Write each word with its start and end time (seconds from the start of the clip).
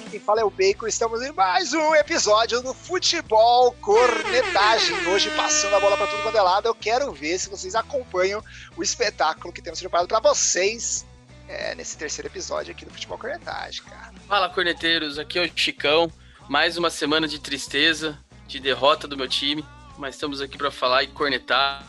aqui 0.00 0.10
quem 0.10 0.20
fala 0.20 0.40
é 0.40 0.44
o 0.44 0.50
Bacon. 0.50 0.86
Estamos 0.86 1.22
em 1.22 1.30
mais 1.32 1.72
um 1.74 1.94
episódio 1.94 2.62
do 2.62 2.72
Futebol 2.72 3.72
Cornetagem. 3.80 4.96
Hoje, 5.08 5.30
passando 5.30 5.76
a 5.76 5.80
bola 5.80 5.96
para 5.96 6.06
tudo 6.06 6.22
quanto 6.22 6.36
é 6.38 6.42
lado, 6.42 6.66
eu 6.66 6.74
quero 6.74 7.12
ver 7.12 7.38
se 7.38 7.50
vocês 7.50 7.74
acompanham 7.74 8.42
o 8.76 8.82
espetáculo 8.82 9.52
que 9.52 9.60
temos 9.60 9.78
preparado 9.78 10.08
para 10.08 10.20
vocês 10.20 11.06
é, 11.46 11.74
nesse 11.74 11.98
terceiro 11.98 12.28
episódio 12.28 12.72
aqui 12.72 12.84
do 12.84 12.90
Futebol 12.90 13.18
Cornetagem, 13.18 13.82
cara. 13.82 14.14
Fala, 14.26 14.48
corneteiros. 14.48 15.18
Aqui 15.18 15.38
é 15.38 15.44
o 15.44 15.50
Chicão. 15.54 16.10
Mais 16.48 16.76
uma 16.76 16.90
semana 16.90 17.28
de 17.28 17.38
tristeza, 17.38 18.18
de 18.46 18.58
derrota 18.58 19.06
do 19.06 19.16
meu 19.16 19.28
time, 19.28 19.64
mas 19.98 20.14
estamos 20.14 20.40
aqui 20.40 20.56
para 20.56 20.70
falar 20.70 21.02
e 21.02 21.08
cornetar. 21.08 21.84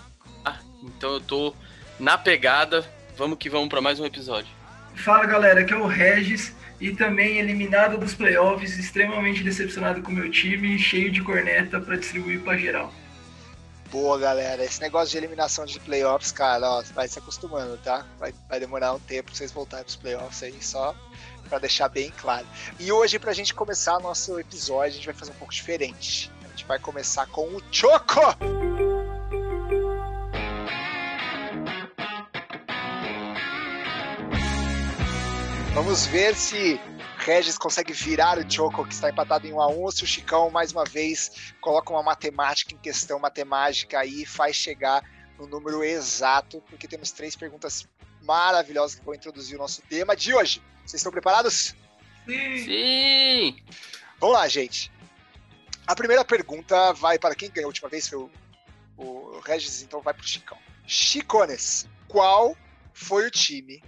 Então 0.83 1.13
eu 1.13 1.21
tô 1.21 1.55
na 1.99 2.17
pegada. 2.17 2.85
Vamos 3.15 3.37
que 3.37 3.49
vamos 3.49 3.69
para 3.69 3.81
mais 3.81 3.99
um 3.99 4.05
episódio. 4.05 4.51
Fala 4.95 5.25
galera, 5.25 5.61
aqui 5.61 5.73
é 5.73 5.77
o 5.77 5.87
Regis 5.87 6.53
e 6.81 6.95
também 6.95 7.37
eliminado 7.37 7.97
dos 7.97 8.15
playoffs, 8.15 8.77
extremamente 8.77 9.43
decepcionado 9.43 10.01
com 10.01 10.11
o 10.11 10.15
meu 10.15 10.31
time, 10.31 10.77
cheio 10.79 11.11
de 11.11 11.21
corneta 11.21 11.79
para 11.79 11.95
distribuir 11.95 12.41
para 12.41 12.57
geral. 12.57 12.91
Boa, 13.91 14.17
galera. 14.17 14.63
Esse 14.63 14.81
negócio 14.81 15.11
de 15.11 15.17
eliminação 15.17 15.65
de 15.65 15.79
playoffs, 15.79 16.31
cara, 16.31 16.67
ó, 16.67 16.83
vai 16.95 17.07
se 17.07 17.19
acostumando, 17.19 17.77
tá? 17.77 18.05
Vai, 18.17 18.33
vai 18.49 18.59
demorar 18.59 18.93
um 18.93 18.99
tempo 18.99 19.25
pra 19.25 19.35
vocês 19.35 19.51
voltarem 19.51 19.85
pros 19.85 19.97
playoffs 19.97 20.41
aí, 20.41 20.55
só 20.61 20.95
para 21.47 21.59
deixar 21.59 21.89
bem 21.89 22.11
claro. 22.17 22.47
E 22.79 22.91
hoje, 22.91 23.19
pra 23.19 23.33
gente 23.33 23.53
começar 23.53 23.99
nosso 23.99 24.39
episódio, 24.39 24.93
a 24.93 24.95
gente 24.95 25.05
vai 25.05 25.13
fazer 25.13 25.31
um 25.31 25.35
pouco 25.35 25.53
diferente. 25.53 26.31
A 26.43 26.47
gente 26.47 26.65
vai 26.65 26.79
começar 26.79 27.27
com 27.27 27.43
o 27.43 27.61
Choco! 27.69 28.90
Vamos 35.73 36.05
ver 36.05 36.35
se 36.35 36.79
Regis 37.17 37.57
consegue 37.57 37.93
virar 37.93 38.37
o 38.37 38.51
Choco, 38.51 38.85
que 38.85 38.93
está 38.93 39.09
empatado 39.09 39.47
em 39.47 39.53
1 39.53 39.61
a 39.61 39.67
1 39.69 39.79
ou 39.79 39.91
se 39.91 40.03
o 40.03 40.07
Chicão, 40.07 40.49
mais 40.49 40.73
uma 40.73 40.83
vez, 40.83 41.53
coloca 41.61 41.93
uma 41.93 42.03
matemática 42.03 42.73
em 42.73 42.77
questão, 42.77 43.17
matemática 43.17 43.99
aí, 43.99 44.23
e 44.23 44.25
faz 44.25 44.57
chegar 44.57 45.01
no 45.39 45.47
número 45.47 45.81
exato, 45.81 46.61
porque 46.69 46.89
temos 46.89 47.11
três 47.11 47.37
perguntas 47.37 47.87
maravilhosas 48.21 48.99
que 48.99 49.05
vão 49.05 49.15
introduzir 49.15 49.55
o 49.55 49.59
nosso 49.59 49.81
tema 49.83 50.13
de 50.13 50.33
hoje. 50.33 50.61
Vocês 50.85 50.99
estão 50.99 51.11
preparados? 51.11 51.73
Sim. 52.25 52.57
Sim! 52.65 53.63
Vamos 54.19 54.35
lá, 54.35 54.47
gente. 54.49 54.91
A 55.87 55.95
primeira 55.95 56.25
pergunta 56.25 56.91
vai 56.93 57.17
para 57.17 57.33
quem 57.33 57.49
ganhou 57.49 57.67
a 57.67 57.69
última 57.69 57.87
vez, 57.87 58.09
foi 58.09 58.19
o, 58.19 58.31
o 58.97 59.39
Regis, 59.39 59.81
então 59.81 60.01
vai 60.01 60.13
para 60.13 60.23
o 60.23 60.27
Chicão. 60.27 60.57
Chicones, 60.85 61.87
qual 62.09 62.57
foi 62.93 63.27
o 63.27 63.31
time 63.31 63.81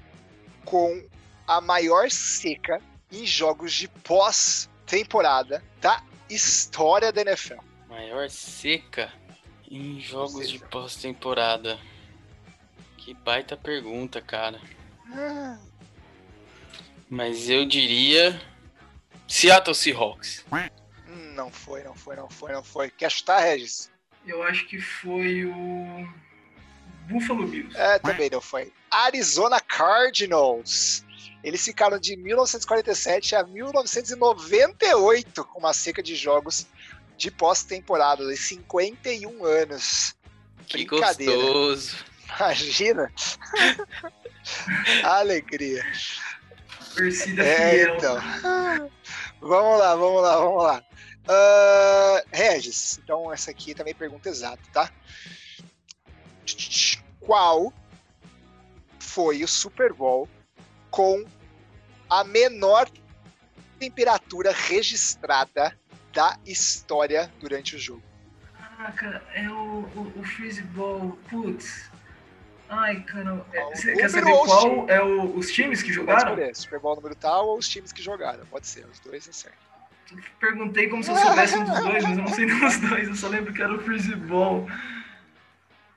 com 0.63 1.03
a 1.47 1.61
maior 1.61 2.09
seca 2.09 2.81
em 3.11 3.25
jogos 3.25 3.73
de 3.73 3.87
pós-temporada 3.87 5.63
da 5.81 6.01
história 6.29 7.11
da 7.11 7.21
NFL? 7.21 7.59
Maior 7.89 8.29
seca 8.29 9.11
em 9.69 9.99
jogos 9.99 10.49
de 10.49 10.59
pós-temporada. 10.59 11.79
Que 12.97 13.13
baita 13.13 13.57
pergunta, 13.57 14.21
cara. 14.21 14.59
Ah, 15.11 15.57
Mas 17.09 17.49
eu 17.49 17.65
diria 17.65 18.39
Seattle 19.27 19.75
Seahawks. 19.75 20.45
não 21.35 21.51
foi, 21.51 21.83
não 21.83 21.93
foi, 21.93 22.15
não 22.15 22.29
foi, 22.29 22.51
não 22.53 22.63
foi. 22.63 22.89
Quer 22.89 23.11
chutar, 23.11 23.39
Regis? 23.39 23.91
Eu 24.25 24.41
acho 24.43 24.65
que 24.67 24.79
foi 24.79 25.45
o 25.45 26.07
Buffalo 27.09 27.45
Bills. 27.45 27.75
É, 27.77 27.99
também 27.99 28.29
não 28.29 28.39
foi. 28.39 28.71
Arizona 28.89 29.59
Cardinals. 29.59 31.03
Eles 31.43 31.63
ficaram 31.63 31.99
de 31.99 32.15
1947 32.15 33.35
a 33.35 33.43
1998 33.43 35.43
com 35.45 35.59
uma 35.59 35.73
seca 35.73 36.01
de 36.01 36.15
jogos 36.15 36.65
de 37.17 37.29
pós-temporada, 37.29 38.25
de 38.25 38.37
51 38.37 39.45
anos. 39.45 40.15
Que 40.67 40.85
Brincadeira. 40.85 41.35
gostoso. 41.35 41.97
Imagina! 42.35 43.11
Alegria. 45.03 45.85
Torcida 46.95 47.43
É, 47.43 47.83
então. 47.83 48.17
Vamos 49.41 49.79
lá, 49.79 49.95
vamos 49.95 50.21
lá, 50.21 50.37
vamos 50.37 50.63
lá. 50.63 50.83
Ah, 51.27 52.23
Regis, 52.31 52.99
então 53.03 53.31
essa 53.31 53.51
aqui 53.51 53.73
também 53.73 53.91
é 53.91 53.95
pergunta 53.95 54.29
exata, 54.29 54.61
tá? 54.71 54.91
Qual 57.19 57.73
foi 58.99 59.43
o 59.43 59.47
Super 59.47 59.93
Bowl 59.93 60.27
com 60.93 61.25
a 62.07 62.23
menor 62.23 62.87
temperatura 63.79 64.51
registrada 64.53 65.75
da 66.13 66.37
história 66.45 67.31
durante 67.39 67.75
o 67.75 67.79
jogo? 67.79 68.03
Ah, 68.77 68.91
cara, 68.91 69.23
é 69.33 69.49
o, 69.49 69.53
o, 69.95 70.13
o 70.19 70.23
Freeze 70.23 70.61
Ball. 70.61 71.17
Putz. 71.31 71.89
Ai, 72.69 73.01
cara. 73.01 73.43
é- 73.53 73.61
Qual 73.61 73.75
Você 73.75 73.87
número 73.87 73.97
quer 74.01 74.09
saber 74.09 74.31
qual 74.45 74.61
time? 74.61 74.85
é 74.91 75.01
o- 75.01 75.35
os 75.35 75.51
times 75.51 75.81
que 75.81 75.87
Pode 75.89 75.95
jogaram? 75.95 76.19
escolher, 76.29 76.55
Super 76.55 76.79
Bowl 76.79 76.95
número 76.95 77.15
tal 77.15 77.47
ou 77.47 77.57
os 77.57 77.67
times 77.67 77.91
que 77.91 78.01
jogaram. 78.03 78.45
Pode 78.45 78.67
ser, 78.67 78.85
os 78.85 78.99
dois 78.99 79.27
é 79.27 79.31
certo. 79.31 79.57
Perguntei 80.39 80.89
como 80.89 81.03
se 81.03 81.09
eu 81.09 81.15
soubesse 81.17 81.57
um 81.57 81.63
dos 81.63 81.79
dois, 81.83 82.03
mas 82.03 82.17
eu 82.19 82.23
não 82.23 82.27
sei 82.27 82.45
nenhum 82.45 82.59
dos 82.59 82.77
dois. 82.81 83.07
Eu 83.07 83.15
só 83.15 83.27
lembro 83.29 83.51
que 83.51 83.61
era 83.63 83.73
o 83.73 83.81
Freeze 83.81 84.13
Ball. 84.15 84.67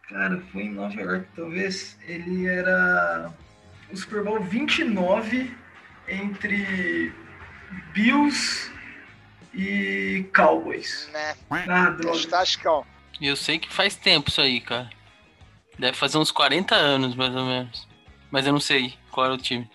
Cara, 0.09 0.41
foi 0.51 0.63
em 0.63 0.73
Nova 0.73 0.99
York, 0.99 1.27
talvez. 1.37 1.99
Ele 2.07 2.47
era 2.47 3.31
o 3.93 3.97
Super 3.97 4.23
Bowl 4.23 4.41
29 4.41 5.55
entre 6.09 7.13
Bills 7.93 8.71
e 9.55 10.29
Cowboys. 10.35 11.09
Né? 11.13 11.37
Ah, 11.51 11.91
droga. 11.91 12.87
E 13.21 13.27
eu 13.27 13.37
sei 13.37 13.59
que 13.59 13.73
faz 13.73 13.97
tempo 13.97 14.29
isso 14.29 14.41
aí, 14.41 14.61
cara. 14.61 14.91
Deve 15.79 15.97
fazer 15.97 16.19
uns 16.19 16.31
40 16.31 16.75
anos, 16.75 17.15
mais 17.15 17.35
ou 17.35 17.45
menos. 17.45 17.89
Mas 18.31 18.47
eu 18.47 18.53
não 18.53 18.61
sei 18.61 18.95
qual 19.11 19.27
era 19.27 19.35
o 19.35 19.39
time. 19.39 19.69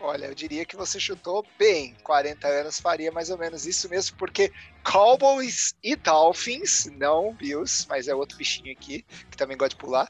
Olha, 0.00 0.26
eu 0.26 0.34
diria 0.34 0.64
que 0.64 0.76
você 0.76 1.00
chutou 1.00 1.44
bem. 1.58 1.94
40 2.04 2.46
anos 2.46 2.78
faria 2.78 3.10
mais 3.10 3.30
ou 3.30 3.38
menos 3.38 3.66
isso 3.66 3.88
mesmo, 3.88 4.16
porque 4.16 4.52
Cowboys 4.84 5.74
e 5.82 5.96
Dolphins, 5.96 6.88
não 6.96 7.34
Bills, 7.34 7.86
mas 7.88 8.06
é 8.06 8.14
outro 8.14 8.38
bichinho 8.38 8.72
aqui, 8.72 9.04
que 9.30 9.36
também 9.36 9.56
gosta 9.56 9.74
de 9.74 9.76
pular, 9.76 10.08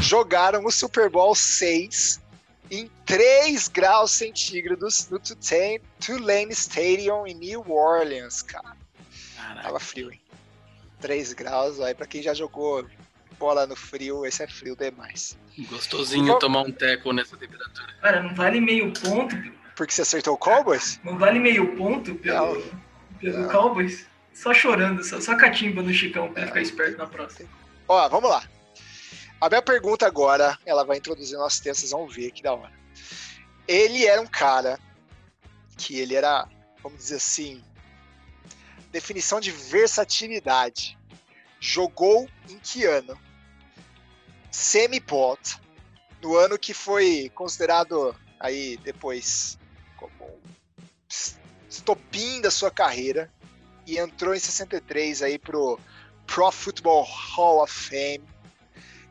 jogaram 0.00 0.64
o 0.64 0.70
Super 0.70 1.10
Bowl 1.10 1.34
6 1.34 2.22
em 2.70 2.90
3 3.06 3.68
graus 3.68 4.10
centígrados 4.12 5.08
no 5.10 5.18
Tulane, 5.18 6.52
Stadium 6.52 7.26
em 7.26 7.34
New 7.34 7.64
Orleans, 7.70 8.42
cara. 8.42 8.76
Caraca. 9.36 9.62
Tava 9.62 9.80
frio, 9.80 10.10
hein? 10.12 10.20
3 11.00 11.32
graus, 11.32 11.80
aí 11.80 11.94
pra 11.94 12.06
quem 12.06 12.22
já 12.22 12.34
jogou 12.34 12.84
bola 13.38 13.66
no 13.66 13.76
frio, 13.76 14.26
esse 14.26 14.42
é 14.42 14.48
frio 14.48 14.74
demais. 14.76 15.38
Gostosinho 15.70 16.26
Qual- 16.26 16.38
tomar 16.40 16.62
um 16.62 16.72
teco 16.72 17.12
nessa 17.12 17.36
temperatura. 17.36 17.86
Cara, 18.02 18.22
não 18.22 18.34
vale 18.34 18.60
meio 18.60 18.92
ponto. 18.92 19.36
Porque 19.76 19.92
você 19.92 20.02
acertou 20.02 20.34
o 20.34 20.38
Cowboys? 20.38 20.98
Não 21.04 21.16
vale 21.16 21.38
meio 21.38 21.76
ponto 21.76 22.14
pelo, 22.16 22.60
pelo 23.20 23.38
Não. 23.38 23.48
Cowboys? 23.48 24.06
Só 24.34 24.52
chorando, 24.52 25.02
só, 25.04 25.20
só 25.20 25.36
catimba 25.36 25.82
no 25.82 25.92
Chicão 25.92 26.32
pra 26.32 26.42
ele 26.42 26.48
ficar 26.48 26.62
esperto 26.62 26.98
na 26.98 27.06
próxima. 27.06 27.48
Ó, 27.86 28.08
vamos 28.08 28.28
lá. 28.28 28.42
A 29.40 29.48
minha 29.48 29.62
pergunta 29.62 30.06
agora, 30.06 30.58
ela 30.66 30.84
vai 30.84 30.96
introduzir 30.98 31.38
nosso 31.38 31.62
texto, 31.62 31.80
vocês 31.80 31.92
vão 31.92 32.08
ver 32.08 32.32
que 32.32 32.42
da 32.42 32.52
hora. 32.54 32.72
Ele 33.66 34.04
era 34.06 34.20
um 34.20 34.26
cara 34.26 34.78
que 35.76 35.98
ele 35.98 36.14
era, 36.16 36.48
vamos 36.82 36.98
dizer 36.98 37.16
assim, 37.16 37.62
definição 38.90 39.38
de 39.38 39.50
versatilidade. 39.52 40.98
Jogou 41.60 42.28
em 42.48 42.58
que 42.58 42.84
ano? 42.84 43.16
Semi-pot, 44.50 45.58
no 46.22 46.36
ano 46.36 46.58
que 46.58 46.74
foi 46.74 47.30
considerado 47.34 48.14
aí 48.40 48.76
depois 48.78 49.58
como 49.96 50.24
um 50.24 50.40
es- 51.08 51.38
estopim 51.68 52.40
da 52.40 52.50
sua 52.50 52.70
carreira 52.70 53.30
e 53.86 53.98
entrou 53.98 54.34
em 54.34 54.38
63 54.38 55.22
aí 55.22 55.38
pro 55.38 55.78
Pro 56.26 56.50
Football 56.50 57.04
Hall 57.04 57.62
of 57.62 57.72
Fame 57.72 58.22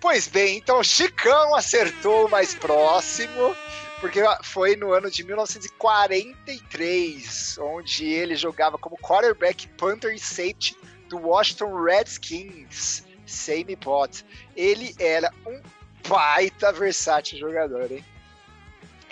Pois 0.00 0.26
bem, 0.28 0.58
então 0.58 0.84
Chicão 0.84 1.54
acertou 1.54 2.26
o 2.26 2.30
mais 2.30 2.54
próximo, 2.54 3.56
porque 4.00 4.20
foi 4.42 4.76
no 4.76 4.92
ano 4.92 5.10
de 5.10 5.24
1943, 5.24 7.56
onde 7.58 8.04
ele 8.04 8.36
jogava 8.36 8.76
como 8.76 8.98
quarterback, 8.98 9.66
punter 9.68 10.14
e 10.14 10.18
safety 10.18 10.76
do 11.08 11.18
Washington 11.18 11.82
Redskins, 11.82 13.04
Sammy 13.26 13.76
Pot. 13.76 14.24
Ele 14.54 14.94
era 14.98 15.32
um 15.46 15.60
baita 16.08 16.72
versátil 16.72 17.38
jogador, 17.38 17.90
hein? 17.90 18.04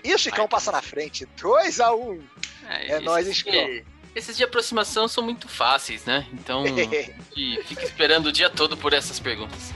E 0.02 0.14
o 0.14 0.18
Chicão 0.18 0.46
passa 0.46 0.70
na 0.70 0.82
frente, 0.82 1.26
2 1.40 1.80
a 1.80 1.94
1 1.94 2.10
um. 2.10 2.22
É, 2.68 2.92
é 2.92 3.00
nóis, 3.00 3.26
hein, 3.26 3.34
Chicão? 3.34 3.82
Esses 4.14 4.36
de 4.36 4.44
aproximação 4.44 5.08
são 5.08 5.24
muito 5.24 5.48
fáceis, 5.48 6.04
né? 6.04 6.26
Então, 6.32 6.62
fica 7.66 7.84
esperando 7.84 8.26
o 8.26 8.32
dia 8.32 8.48
todo 8.48 8.76
por 8.76 8.92
essas 8.92 9.18
perguntas. 9.18 9.72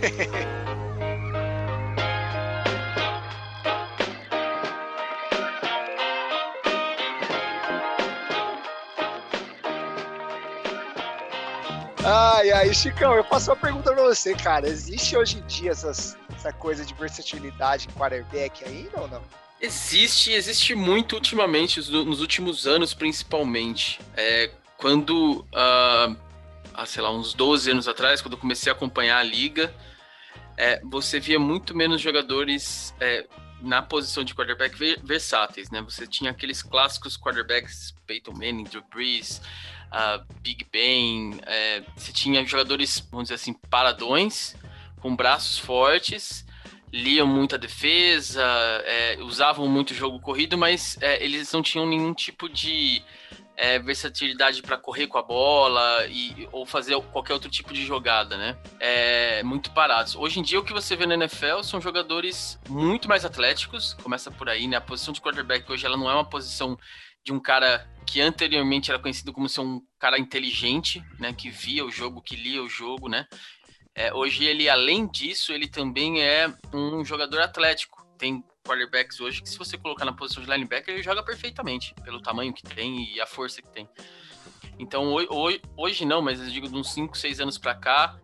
Ai, 12.04 12.50
ai, 12.50 12.72
Chicão, 12.72 13.12
eu 13.12 13.22
faço 13.22 13.50
uma 13.50 13.56
pergunta 13.56 13.92
pra 13.92 14.02
você, 14.02 14.34
cara. 14.34 14.66
Existe 14.66 15.16
hoje 15.16 15.38
em 15.38 15.46
dia 15.46 15.70
essas, 15.70 16.16
essa 16.34 16.50
coisa 16.50 16.84
de 16.84 16.94
versatilidade 16.94 17.88
em 17.88 17.92
quarterback 17.92 18.64
ainda 18.64 19.02
ou 19.02 19.08
não? 19.08 19.22
Existe, 19.60 20.32
existe 20.32 20.74
muito 20.74 21.16
ultimamente, 21.16 21.78
nos 21.90 22.20
últimos 22.20 22.66
anos 22.66 22.94
principalmente. 22.94 24.00
É, 24.16 24.50
quando, 24.78 25.44
há, 25.52 26.86
sei 26.86 27.02
lá, 27.02 27.12
uns 27.12 27.34
12 27.34 27.70
anos 27.70 27.86
atrás, 27.86 28.22
quando 28.22 28.32
eu 28.32 28.38
comecei 28.38 28.72
a 28.72 28.74
acompanhar 28.74 29.18
a 29.18 29.22
liga, 29.22 29.72
é, 30.56 30.80
você 30.82 31.20
via 31.20 31.38
muito 31.38 31.76
menos 31.76 32.00
jogadores 32.00 32.94
é, 32.98 33.26
na 33.60 33.82
posição 33.82 34.24
de 34.24 34.34
quarterback 34.34 34.74
versáteis, 35.02 35.70
né? 35.70 35.82
Você 35.82 36.06
tinha 36.06 36.30
aqueles 36.30 36.62
clássicos 36.62 37.18
quarterbacks, 37.18 37.94
Peyton 38.06 38.32
Manning, 38.32 38.64
Drew 38.64 38.82
Brees, 38.90 39.42
uh, 39.92 40.24
Big 40.40 40.66
Ben, 40.70 41.40
é, 41.46 41.82
você 41.96 42.12
tinha 42.12 42.44
jogadores, 42.44 43.06
vamos 43.10 43.24
dizer 43.24 43.34
assim, 43.34 43.52
paradões, 43.52 44.54
com 45.00 45.14
braços 45.14 45.58
fortes, 45.58 46.44
liam 46.92 47.26
muita 47.26 47.56
defesa, 47.56 48.44
é, 48.84 49.18
usavam 49.20 49.68
muito 49.68 49.94
jogo 49.94 50.20
corrido, 50.20 50.58
mas 50.58 50.98
é, 51.00 51.22
eles 51.24 51.52
não 51.52 51.62
tinham 51.62 51.86
nenhum 51.86 52.12
tipo 52.12 52.48
de 52.48 53.02
é, 53.56 53.78
versatilidade 53.78 54.62
para 54.62 54.78
correr 54.78 55.06
com 55.06 55.18
a 55.18 55.22
bola 55.22 56.06
e, 56.08 56.48
ou 56.50 56.64
fazer 56.64 56.98
qualquer 57.12 57.34
outro 57.34 57.50
tipo 57.50 57.74
de 57.74 57.84
jogada, 57.84 58.36
né? 58.36 58.56
É, 58.80 59.42
muito 59.42 59.70
parados. 59.72 60.16
Hoje 60.16 60.40
em 60.40 60.42
dia, 60.42 60.58
o 60.58 60.64
que 60.64 60.72
você 60.72 60.96
vê 60.96 61.04
na 61.04 61.14
NFL 61.14 61.62
são 61.62 61.78
jogadores 61.78 62.58
muito 62.68 63.06
mais 63.06 63.24
atléticos, 63.24 63.94
começa 64.02 64.30
por 64.30 64.48
aí, 64.48 64.66
né? 64.66 64.78
A 64.78 64.80
posição 64.80 65.12
de 65.12 65.20
quarterback 65.20 65.70
hoje 65.70 65.84
ela 65.84 65.96
não 65.96 66.10
é 66.10 66.14
uma 66.14 66.24
posição 66.24 66.78
de 67.22 67.32
um 67.32 67.38
cara 67.38 67.86
que 68.10 68.20
anteriormente 68.20 68.90
era 68.90 68.98
conhecido 68.98 69.32
como 69.32 69.48
ser 69.48 69.60
um 69.60 69.80
cara 69.96 70.18
inteligente, 70.18 71.00
né? 71.16 71.32
Que 71.32 71.48
via 71.48 71.84
o 71.84 71.92
jogo, 71.92 72.20
que 72.20 72.34
lia 72.34 72.60
o 72.60 72.68
jogo, 72.68 73.08
né? 73.08 73.24
É, 73.94 74.12
hoje 74.12 74.44
ele, 74.44 74.68
além 74.68 75.06
disso, 75.06 75.52
ele 75.52 75.68
também 75.68 76.20
é 76.20 76.52
um 76.74 77.04
jogador 77.04 77.40
atlético. 77.40 78.04
Tem 78.18 78.42
quarterbacks 78.66 79.20
hoje 79.20 79.40
que 79.40 79.48
se 79.48 79.56
você 79.56 79.78
colocar 79.78 80.04
na 80.04 80.12
posição 80.12 80.42
de 80.42 80.50
linebacker, 80.50 80.92
ele 80.92 81.04
joga 81.04 81.22
perfeitamente, 81.22 81.94
pelo 82.02 82.20
tamanho 82.20 82.52
que 82.52 82.64
tem 82.64 83.14
e 83.14 83.20
a 83.20 83.26
força 83.26 83.62
que 83.62 83.68
tem. 83.68 83.88
Então, 84.76 85.12
hoje, 85.12 85.62
hoje 85.76 86.04
não, 86.04 86.20
mas 86.20 86.40
eu 86.40 86.50
digo 86.50 86.68
de 86.68 86.74
uns 86.74 86.92
5, 86.92 87.16
6 87.16 87.38
anos 87.38 87.58
para 87.58 87.76
cá, 87.76 88.18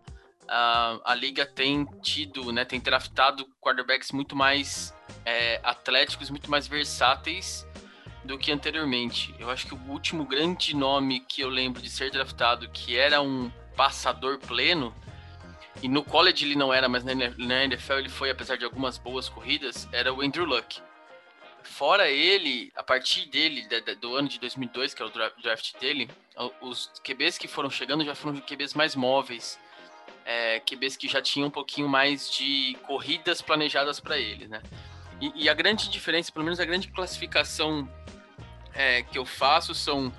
a, 0.49 0.99
a 1.05 1.15
liga 1.15 1.45
tem 1.45 1.85
tido, 2.01 2.51
né, 2.51 2.65
tem 2.65 2.81
draftado 2.81 3.47
quarterbacks 3.61 4.11
muito 4.11 4.35
mais 4.35 4.93
é, 5.23 5.61
atléticos, 5.63 6.29
muito 6.29 6.51
mais 6.51 6.67
versáteis 6.67 7.65
do 8.27 8.37
que 8.37 8.51
anteriormente. 8.51 9.33
Eu 9.39 9.49
acho 9.49 9.65
que 9.65 9.73
o 9.73 9.89
último 9.89 10.25
grande 10.25 10.75
nome 10.75 11.21
que 11.21 11.41
eu 11.41 11.49
lembro 11.49 11.81
de 11.81 11.89
ser 11.89 12.11
draftado, 12.11 12.69
que 12.69 12.97
era 12.97 13.21
um 13.21 13.49
passador 13.75 14.37
pleno, 14.37 14.93
e 15.81 15.87
no 15.87 16.03
college 16.03 16.45
ele 16.45 16.55
não 16.55 16.73
era, 16.73 16.89
mas 16.89 17.03
na 17.03 17.63
NFL 17.63 17.93
ele 17.93 18.09
foi, 18.09 18.29
apesar 18.29 18.57
de 18.57 18.65
algumas 18.65 18.97
boas 18.97 19.29
corridas, 19.29 19.87
era 19.91 20.13
o 20.13 20.21
Andrew 20.21 20.45
Luck. 20.45 20.81
Fora 21.63 22.09
ele, 22.09 22.71
a 22.75 22.83
partir 22.83 23.27
dele, 23.27 23.67
do 23.99 24.15
ano 24.15 24.27
de 24.27 24.39
2002, 24.39 24.93
que 24.93 25.01
é 25.01 25.05
o 25.05 25.09
draft 25.09 25.77
dele, 25.79 26.09
os 26.61 26.91
QBs 27.03 27.37
que 27.37 27.47
foram 27.47 27.69
chegando 27.69 28.03
já 28.03 28.15
foram 28.15 28.39
QBs 28.39 28.73
mais 28.73 28.95
móveis, 28.95 29.59
é, 30.25 30.59
QBs 30.61 30.97
que 30.97 31.07
já 31.07 31.21
tinham 31.21 31.47
um 31.47 31.51
pouquinho 31.51 31.87
mais 31.87 32.31
de 32.31 32.75
corridas 32.85 33.41
planejadas 33.41 33.99
para 33.99 34.17
ele, 34.17 34.47
né? 34.47 34.61
E, 35.21 35.45
e, 35.45 35.49
a 35.49 35.53
grande 35.53 35.89
diferença, 35.89 36.31
pelo 36.31 36.45
menos 36.45 36.59
a 36.59 36.65
grande 36.65 36.89
classificação 36.89 37.89
é, 38.77 39.01
que 39.01 39.17
eu 39.17 39.25
faço 39.25 39.73
são 39.73 40.13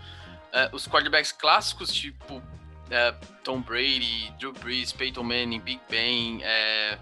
é, 0.52 0.68
os 0.72 0.86
quarterbacks 0.86 1.32
clássicos, 1.32 1.92
tipo 1.92 2.42
é, 2.90 3.12
Tom 3.44 3.60
Brady, 3.60 4.32
Drew 4.38 4.52
Brees, 4.52 4.92
Peyton 4.92 5.22
Manning, 5.22 5.60
Big 5.60 5.80
Ben, 5.88 6.42
é, 6.42 6.98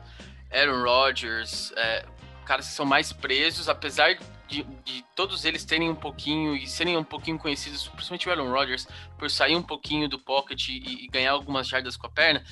Aaron 0.53 0.83
Rodgers, 0.83 1.73
é, 1.77 2.05
caras 2.45 2.69
que 2.69 2.73
são 2.75 2.85
mais 2.85 3.13
presos, 3.13 3.69
apesar 3.69 4.19
de, 4.47 4.63
de, 4.85 5.05
todos 5.17 5.45
eles 5.45 5.65
terem 5.65 5.89
um 5.91 5.95
pouquinho 5.95 6.55
e 6.55 6.67
serem 6.67 6.97
um 6.97 7.05
pouquinho 7.05 7.39
conhecidos, 7.39 7.89
principalmente 7.89 8.29
o 8.29 8.31
Aaron 8.31 8.51
Rodgers, 8.51 8.87
por 9.19 9.31
sair 9.31 9.57
um 9.57 9.63
pouquinho 9.63 10.09
do 10.09 10.19
pocket 10.19 10.69
e, 10.69 11.05
e 11.05 11.09
ganhar 11.09 11.33
algumas 11.33 11.67
jardas 11.67 11.97
com 11.97 12.07
a 12.07 12.11
perna, 12.11 12.45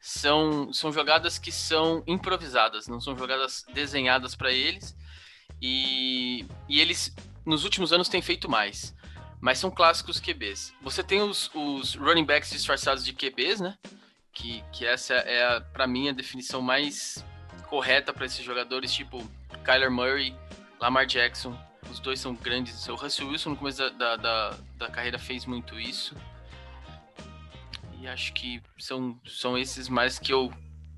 são, 0.00 0.72
são 0.72 0.92
jogadas 0.92 1.38
que 1.38 1.50
são 1.50 2.02
improvisadas, 2.06 2.86
não 2.86 3.00
são 3.00 3.16
jogadas 3.16 3.64
desenhadas 3.72 4.34
para 4.34 4.52
eles. 4.52 4.94
E, 5.60 6.46
e 6.68 6.80
eles, 6.80 7.14
nos 7.44 7.64
últimos 7.64 7.92
anos, 7.92 8.08
têm 8.08 8.22
feito 8.22 8.48
mais 8.48 8.94
mas 9.44 9.58
são 9.58 9.70
clássicos 9.70 10.18
QBs. 10.18 10.72
Você 10.80 11.02
tem 11.02 11.20
os, 11.20 11.50
os 11.54 11.96
running 11.96 12.24
backs 12.24 12.50
disfarçados 12.50 13.04
de 13.04 13.12
QBs, 13.12 13.60
né? 13.60 13.76
Que, 14.32 14.64
que 14.72 14.86
essa 14.86 15.12
é, 15.12 15.60
para 15.60 15.86
mim, 15.86 16.08
a 16.08 16.12
definição 16.12 16.62
mais 16.62 17.22
correta 17.68 18.10
para 18.10 18.24
esses 18.24 18.42
jogadores, 18.42 18.90
tipo 18.90 19.22
Kyler 19.62 19.90
Murray, 19.90 20.34
Lamar 20.80 21.04
Jackson. 21.04 21.54
Os 21.90 22.00
dois 22.00 22.20
são 22.20 22.34
grandes. 22.34 22.88
O 22.88 22.94
Russell 22.94 23.28
Wilson, 23.28 23.50
no 23.50 23.56
começo 23.56 23.76
da, 23.76 23.90
da, 23.90 24.16
da, 24.16 24.58
da 24.78 24.88
carreira, 24.88 25.18
fez 25.18 25.44
muito 25.44 25.78
isso. 25.78 26.16
E 28.00 28.08
acho 28.08 28.32
que 28.32 28.62
são, 28.78 29.20
são 29.26 29.58
esses 29.58 29.90
mais 29.90 30.18
que 30.18 30.32
eu, 30.32 30.50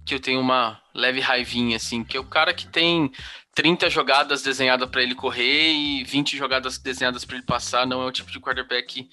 que 0.07 0.15
eu 0.15 0.21
tenho 0.21 0.41
uma 0.41 0.81
leve 0.95 1.19
raivinha, 1.19 1.77
assim, 1.77 2.05
que 2.05 2.17
é 2.17 2.21
o 2.21 2.25
cara 2.25 2.55
que 2.55 2.69
tem 2.69 3.11
30 3.57 3.91
jogadas 3.91 4.41
desenhadas 4.41 4.89
para 4.89 5.03
ele 5.03 5.17
correr 5.17 5.73
e 5.73 6.05
20 6.05 6.37
jogadas 6.37 6.79
desenhadas 6.79 7.25
para 7.25 7.37
ele 7.37 7.45
passar. 7.45 7.85
Não 7.85 8.03
é 8.03 8.07
o 8.07 8.13
tipo 8.13 8.31
de 8.31 8.39
quarterback 8.39 9.09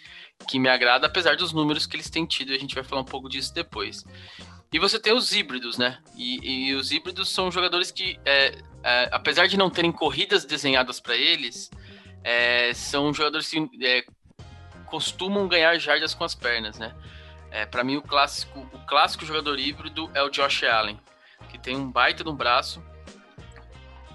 que 0.48 0.60
me 0.60 0.70
agrada, 0.70 1.08
apesar 1.08 1.36
dos 1.36 1.52
números 1.52 1.88
que 1.88 1.96
eles 1.96 2.12
têm 2.12 2.28
tido, 2.28 2.52
e 2.52 2.56
a 2.56 2.60
gente 2.60 2.76
vai 2.76 2.84
falar 2.84 3.02
um 3.02 3.06
pouco 3.06 3.28
disso 3.28 3.52
depois. 3.56 4.06
E 4.72 4.78
você 4.78 5.00
tem 5.00 5.14
os 5.14 5.34
híbridos, 5.34 5.78
né? 5.80 5.98
E, 6.16 6.68
e 6.70 6.76
os 6.76 6.92
híbridos 6.92 7.30
são 7.30 7.52
jogadores 7.52 7.90
que, 7.90 8.20
é, 8.24 8.56
é, 8.84 9.10
apesar 9.12 9.48
de 9.48 9.58
não 9.58 9.72
terem 9.72 9.92
corridas 9.92 10.46
desenhadas 10.46 11.00
para 11.00 11.16
eles, 11.16 11.72
é, 12.24 12.72
são 12.76 13.12
jogadores 13.14 13.50
que 13.50 13.68
é, 13.82 14.04
costumam 14.86 15.48
ganhar 15.48 15.76
jardas 15.80 16.14
com 16.14 16.24
as 16.24 16.36
pernas, 16.36 16.78
né? 16.78 16.94
É, 17.54 17.68
para 17.68 17.84
mim, 17.84 17.98
o 17.98 18.02
clássico, 18.02 18.68
o 18.74 18.80
clássico 18.88 19.24
jogador 19.24 19.60
híbrido 19.60 20.10
é 20.16 20.24
o 20.24 20.30
Josh 20.30 20.64
Allen, 20.64 21.00
que 21.52 21.60
tem 21.60 21.76
um 21.76 21.88
baita 21.90 22.24
no 22.24 22.34
braço, 22.34 22.84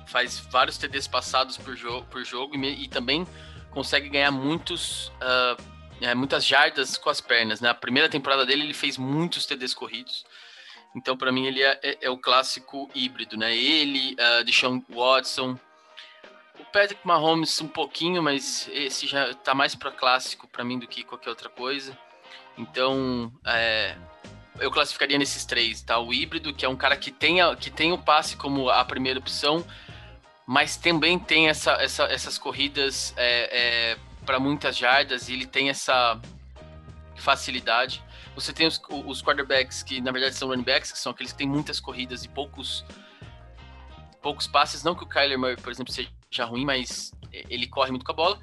faz 0.09 0.41
vários 0.51 0.77
TDs 0.77 1.07
passados 1.07 1.57
por, 1.57 1.77
jo 1.77 2.03
por 2.11 2.25
jogo 2.25 2.57
e, 2.57 2.85
e, 2.85 2.89
também 2.89 3.25
consegue 3.71 4.09
ganhar 4.09 4.33
muitos, 4.33 5.13
uh, 5.23 5.63
é, 6.01 6.17
muitas 6.17 6.45
jardas 6.45 6.99
com 6.99 7.09
as 7.11 7.21
pernas. 7.21 7.61
Na 7.61 7.69
né? 7.69 7.75
primeira 7.75 8.09
temporada 8.09 8.45
dele, 8.45 8.65
ele 8.65 8.75
fez 8.75 8.99
muitos 8.99 9.47
TDs 9.47 9.73
corridos. 9.73 10.27
Então, 10.97 11.17
para 11.17 11.31
mim, 11.31 11.47
ele 11.47 11.63
é, 11.63 11.79
é, 11.81 11.99
é, 12.03 12.11
o 12.11 12.19
clássico 12.19 12.91
híbrido, 12.93 13.37
né? 13.37 13.57
Ele, 13.57 14.15
uh, 14.15 14.43
Deshaun 14.43 14.83
Watson, 14.89 15.57
o 16.59 16.65
Patrick 16.73 17.07
Mahomes 17.07 17.61
um 17.61 17.69
pouquinho, 17.69 18.21
mas 18.21 18.69
esse 18.73 19.07
já 19.07 19.33
tá 19.33 19.55
mais 19.55 19.77
para 19.77 19.93
clássico 19.93 20.49
para 20.49 20.65
mim 20.65 20.77
do 20.77 20.89
que 20.89 21.05
qualquer 21.05 21.31
outra 21.31 21.49
coisa. 21.49 21.97
Então, 22.59 23.33
é, 23.47 23.97
eu 24.59 24.71
classificaria 24.71 25.17
nesses 25.17 25.45
três, 25.45 25.81
tá? 25.81 25.99
O 25.99 26.13
híbrido, 26.13 26.53
que 26.53 26.65
é 26.65 26.69
um 26.69 26.77
cara 26.77 26.97
que 26.97 27.11
tem, 27.11 27.41
a, 27.41 27.55
que 27.55 27.71
tem 27.71 27.93
o 27.93 27.99
passe 27.99 28.37
como 28.37 28.69
a 28.69 28.85
primeira 28.85 29.19
opção, 29.19 29.65
mas 30.47 30.77
também 30.77 31.19
tem 31.19 31.49
essa, 31.49 31.73
essa 31.75 32.05
essas 32.05 32.37
corridas 32.37 33.15
é, 33.17 33.93
é, 33.93 33.99
para 34.27 34.41
muitas 34.41 34.77
jardas 34.77 35.29
e 35.29 35.35
ele 35.35 35.47
tem 35.47 35.71
essa 35.71 36.21
facilidade. 37.17 38.03
Você 38.35 38.53
tem 38.53 38.67
os, 38.67 38.81
os 39.07 39.23
quarterbacks 39.23 39.83
que 39.83 40.01
na 40.01 40.11
verdade 40.11 40.35
são 40.35 40.49
running 40.49 40.63
backs, 40.63 40.91
que 40.93 40.99
são 40.99 41.13
aqueles 41.13 41.33
que 41.33 41.39
têm 41.39 41.49
muitas 41.49 41.79
corridas 41.79 42.25
e 42.25 42.29
poucos 42.29 42.85
poucos 44.21 44.47
passes. 44.47 44.83
Não 44.83 44.95
que 44.95 45.05
o 45.05 45.07
Kyler 45.07 45.39
Murray, 45.39 45.57
por 45.57 45.71
exemplo, 45.71 45.93
seja 45.93 46.45
ruim, 46.45 46.65
mas 46.65 47.13
ele 47.33 47.67
corre 47.67 47.91
muito 47.91 48.05
com 48.05 48.13
a 48.13 48.15
bola. 48.15 48.41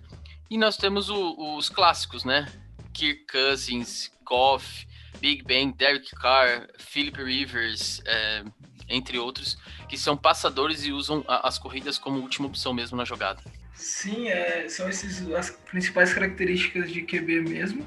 E 0.49 0.57
nós 0.57 0.77
temos 0.77 1.09
o, 1.09 1.57
os 1.57 1.69
clássicos, 1.69 2.23
né? 2.23 2.51
Kirk 2.95 3.25
Cousins, 3.29 4.09
Goff, 4.23 4.87
Big 5.19 5.43
Ben, 5.43 5.71
Derek 5.71 6.09
Carr, 6.15 6.67
Philip 6.79 7.21
Rivers, 7.21 8.01
é, 8.05 8.43
entre 8.89 9.19
outros, 9.19 9.57
que 9.89 9.97
são 9.97 10.15
passadores 10.15 10.85
e 10.85 10.91
usam 10.91 11.23
a, 11.27 11.47
as 11.47 11.59
corridas 11.59 11.97
como 11.97 12.19
última 12.19 12.47
opção 12.47 12.73
mesmo 12.73 12.97
na 12.97 13.03
jogada. 13.03 13.41
Sim, 13.73 14.29
é, 14.29 14.67
são 14.69 14.87
essas 14.87 15.29
as 15.33 15.49
principais 15.49 16.13
características 16.13 16.91
de 16.91 17.01
QB 17.01 17.41
mesmo. 17.41 17.85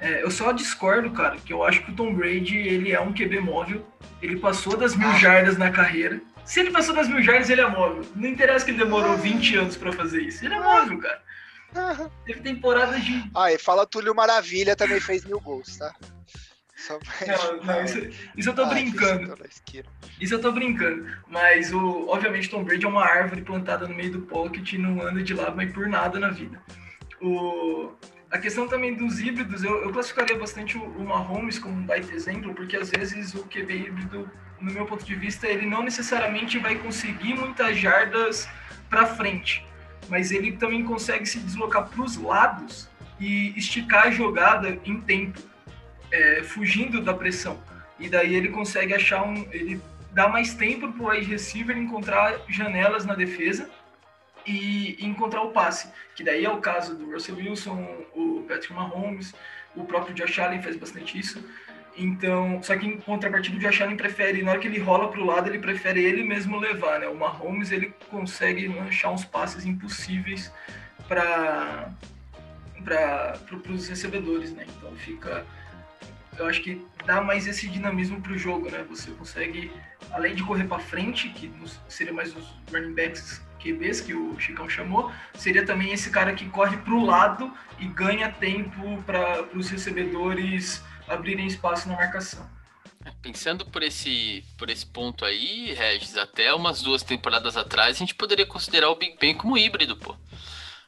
É, 0.00 0.22
eu 0.22 0.30
só 0.30 0.50
discordo, 0.50 1.10
cara, 1.10 1.36
que 1.36 1.52
eu 1.52 1.62
acho 1.62 1.84
que 1.84 1.92
o 1.92 1.94
Tom 1.94 2.14
Brady 2.14 2.56
ele 2.56 2.92
é 2.92 3.00
um 3.00 3.12
QB 3.12 3.40
móvel. 3.40 3.86
Ele 4.20 4.36
passou 4.36 4.76
das 4.76 4.96
mil 4.96 5.12
jardas 5.18 5.56
na 5.56 5.70
carreira. 5.70 6.20
Se 6.44 6.58
ele 6.58 6.70
passou 6.70 6.94
das 6.94 7.06
mil 7.06 7.22
jardas, 7.22 7.48
ele 7.48 7.60
é 7.60 7.68
móvel. 7.68 8.04
Não 8.16 8.28
interessa 8.28 8.64
que 8.64 8.72
ele 8.72 8.78
demorou 8.78 9.16
20 9.16 9.56
anos 9.56 9.76
para 9.76 9.92
fazer 9.92 10.22
isso. 10.22 10.44
Ele 10.44 10.54
é 10.54 10.60
móvel, 10.60 10.98
cara. 10.98 11.22
Teve 12.26 12.40
temporadas 12.40 13.04
de. 13.04 13.30
Ah, 13.34 13.52
e 13.52 13.58
fala 13.58 13.86
Túlio 13.86 14.14
Maravilha 14.14 14.76
também 14.76 15.00
fez 15.00 15.24
mil 15.24 15.40
gols, 15.40 15.76
tá? 15.76 15.94
Não, 16.88 17.62
não, 17.62 17.84
isso, 17.84 17.98
isso 18.36 18.48
eu 18.48 18.54
tô 18.54 18.62
ah, 18.62 18.66
brincando. 18.66 19.34
Isso 20.20 20.34
eu 20.34 20.40
tô 20.40 20.50
brincando. 20.50 21.06
Mas, 21.28 21.72
o, 21.72 22.08
obviamente, 22.08 22.48
Tom 22.48 22.64
Brady 22.64 22.86
é 22.86 22.88
uma 22.88 23.04
árvore 23.04 23.42
plantada 23.42 23.86
no 23.86 23.94
meio 23.94 24.12
do 24.12 24.22
pocket 24.22 24.72
e 24.72 24.78
não 24.78 25.02
anda 25.02 25.22
de 25.22 25.34
lado, 25.34 25.56
mas 25.56 25.72
por 25.72 25.86
nada 25.88 26.18
na 26.18 26.30
vida. 26.30 26.60
O, 27.20 27.92
a 28.30 28.38
questão 28.38 28.66
também 28.66 28.94
dos 28.94 29.20
híbridos, 29.20 29.62
eu, 29.62 29.82
eu 29.82 29.92
classificaria 29.92 30.38
bastante 30.38 30.78
o, 30.78 30.82
o 30.82 31.04
Mahomes 31.04 31.58
como 31.58 31.74
um 31.74 31.84
baita 31.84 32.14
exemplo, 32.14 32.54
porque 32.54 32.76
às 32.76 32.90
vezes 32.90 33.34
o 33.34 33.44
QB 33.44 33.74
híbrido, 33.74 34.30
no 34.58 34.72
meu 34.72 34.86
ponto 34.86 35.04
de 35.04 35.14
vista, 35.14 35.46
ele 35.46 35.66
não 35.66 35.82
necessariamente 35.82 36.58
vai 36.58 36.76
conseguir 36.76 37.34
muitas 37.34 37.76
jardas 37.76 38.48
para 38.88 39.06
frente, 39.06 39.64
mas 40.10 40.32
ele 40.32 40.52
também 40.52 40.84
consegue 40.84 41.24
se 41.24 41.38
deslocar 41.38 41.88
para 41.88 42.02
os 42.02 42.16
lados 42.16 42.88
e 43.18 43.56
esticar 43.56 44.08
a 44.08 44.10
jogada 44.10 44.78
em 44.84 45.00
tempo 45.00 45.40
é, 46.10 46.42
fugindo 46.42 47.00
da 47.00 47.14
pressão. 47.14 47.62
E 47.98 48.08
daí 48.08 48.34
ele 48.34 48.48
consegue 48.48 48.92
achar 48.92 49.22
um. 49.22 49.46
Ele 49.52 49.80
dá 50.12 50.28
mais 50.28 50.52
tempo 50.54 50.92
para 50.92 51.02
o 51.02 51.08
wide 51.08 51.26
receiver 51.26 51.76
encontrar 51.76 52.40
janelas 52.48 53.06
na 53.06 53.14
defesa 53.14 53.70
e, 54.44 54.96
encontrar 55.04 55.42
o 55.42 55.52
passe. 55.52 55.88
Que 56.16 56.24
daí 56.24 56.44
é 56.44 56.50
o 56.50 56.58
caso 56.58 56.96
do 56.96 57.12
Russell 57.12 57.36
Wilson, 57.36 58.06
o 58.14 58.44
Patrick 58.48 58.72
Mahomes, 58.72 59.32
o 59.76 59.84
próprio 59.84 60.14
Josh 60.14 60.38
Allen 60.40 60.62
faz 60.62 60.76
bastante 60.76 61.18
isso. 61.18 61.44
Então, 62.02 62.62
só 62.62 62.76
que 62.76 62.86
em 62.86 62.96
contrapartida, 62.96 63.56
o 63.56 63.60
Josh 63.60 63.82
Allen 63.82 63.96
prefere, 63.96 64.42
na 64.42 64.52
hora 64.52 64.60
que 64.60 64.66
ele 64.66 64.78
rola 64.78 65.08
para 65.10 65.20
o 65.20 65.24
lado, 65.24 65.48
ele 65.48 65.58
prefere 65.58 66.02
ele 66.02 66.24
mesmo 66.24 66.58
levar, 66.58 66.98
né? 66.98 67.06
O 67.06 67.14
Mahomes, 67.14 67.70
ele 67.70 67.92
consegue 68.08 68.66
lançar 68.68 69.10
uns 69.10 69.24
passes 69.24 69.66
impossíveis 69.66 70.50
para 71.06 71.90
para 72.82 73.36
os 73.68 73.88
recebedores, 73.88 74.52
né? 74.52 74.64
Então 74.66 74.90
fica 74.96 75.44
eu 76.38 76.46
acho 76.46 76.62
que 76.62 76.82
dá 77.04 77.20
mais 77.20 77.46
esse 77.46 77.68
dinamismo 77.68 78.20
para 78.20 78.32
o 78.32 78.38
jogo, 78.38 78.70
né? 78.70 78.82
Você 78.88 79.10
consegue, 79.10 79.70
além 80.10 80.34
de 80.34 80.42
correr 80.42 80.64
para 80.64 80.78
frente, 80.78 81.28
que 81.28 81.52
seria 81.86 82.14
mais 82.14 82.34
os 82.34 82.54
running 82.72 82.94
backs 82.94 83.42
QBs 83.62 84.00
que 84.00 84.14
o 84.14 84.38
Chicão 84.40 84.66
chamou, 84.66 85.12
seria 85.34 85.66
também 85.66 85.92
esse 85.92 86.08
cara 86.08 86.32
que 86.32 86.48
corre 86.48 86.78
para 86.78 86.94
o 86.94 87.04
lado 87.04 87.52
e 87.78 87.86
ganha 87.86 88.30
tempo 88.30 89.02
para 89.04 89.44
os 89.54 89.68
recebedores 89.68 90.82
abrirem 91.10 91.46
espaço 91.46 91.88
na 91.88 91.96
marcação. 91.96 92.48
Pensando 93.22 93.64
por 93.64 93.82
esse, 93.82 94.44
por 94.58 94.68
esse 94.68 94.86
ponto 94.86 95.24
aí, 95.24 95.72
Regis, 95.72 96.16
até 96.16 96.52
umas 96.54 96.82
duas 96.82 97.02
temporadas 97.02 97.56
atrás, 97.56 97.96
a 97.96 97.98
gente 97.98 98.14
poderia 98.14 98.46
considerar 98.46 98.90
o 98.90 98.96
Big 98.96 99.16
Ben 99.18 99.34
como 99.34 99.56
híbrido, 99.56 99.96
pô. 99.96 100.14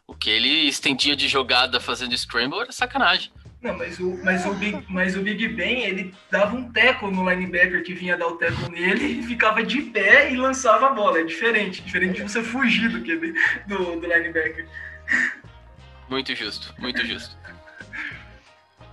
O 0.07 0.15
que 0.15 0.29
ele 0.29 0.69
estendia 0.69 1.17
de 1.17 1.27
jogada 1.27 1.81
fazendo 1.81 2.17
scramble 2.17 2.61
era 2.61 2.73
sacanagem. 2.73 3.33
Não, 3.63 3.79
mas 3.79 3.99
o, 3.99 4.19
mas, 4.25 4.45
o 4.45 4.55
Big, 4.55 4.85
mas 4.89 5.17
o 5.17 5.23
Big 5.23 5.49
Ben, 5.49 5.85
ele 5.85 6.15
dava 6.31 6.55
um 6.55 6.71
teco 6.71 7.11
no 7.11 7.29
linebacker 7.31 7.83
que 7.85 7.95
vinha 7.95 8.17
dar 8.17 8.27
o 8.27 8.37
teco 8.37 8.71
nele 8.71 9.21
e 9.21 9.23
ficava 9.23 9.63
de 9.63 9.81
pé 9.83 10.33
e 10.33 10.37
lançava 10.37 10.89
a 10.89 10.93
bola. 10.93 11.21
É 11.21 11.25
diferente, 11.25 11.81
diferente 11.81 12.17
de 12.17 12.23
você 12.23 12.43
fugir 12.43 12.89
do, 12.89 12.99
do, 12.99 14.01
do 14.01 14.07
linebacker. 14.07 14.69
Muito 16.11 16.35
justo, 16.35 16.75
muito 16.79 17.07
justo. 17.07 17.37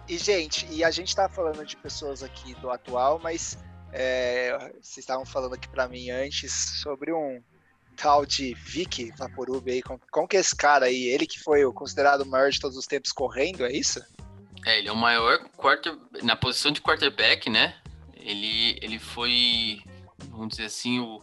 E, 0.10 0.18
gente, 0.18 0.66
e 0.72 0.84
a 0.84 0.90
gente 0.90 1.16
tá 1.16 1.30
falando 1.30 1.64
de 1.64 1.78
pessoas 1.78 2.24
aqui 2.24 2.56
do 2.56 2.72
atual, 2.72 3.20
mas 3.22 3.60
é, 3.94 4.58
vocês 4.82 4.98
estavam 4.98 5.24
falando 5.24 5.54
aqui 5.54 5.70
para 5.70 5.88
mim 5.88 6.10
antes 6.10 6.52
sobre 6.82 7.14
um 7.14 7.40
tal 7.96 8.26
de 8.26 8.56
Vic 8.56 9.12
Vaporub 9.16 9.70
aí. 9.70 9.84
Como, 9.84 10.02
como 10.12 10.28
que 10.28 10.36
é 10.36 10.40
esse 10.40 10.56
cara 10.56 10.88
aí? 10.88 11.04
Ele 11.04 11.28
que 11.28 11.40
foi 11.40 11.64
o 11.64 11.72
considerado 11.72 12.22
o 12.22 12.26
maior 12.26 12.50
de 12.50 12.60
todos 12.60 12.76
os 12.76 12.88
tempos 12.88 13.12
correndo, 13.12 13.64
é 13.64 13.72
isso? 13.72 14.04
É, 14.66 14.80
ele 14.80 14.90
é 14.90 14.92
o 14.92 14.96
maior 14.96 15.48
quarter 15.56 15.96
na 16.24 16.36
posição 16.36 16.72
de 16.72 16.82
quarterback, 16.82 17.48
né? 17.48 17.76
Ele, 18.16 18.80
ele 18.82 18.98
foi, 18.98 19.84
vamos 20.30 20.50
dizer 20.50 20.66
assim, 20.66 21.00
o, 21.00 21.22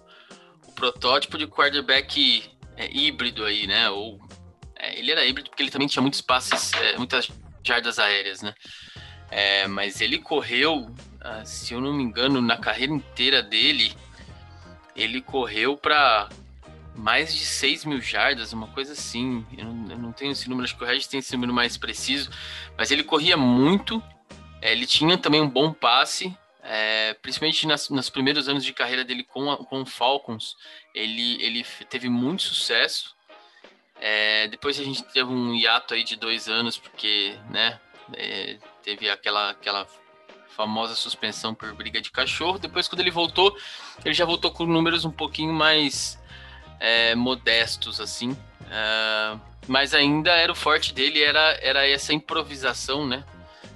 o 0.64 0.72
protótipo 0.72 1.36
de 1.36 1.48
quarterback 1.48 2.48
é, 2.76 2.88
híbrido 2.88 3.44
aí, 3.44 3.66
né? 3.66 3.90
Ou 3.90 4.20
é, 4.76 4.96
ele 4.96 5.10
era 5.10 5.26
híbrido 5.26 5.50
porque 5.50 5.64
ele 5.64 5.72
também 5.72 5.88
tinha 5.88 6.02
muitos 6.02 6.20
passes, 6.20 6.72
é, 6.74 6.96
muitas 6.96 7.28
jardas 7.66 7.99
aéreas, 7.99 8.42
né? 8.42 8.54
É, 9.30 9.66
mas 9.66 10.00
ele 10.00 10.18
correu, 10.18 10.94
ah, 11.20 11.44
se 11.44 11.75
eu 11.75 11.80
não 11.80 11.92
me 11.92 12.02
engano, 12.02 12.40
na 12.40 12.56
carreira 12.56 12.92
inteira 12.92 13.42
dele, 13.42 13.92
ele 14.94 15.20
correu 15.20 15.76
para 15.76 16.28
mais 16.94 17.35
de 17.35 17.44
6 17.44 17.85
mil 17.85 18.00
jardas, 18.00 18.52
uma 18.52 18.68
coisa 18.68 18.92
assim. 18.92 19.44
Eu 19.56 19.64
não, 19.64 19.90
eu 19.90 19.99
não, 19.99 20.12
tenho 20.12 20.32
esse 20.32 20.49
número, 20.49 20.64
acho 20.64 20.76
que 20.76 20.82
o 20.82 20.87
Regis 20.87 21.06
tem 21.06 21.20
esse 21.20 21.32
número 21.32 21.52
mais 21.52 21.76
preciso, 21.76 22.30
mas 22.76 22.90
ele 22.90 23.02
corria 23.02 23.37
muito, 23.37 24.02
é, 24.62 24.73
ele 24.73 24.87
tinha 24.87 25.18
também 25.18 25.40
um 25.40 25.49
bom 25.49 25.73
passe, 25.73 26.37
é, 26.62 27.14
principalmente 27.14 27.66
nas, 27.66 27.90
nos 27.90 28.08
primeiros 28.08 28.49
anos 28.49 28.64
de 28.64 28.73
carreira 28.73 29.04
dele 29.04 29.23
com, 29.23 29.50
a, 29.50 29.56
com 29.56 29.82
o 29.82 29.87
Falcons, 29.87 30.56
ele, 30.94 31.42
ele 31.42 31.64
teve 31.88 32.08
muito 32.08 32.42
sucesso. 32.42 33.15
É, 34.00 34.48
depois 34.48 34.78
a 34.78 34.84
gente 34.84 35.02
teve 35.04 35.30
um 35.30 35.54
hiato 35.54 35.94
aí 35.94 36.04
de 36.04 36.16
dois 36.16 36.48
anos, 36.48 36.76
porque 36.76 37.36
né, 37.50 37.80
é, 38.14 38.58
teve 38.82 39.08
aquela, 39.08 39.50
aquela 39.50 39.86
famosa 40.56 40.94
suspensão 40.94 41.54
por 41.54 41.72
briga 41.74 42.00
de 42.00 42.10
cachorro. 42.10 42.58
Depois, 42.58 42.88
quando 42.88 43.00
ele 43.00 43.10
voltou, 43.10 43.56
ele 44.04 44.14
já 44.14 44.24
voltou 44.24 44.50
com 44.50 44.64
números 44.64 45.04
um 45.04 45.10
pouquinho 45.10 45.52
mais 45.52 46.18
é, 46.80 47.14
modestos, 47.14 48.00
assim. 48.00 48.36
É, 48.70 49.38
mas 49.68 49.94
ainda 49.94 50.32
era 50.32 50.50
o 50.50 50.54
forte 50.54 50.94
dele, 50.94 51.22
era, 51.22 51.58
era 51.60 51.88
essa 51.88 52.12
improvisação, 52.12 53.06
né? 53.06 53.24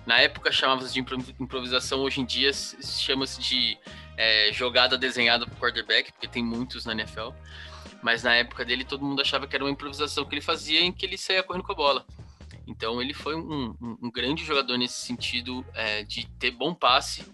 Na 0.07 0.19
época 0.19 0.51
chamava-se 0.51 0.93
de 0.93 1.01
improvisação, 1.39 2.01
hoje 2.01 2.21
em 2.21 2.25
dia 2.25 2.51
chama-se 2.53 3.41
de 3.41 3.79
é, 4.17 4.51
jogada 4.53 4.97
desenhada 4.97 5.47
por 5.47 5.57
quarterback, 5.59 6.13
porque 6.13 6.27
tem 6.27 6.43
muitos 6.43 6.85
na 6.85 6.93
NFL. 6.93 7.31
Mas 8.03 8.23
na 8.23 8.35
época 8.35 8.65
dele, 8.65 8.85
todo 8.85 9.05
mundo 9.05 9.21
achava 9.21 9.47
que 9.47 9.55
era 9.55 9.65
uma 9.65 9.71
improvisação 9.71 10.25
que 10.25 10.35
ele 10.35 10.41
fazia 10.41 10.81
em 10.81 10.93
que 10.93 11.05
ele 11.05 11.19
saía 11.19 11.43
correndo 11.43 11.65
com 11.65 11.73
a 11.73 11.77
bola. 11.77 12.07
Então 12.67 13.03
ele 13.03 13.13
foi 13.13 13.35
um, 13.35 13.75
um, 13.81 13.99
um 14.03 14.11
grande 14.11 14.45
jogador 14.45 14.77
nesse 14.77 15.05
sentido 15.07 15.65
é, 15.75 16.03
de 16.05 16.27
ter 16.39 16.51
bom 16.53 16.73
passe, 16.73 17.25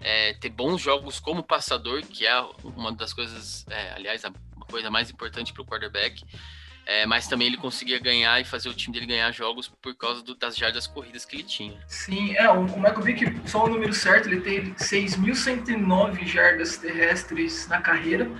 é, 0.00 0.34
ter 0.34 0.50
bons 0.50 0.80
jogos 0.80 1.18
como 1.18 1.42
passador, 1.42 2.02
que 2.02 2.26
é 2.26 2.40
uma 2.62 2.92
das 2.92 3.12
coisas, 3.12 3.66
é, 3.68 3.92
aliás, 3.92 4.24
a 4.24 4.32
coisa 4.70 4.90
mais 4.90 5.10
importante 5.10 5.52
para 5.52 5.62
o 5.62 5.66
quarterback. 5.66 6.24
É, 6.88 7.04
mas 7.04 7.26
também 7.26 7.48
ele 7.48 7.56
conseguia 7.56 7.98
ganhar 7.98 8.40
e 8.40 8.44
fazer 8.44 8.68
o 8.68 8.74
time 8.74 8.94
dele 8.94 9.06
ganhar 9.06 9.32
jogos 9.32 9.66
por 9.66 9.92
causa 9.96 10.22
do, 10.22 10.36
das 10.36 10.56
jardas 10.56 10.86
corridas 10.86 11.24
que 11.24 11.34
ele 11.34 11.42
tinha. 11.42 11.76
Sim, 11.88 12.36
é, 12.36 12.48
o, 12.48 12.60
o 12.60 12.76
Michael 12.76 13.02
Vick, 13.02 13.50
só 13.50 13.64
o 13.64 13.68
número 13.68 13.92
certo, 13.92 14.28
ele 14.28 14.40
teve 14.40 14.70
6.109 14.74 16.24
jardas 16.24 16.76
terrestres 16.76 17.66
na 17.66 17.80
carreira, 17.80 18.30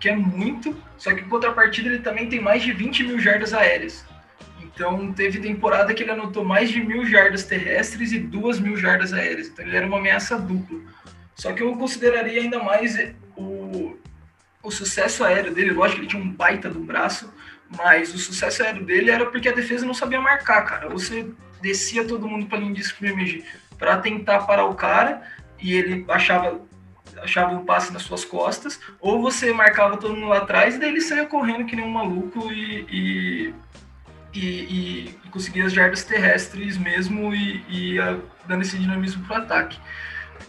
que 0.00 0.08
é 0.08 0.16
muito, 0.16 0.74
só 0.96 1.14
que 1.14 1.20
em 1.20 1.28
contrapartida 1.28 1.90
ele 1.90 1.98
também 1.98 2.28
tem 2.28 2.40
mais 2.40 2.62
de 2.62 2.72
20 2.72 3.04
mil 3.04 3.20
jardas 3.20 3.52
aéreas. 3.52 4.04
Então 4.62 5.12
teve 5.12 5.38
temporada 5.38 5.92
que 5.92 6.02
ele 6.02 6.10
anotou 6.10 6.42
mais 6.42 6.70
de 6.70 6.80
mil 6.80 7.04
jardas 7.04 7.44
terrestres 7.44 8.12
e 8.12 8.18
duas 8.18 8.58
mil 8.58 8.76
jardas 8.76 9.12
aéreas, 9.12 9.48
então 9.48 9.64
ele 9.64 9.76
era 9.76 9.86
uma 9.86 9.98
ameaça 9.98 10.38
dupla. 10.38 10.80
Só 11.34 11.52
que 11.52 11.62
eu 11.62 11.76
consideraria 11.76 12.40
ainda 12.40 12.62
mais 12.62 12.96
o, 13.36 13.96
o 14.62 14.70
sucesso 14.70 15.22
aéreo 15.22 15.54
dele. 15.54 15.72
Lógico 15.72 15.96
que 15.96 16.00
ele 16.02 16.10
tinha 16.10 16.22
um 16.22 16.30
baita 16.30 16.68
do 16.68 16.80
braço, 16.80 17.32
mas 17.76 18.14
o 18.14 18.18
sucesso 18.18 18.62
aéreo 18.62 18.84
dele 18.84 19.10
era 19.10 19.26
porque 19.26 19.48
a 19.48 19.54
defesa 19.54 19.86
não 19.86 19.94
sabia 19.94 20.20
marcar, 20.20 20.62
cara. 20.62 20.88
Você 20.88 21.30
descia 21.60 22.04
todo 22.04 22.28
mundo 22.28 22.46
para 22.46 22.58
linha 22.58 22.74
de 22.74 22.80
scrimmage 22.80 23.44
para 23.78 23.98
tentar 23.98 24.40
parar 24.40 24.66
o 24.66 24.74
cara 24.74 25.22
e 25.58 25.74
ele 25.74 26.04
achava 26.08 26.60
achava 27.22 27.54
o 27.54 27.64
passe 27.64 27.92
nas 27.92 28.02
suas 28.02 28.24
costas, 28.24 28.80
ou 29.00 29.20
você 29.20 29.52
marcava 29.52 29.96
todo 29.96 30.14
mundo 30.14 30.28
lá 30.28 30.38
atrás 30.38 30.74
e 30.74 30.78
daí 30.78 30.90
ele 30.90 31.00
saía 31.00 31.26
correndo 31.26 31.66
que 31.66 31.76
nem 31.76 31.84
um 31.84 31.90
maluco 31.90 32.52
e, 32.52 32.86
e, 32.90 33.54
e, 34.34 35.18
e 35.24 35.28
conseguia 35.30 35.66
as 35.66 35.72
jardas 35.72 36.04
terrestres 36.04 36.76
mesmo 36.76 37.34
e, 37.34 37.64
e 37.68 37.96
dando 38.46 38.62
esse 38.62 38.78
dinamismo 38.78 39.24
para 39.26 39.40
o 39.40 39.42
ataque. 39.42 39.78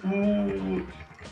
O, 0.04 0.82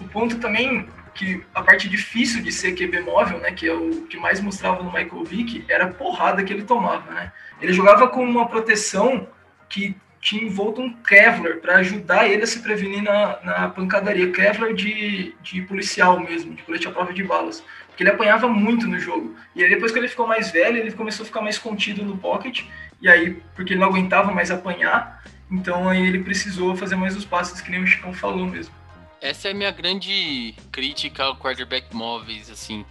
o 0.01 0.07
ponto 0.11 0.37
também 0.39 0.87
que 1.13 1.43
a 1.53 1.61
parte 1.61 1.89
difícil 1.89 2.41
de 2.41 2.51
ser 2.51 2.73
QB 2.73 3.01
móvel, 3.01 3.39
né, 3.39 3.51
que 3.51 3.67
é 3.67 3.73
o 3.73 4.03
que 4.03 4.17
mais 4.17 4.39
mostrava 4.39 4.81
no 4.81 4.91
Michael 4.91 5.25
Vick, 5.25 5.65
era 5.67 5.85
a 5.85 5.91
porrada 5.91 6.43
que 6.43 6.53
ele 6.53 6.63
tomava, 6.63 7.11
né? 7.11 7.33
Ele 7.61 7.73
jogava 7.73 8.07
com 8.07 8.23
uma 8.23 8.47
proteção 8.47 9.27
que 9.67 9.97
tinha 10.21 10.43
envolto 10.43 10.81
um 10.81 10.93
Kevlar 10.93 11.57
para 11.57 11.77
ajudar 11.77 12.27
ele 12.27 12.43
a 12.43 12.47
se 12.47 12.59
prevenir 12.61 13.01
na, 13.01 13.39
na 13.43 13.69
pancadaria. 13.69 14.31
Kevlar 14.31 14.73
de, 14.73 15.33
de 15.41 15.61
policial 15.61 16.19
mesmo, 16.19 16.53
de 16.53 16.63
colete 16.63 16.87
à 16.87 16.91
prova 16.91 17.13
de 17.13 17.23
balas. 17.23 17.63
Porque 17.87 18.03
ele 18.03 18.11
apanhava 18.11 18.47
muito 18.47 18.87
no 18.87 18.99
jogo. 18.99 19.35
E 19.55 19.63
aí 19.63 19.69
depois 19.69 19.91
que 19.91 19.99
ele 19.99 20.07
ficou 20.07 20.27
mais 20.27 20.51
velho, 20.51 20.77
ele 20.77 20.91
começou 20.91 21.23
a 21.23 21.27
ficar 21.27 21.41
mais 21.41 21.57
contido 21.57 22.03
no 22.03 22.17
pocket. 22.17 22.63
E 23.01 23.07
aí, 23.07 23.41
porque 23.55 23.73
ele 23.73 23.79
não 23.79 23.87
aguentava 23.87 24.31
mais 24.31 24.51
apanhar, 24.51 25.23
então 25.49 25.87
aí 25.87 26.05
ele 26.05 26.19
precisou 26.19 26.75
fazer 26.75 26.95
mais 26.95 27.15
os 27.15 27.23
passes, 27.23 27.61
que 27.61 27.71
nem 27.71 27.81
o 27.81 27.87
Chicão 27.87 28.13
falou 28.13 28.45
mesmo. 28.45 28.73
Essa 29.21 29.49
é 29.49 29.51
a 29.51 29.53
minha 29.53 29.71
grande 29.71 30.53
crítica 30.71 31.23
ao 31.23 31.35
quarterback 31.37 31.93
móveis, 31.93 32.49
assim. 32.49 32.85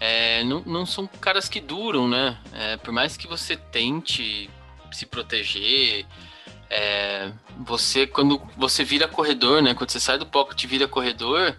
É, 0.00 0.42
não, 0.44 0.60
não 0.60 0.86
são 0.86 1.06
caras 1.06 1.48
que 1.48 1.60
duram, 1.60 2.08
né? 2.08 2.36
É, 2.52 2.76
por 2.76 2.92
mais 2.92 3.16
que 3.16 3.26
você 3.26 3.56
tente 3.56 4.50
se 4.92 5.06
proteger, 5.06 6.06
é, 6.70 7.32
você, 7.58 8.06
quando 8.06 8.40
você 8.56 8.84
vira 8.84 9.08
corredor, 9.08 9.62
né? 9.62 9.74
Quando 9.74 9.90
você 9.90 10.00
sai 10.00 10.18
do 10.18 10.26
pocket 10.26 10.62
e 10.62 10.66
vira 10.66 10.88
corredor, 10.88 11.56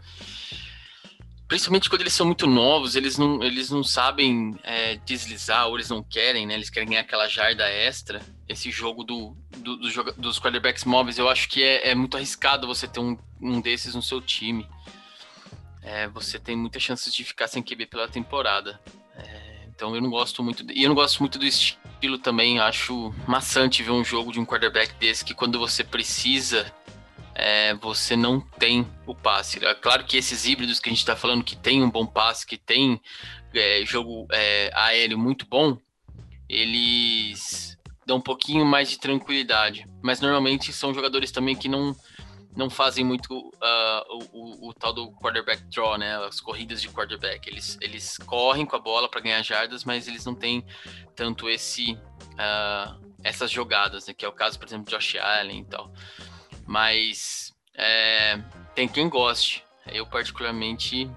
principalmente 1.47 1.89
quando 1.89 2.01
eles 2.01 2.13
são 2.13 2.25
muito 2.25 2.47
novos, 2.47 2.95
eles 2.95 3.17
não, 3.17 3.43
eles 3.43 3.69
não 3.69 3.83
sabem 3.83 4.57
é, 4.63 4.95
deslizar, 5.05 5.67
ou 5.67 5.75
eles 5.75 5.89
não 5.89 6.03
querem, 6.03 6.45
né? 6.45 6.53
Eles 6.53 6.69
querem 6.69 6.89
ganhar 6.89 7.01
aquela 7.01 7.27
jarda 7.27 7.67
extra. 7.69 8.21
Esse 8.47 8.69
jogo 8.71 9.03
do, 9.03 9.35
do, 9.57 9.77
do 9.77 10.13
dos 10.13 10.39
quarterbacks 10.39 10.83
móveis, 10.83 11.17
eu 11.17 11.29
acho 11.29 11.47
que 11.49 11.63
é, 11.63 11.89
é, 11.89 11.95
muito 11.95 12.17
arriscado 12.17 12.67
você 12.67 12.87
ter 12.87 12.99
um, 12.99 13.17
um 13.41 13.61
desses 13.61 13.95
no 13.95 14.01
seu 14.01 14.21
time. 14.21 14.67
É, 15.81 16.07
você 16.07 16.39
tem 16.39 16.55
muitas 16.55 16.81
chances 16.81 17.13
de 17.13 17.23
ficar 17.23 17.47
sem 17.47 17.61
QB 17.61 17.85
pela 17.85 18.07
temporada. 18.07 18.79
É, 19.15 19.67
então 19.69 19.95
eu 19.95 20.01
não 20.01 20.09
gosto 20.09 20.43
muito. 20.43 20.65
E 20.71 20.83
eu 20.83 20.89
não 20.89 20.95
gosto 20.95 21.19
muito 21.19 21.37
do 21.37 21.45
estilo 21.45 21.84
também. 22.17 22.59
Acho 22.59 23.13
maçante 23.27 23.83
ver 23.83 23.91
um 23.91 24.03
jogo 24.03 24.31
de 24.31 24.39
um 24.39 24.45
quarterback 24.45 24.93
desse 24.95 25.25
que 25.25 25.33
quando 25.33 25.59
você 25.59 25.83
precisa, 25.83 26.71
é, 27.33 27.73
você 27.75 28.15
não 28.15 28.39
tem 28.39 28.87
o 29.05 29.13
passe. 29.13 29.63
É 29.63 29.73
claro 29.73 30.05
que 30.05 30.17
esses 30.17 30.45
híbridos 30.45 30.79
que 30.79 30.89
a 30.89 30.91
gente 30.91 30.99
está 30.99 31.15
falando, 31.15 31.43
que 31.43 31.55
tem 31.55 31.83
um 31.83 31.89
bom 31.89 32.05
passe, 32.05 32.45
que 32.45 32.57
tem 32.57 33.01
é, 33.53 33.83
jogo 33.85 34.27
é, 34.31 34.71
aéreo 34.73 35.17
muito 35.17 35.45
bom, 35.45 35.77
eles 36.47 37.77
dão 38.05 38.17
um 38.17 38.21
pouquinho 38.21 38.65
mais 38.65 38.89
de 38.89 38.99
tranquilidade. 38.99 39.87
Mas 40.01 40.21
normalmente 40.21 40.71
são 40.71 40.93
jogadores 40.93 41.31
também 41.31 41.55
que 41.55 41.67
não 41.67 41.95
não 42.55 42.69
fazem 42.69 43.03
muito 43.03 43.37
uh, 43.37 44.29
o, 44.31 44.67
o, 44.67 44.69
o, 44.69 44.73
tal 44.73 44.93
do 44.93 45.11
quarterback 45.11 45.63
draw, 45.63 45.97
né? 45.97 46.15
As 46.25 46.39
corridas 46.39 46.81
de 46.81 46.89
quarterback. 46.89 47.49
Eles, 47.49 47.77
eles 47.81 48.17
correm 48.17 48.65
com 48.65 48.75
a 48.75 48.79
bola 48.79 49.09
para 49.09 49.21
ganhar 49.21 49.41
jardas, 49.43 49.83
mas 49.83 50.07
eles 50.07 50.25
não 50.25 50.33
têm 50.33 50.65
tanto 51.15 51.49
esse 51.49 51.93
uh, 51.93 53.05
essas 53.23 53.51
jogadas, 53.51 54.07
né? 54.07 54.13
Que 54.13 54.23
é 54.23 54.27
o 54.27 54.31
caso, 54.31 54.57
por 54.57 54.67
exemplo, 54.67 54.85
de 54.85 54.91
Josh 54.91 55.15
Allen 55.15 55.61
e 55.61 55.65
tal. 55.65 55.91
Mas 56.65 57.53
é, 57.75 58.39
tem 58.73 58.87
quem 58.87 59.09
goste. 59.09 59.63
Eu, 59.87 60.05
particularmente, 60.05 61.09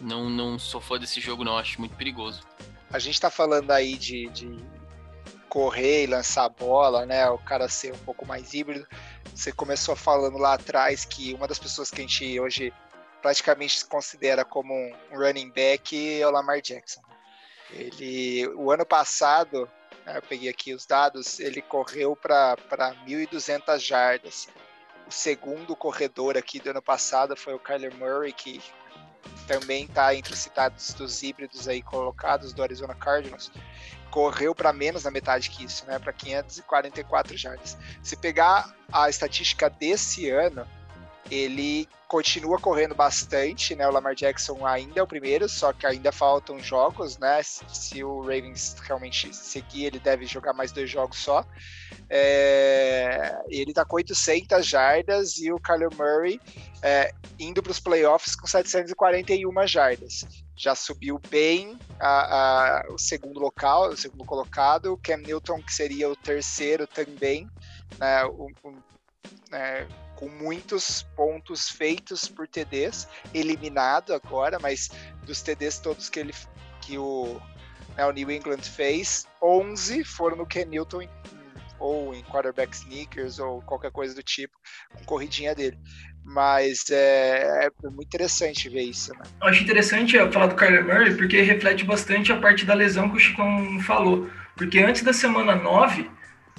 não, 0.00 0.30
não 0.30 0.58
sou 0.58 0.80
fã 0.80 0.98
desse 0.98 1.20
jogo, 1.20 1.42
não. 1.42 1.58
Acho 1.58 1.80
muito 1.80 1.96
perigoso. 1.96 2.42
A 2.90 2.98
gente 2.98 3.20
tá 3.20 3.30
falando 3.30 3.70
aí 3.70 3.96
de, 3.96 4.28
de 4.28 4.56
correr 5.48 6.04
e 6.04 6.06
lançar 6.06 6.44
a 6.44 6.48
bola, 6.48 7.04
né? 7.04 7.28
O 7.30 7.38
cara 7.38 7.68
ser 7.68 7.92
um 7.92 7.98
pouco 7.98 8.26
mais 8.26 8.54
híbrido. 8.54 8.86
Você 9.34 9.50
começou 9.50 9.96
falando 9.96 10.38
lá 10.38 10.54
atrás 10.54 11.04
que 11.04 11.34
uma 11.34 11.48
das 11.48 11.58
pessoas 11.58 11.90
que 11.90 11.98
a 11.98 12.00
gente 12.02 12.38
hoje 12.38 12.72
praticamente 13.20 13.80
se 13.80 13.84
considera 13.84 14.44
como 14.44 14.72
um 14.72 15.18
running 15.18 15.50
back 15.50 16.20
é 16.20 16.26
o 16.26 16.30
Lamar 16.30 16.60
Jackson. 16.60 17.02
Ele, 17.70 18.46
o 18.54 18.70
ano 18.70 18.86
passado, 18.86 19.68
né, 20.06 20.18
eu 20.18 20.22
peguei 20.22 20.48
aqui 20.48 20.72
os 20.72 20.86
dados, 20.86 21.40
ele 21.40 21.60
correu 21.60 22.14
para 22.14 22.56
1.200 23.06 23.78
jardas. 23.80 24.48
O 25.06 25.10
segundo 25.10 25.74
corredor 25.74 26.36
aqui 26.36 26.60
do 26.60 26.70
ano 26.70 26.82
passado 26.82 27.36
foi 27.36 27.54
o 27.54 27.58
Kyler 27.58 27.94
Murray, 27.96 28.32
que 28.32 28.62
também 29.48 29.84
está 29.84 30.14
entre 30.14 30.32
os 30.32 30.38
citados 30.38 30.94
dos 30.94 31.22
híbridos 31.22 31.66
aí 31.66 31.82
colocados 31.82 32.52
do 32.52 32.62
Arizona 32.62 32.94
Cardinals 32.94 33.50
correu 34.14 34.54
para 34.54 34.72
menos 34.72 35.02
da 35.02 35.10
metade 35.10 35.50
que 35.50 35.64
isso, 35.64 35.84
né? 35.86 35.98
Para 35.98 36.12
544 36.12 37.36
jardas. 37.36 37.76
Se 38.00 38.14
pegar 38.14 38.72
a 38.92 39.10
estatística 39.10 39.68
desse 39.68 40.30
ano, 40.30 40.64
ele 41.30 41.88
continua 42.06 42.58
correndo 42.58 42.94
bastante, 42.94 43.74
né? 43.74 43.88
O 43.88 43.90
Lamar 43.90 44.14
Jackson 44.14 44.64
ainda 44.66 45.00
é 45.00 45.02
o 45.02 45.06
primeiro, 45.06 45.48
só 45.48 45.72
que 45.72 45.86
ainda 45.86 46.12
faltam 46.12 46.58
jogos, 46.60 47.18
né? 47.18 47.42
Se, 47.42 48.04
o 48.04 48.20
Ravens 48.20 48.76
realmente 48.82 49.34
seguir, 49.34 49.86
ele 49.86 49.98
deve 49.98 50.26
jogar 50.26 50.52
mais 50.52 50.70
dois 50.70 50.88
jogos 50.88 51.18
só. 51.18 51.44
É, 52.08 53.36
ele 53.48 53.72
tá 53.72 53.84
com 53.84 53.96
800 53.96 54.64
jardas 54.64 55.38
e 55.38 55.50
o 55.50 55.58
Kyler 55.58 55.90
Murray 55.96 56.40
é, 56.82 57.12
indo 57.38 57.62
para 57.62 57.72
os 57.72 57.80
playoffs 57.80 58.36
com 58.36 58.46
741 58.46 59.66
jardas. 59.66 60.24
Já 60.56 60.74
subiu 60.74 61.20
bem 61.28 61.76
a, 61.98 62.82
a, 62.82 62.92
o 62.92 62.98
segundo 62.98 63.40
local, 63.40 63.88
o 63.88 63.96
segundo 63.96 64.24
colocado. 64.24 64.92
O 64.92 64.98
Cam 64.98 65.16
Newton, 65.16 65.60
que 65.62 65.72
seria 65.72 66.08
o 66.08 66.14
terceiro 66.14 66.86
também, 66.86 67.48
né? 67.98 68.24
Um, 68.26 68.50
um, 68.64 68.76
é, 69.52 69.86
com 70.16 70.28
muitos 70.28 71.02
pontos 71.16 71.68
feitos 71.68 72.28
por 72.28 72.46
TDs, 72.46 73.08
eliminado 73.32 74.14
agora, 74.14 74.58
mas 74.60 74.90
dos 75.26 75.42
TDs 75.42 75.78
todos 75.78 76.08
que 76.08 76.20
ele 76.20 76.34
que 76.80 76.98
o, 76.98 77.40
né, 77.96 78.04
o 78.04 78.12
New 78.12 78.30
England 78.30 78.62
fez, 78.62 79.26
11 79.42 80.04
foram 80.04 80.36
no 80.36 80.46
Ken 80.46 80.66
Newton 80.66 81.08
ou 81.78 82.14
em 82.14 82.22
quarterback 82.22 82.74
sneakers 82.74 83.38
ou 83.38 83.60
qualquer 83.62 83.90
coisa 83.90 84.14
do 84.14 84.22
tipo, 84.22 84.56
com 84.94 85.04
corridinha 85.04 85.54
dele. 85.54 85.78
Mas 86.24 86.90
é, 86.90 87.68
é 87.68 87.90
muito 87.90 88.06
interessante 88.06 88.68
ver 88.70 88.82
isso, 88.82 89.12
né? 89.12 89.24
Eu 89.42 89.48
acho 89.48 89.62
interessante 89.62 90.16
falar 90.32 90.46
do 90.46 90.54
Kyler 90.54 90.84
Murray 90.84 91.14
porque 91.14 91.42
reflete 91.42 91.84
bastante 91.84 92.32
a 92.32 92.40
parte 92.40 92.64
da 92.64 92.72
lesão 92.72 93.10
que 93.10 93.16
o 93.16 93.20
Chicão 93.20 93.78
falou. 93.80 94.30
Porque 94.56 94.78
antes 94.78 95.02
da 95.02 95.12
semana 95.12 95.54
9, 95.54 96.10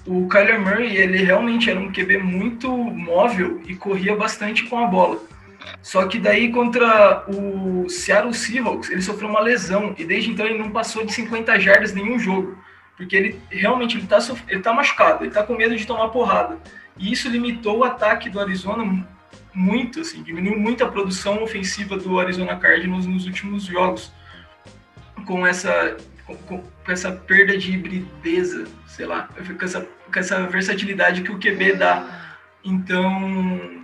o 0.06 0.28
Kyler 0.28 0.60
Murray, 0.60 0.96
ele 0.96 1.18
realmente 1.18 1.70
era 1.70 1.80
um 1.80 1.92
QB 1.92 2.20
muito 2.20 2.70
móvel 2.72 3.62
e 3.66 3.76
corria 3.76 4.16
bastante 4.16 4.64
com 4.64 4.78
a 4.78 4.86
bola. 4.86 5.20
Só 5.82 6.06
que 6.08 6.20
daí 6.20 6.52
contra 6.52 7.26
o 7.28 7.90
Seattle 7.90 8.34
Seahawks, 8.34 8.90
ele 8.90 9.02
sofreu 9.02 9.30
uma 9.30 9.40
lesão 9.40 9.96
e 9.98 10.06
desde 10.06 10.30
então 10.30 10.46
ele 10.46 10.60
não 10.60 10.70
passou 10.70 11.04
de 11.04 11.12
50 11.12 11.60
jardas 11.60 11.94
nenhum 11.94 12.20
jogo. 12.20 12.58
Porque 12.96 13.16
ele 13.16 13.42
realmente 13.50 13.98
ele 13.98 14.08
tá, 14.08 14.20
ele 14.48 14.62
tá 14.62 14.74
machucado, 14.74 15.24
ele 15.24 15.32
tá 15.32 15.44
com 15.44 15.56
medo 15.56 15.76
de 15.76 15.86
tomar 15.86 16.10
porrada. 16.10 16.58
E 16.98 17.12
isso 17.12 17.28
limitou 17.28 17.80
o 17.80 17.84
ataque 17.84 18.30
do 18.30 18.40
Arizona 18.40 19.06
muito, 19.54 20.02
assim, 20.02 20.22
diminuiu 20.22 20.60
muito 20.60 20.84
a 20.84 20.88
produção 20.88 21.42
ofensiva 21.44 21.98
do 21.98 22.20
Arizona 22.20 22.56
Cardinals 22.56 23.06
nos 23.06 23.26
últimos 23.26 23.64
jogos. 23.64 24.14
Com 25.26 25.46
essa 25.46 25.98
com, 26.26 26.36
com, 26.38 26.64
essa 26.88 27.12
perda 27.12 27.58
de 27.58 27.74
hibrideza, 27.74 28.66
sei 28.88 29.06
lá, 29.06 29.30
com 29.34 29.66
essa, 29.66 29.82
com 29.82 30.20
essa 30.20 30.48
versatilidade 30.48 31.22
que 31.22 31.32
o 31.32 31.40
QB 31.40 31.74
dá. 31.74 32.38
Então, 32.64 33.84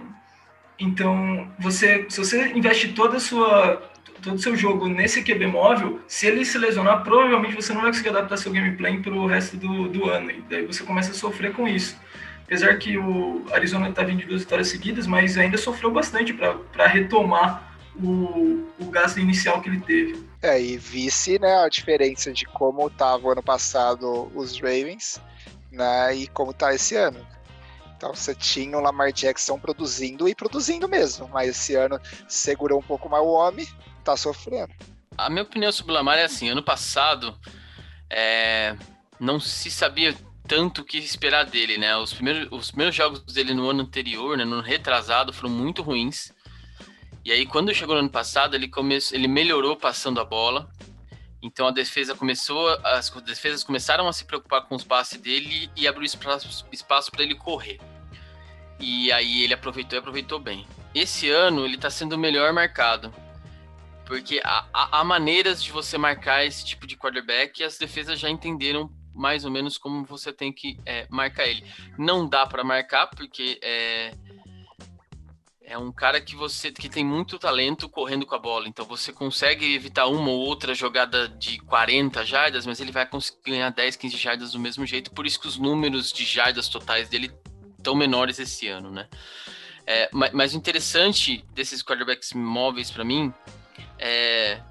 então 0.80 1.51
você, 1.60 2.06
se 2.10 2.17
você 2.17 2.51
investe 2.54 2.93
toda 2.93 3.17
a 3.17 3.19
sua 3.19 3.89
todo 4.21 4.36
o 4.36 4.39
seu 4.39 4.56
jogo 4.56 4.88
nesse 4.88 5.23
QB 5.23 5.47
móvel, 5.47 5.99
se 6.08 6.27
ele 6.27 6.45
se 6.45 6.58
lesionar, 6.58 7.04
provavelmente 7.04 7.56
você 7.56 7.73
não 7.73 7.82
vai 7.82 7.89
conseguir 7.89 8.10
adaptar 8.10 8.38
seu 8.38 8.51
gameplay 8.51 8.99
para 8.99 9.13
o 9.13 9.25
resto 9.25 9.58
do, 9.58 9.88
do 9.88 10.10
ano. 10.10 10.30
E 10.30 10.41
daí 10.47 10.65
você 10.65 10.84
começa 10.84 11.12
a 11.12 11.13
sofrer 11.15 11.54
com 11.54 11.67
isso. 11.67 11.97
Apesar 12.43 12.77
que 12.77 12.97
o 12.97 13.45
Arizona 13.51 13.89
está 13.89 14.04
vindo 14.04 14.19
de 14.19 14.27
duas 14.27 14.41
vitórias 14.41 14.67
seguidas, 14.67 15.08
mas 15.08 15.38
ainda 15.38 15.58
sofreu 15.58 15.89
bastante 15.89 16.34
para 16.34 16.86
retomar 16.88 17.73
o, 17.95 18.67
o 18.80 18.86
gasto 18.91 19.19
inicial 19.19 19.62
que 19.62 19.69
ele 19.69 19.80
teve. 19.80 20.31
É, 20.41 20.60
e 20.60 20.77
vice, 20.77 21.38
né, 21.38 21.56
a 21.58 21.69
diferença 21.69 22.34
de 22.34 22.45
como 22.45 22.88
estava 22.88 23.32
ano 23.32 23.43
passado 23.43 24.32
os 24.36 24.60
Ravens, 24.60 25.21
né, 25.71 26.15
e 26.15 26.27
como 26.27 26.51
está 26.51 26.73
esse 26.73 26.95
ano. 26.95 27.25
Então 27.95 28.15
você 28.15 28.34
tinha 28.34 28.75
o 28.75 28.82
Lamar 28.82 29.12
Jackson 29.12 29.60
produzindo 29.60 30.27
e 30.27 30.34
produzindo 30.34 30.89
mesmo, 30.89 31.27
mas 31.27 31.49
esse 31.49 31.75
ano 31.75 31.99
segurou 32.27 32.80
um 32.80 32.84
pouco 32.84 33.08
mais 33.08 33.23
o 33.23 33.27
homem, 33.27 33.67
tá 34.04 34.17
sofrendo. 34.17 34.73
A 35.15 35.30
minha 35.30 35.43
opinião 35.43 35.71
sobre 35.71 35.91
o 35.91 35.95
Lamar 35.95 36.17
é 36.17 36.23
assim: 36.23 36.49
ano 36.49 36.63
passado 36.63 37.38
é, 38.10 38.75
não 39.19 39.39
se 39.39 39.69
sabia 39.69 40.15
tanto 40.47 40.82
o 40.82 40.84
que 40.84 40.97
esperar 40.97 41.45
dele, 41.45 41.77
né? 41.77 41.95
Os 41.95 42.12
primeiros, 42.13 42.47
os 42.51 42.71
primeiros 42.71 42.95
jogos 42.95 43.21
dele 43.21 43.54
no 43.54 43.69
ano 43.69 43.84
anterior, 43.84 44.36
né, 44.36 44.43
no 44.43 44.62
retrasado, 44.62 45.32
foram 45.32 45.49
muito 45.54 45.84
ruins. 45.84 46.34
E 47.23 47.31
aí, 47.31 47.45
quando 47.45 47.73
chegou 47.73 47.95
no 47.95 48.01
ano 48.01 48.10
passado, 48.10 48.55
ele, 48.55 48.67
come, 48.67 48.97
ele 49.12 49.27
melhorou 49.27 49.75
passando 49.75 50.19
a 50.19 50.25
bola. 50.25 50.69
Então 51.41 51.67
a 51.67 51.71
defesa 51.71 52.13
começou, 52.13 52.69
as 52.84 53.10
defesas 53.25 53.63
começaram 53.63 54.07
a 54.07 54.13
se 54.13 54.25
preocupar 54.25 54.67
com 54.67 54.75
os 54.75 54.84
passes 54.84 55.19
dele 55.19 55.71
e 55.75 55.88
abriu 55.88 56.03
espaço, 56.03 57.12
para 57.12 57.23
ele 57.23 57.34
correr. 57.34 57.79
E 58.79 59.12
aí 59.12 59.43
ele 59.43 59.53
aproveitou 59.53 59.97
e 59.97 59.99
aproveitou 59.99 60.39
bem. 60.39 60.67
Esse 60.93 61.29
ano 61.29 61.65
ele 61.65 61.75
está 61.75 61.89
sendo 61.89 62.17
melhor 62.17 62.53
marcado. 62.53 63.13
Porque 64.05 64.41
há, 64.43 64.67
há, 64.73 65.03
maneiras 65.03 65.63
de 65.63 65.71
você 65.71 65.97
marcar 65.97 66.45
esse 66.45 66.65
tipo 66.65 66.86
de 66.86 66.97
quarterback 66.97 67.60
e 67.60 67.63
as 67.63 67.77
defesas 67.77 68.19
já 68.19 68.29
entenderam 68.29 68.91
mais 69.13 69.45
ou 69.45 69.51
menos 69.51 69.77
como 69.77 70.03
você 70.03 70.34
tem 70.34 70.51
que 70.51 70.77
é, 70.86 71.07
marcar 71.10 71.47
ele. 71.47 71.63
Não 71.97 72.27
dá 72.27 72.45
para 72.45 72.63
marcar, 72.63 73.07
porque 73.07 73.57
é, 73.63 74.13
é 75.63 75.78
um 75.78 75.91
cara 75.91 76.19
que 76.19 76.36
você 76.36 76.71
que 76.71 76.89
tem 76.89 77.06
muito 77.06 77.38
talento 77.38 77.88
correndo 77.88 78.26
com 78.26 78.36
a 78.36 78.39
bola. 78.39 78.67
Então 78.67 78.86
você 78.86 79.13
consegue 79.13 79.76
evitar 79.76 80.08
uma 80.08 80.30
ou 80.30 80.39
outra 80.39 80.74
jogada 80.74 81.28
de 81.28 81.60
40 81.60 82.26
jardas, 82.26 82.65
mas 82.65 82.80
ele 82.80 82.91
vai 82.91 83.06
conseguir 83.06 83.52
ganhar 83.52 83.69
10, 83.69 83.95
15 83.95 84.17
jardas 84.17 84.52
do 84.54 84.60
mesmo 84.60 84.86
jeito. 84.86 85.12
Por 85.12 85.26
isso 85.26 85.39
que 85.39 85.47
os 85.47 85.58
números 85.58 86.12
de 86.12 86.26
jardas 86.26 86.67
totais 86.67 87.10
dele 87.10 87.32
tão 87.82 87.95
menores 87.95 88.39
esse 88.39 88.67
ano, 88.67 88.91
né? 88.91 89.08
É, 89.86 90.10
mas, 90.12 90.32
mas 90.32 90.54
o 90.54 90.58
interessante 90.58 91.43
desses 91.54 91.82
quarterbacks 91.82 92.34
móveis 92.34 92.91
para 92.91 93.04
mim 93.04 93.34
é 93.97 94.62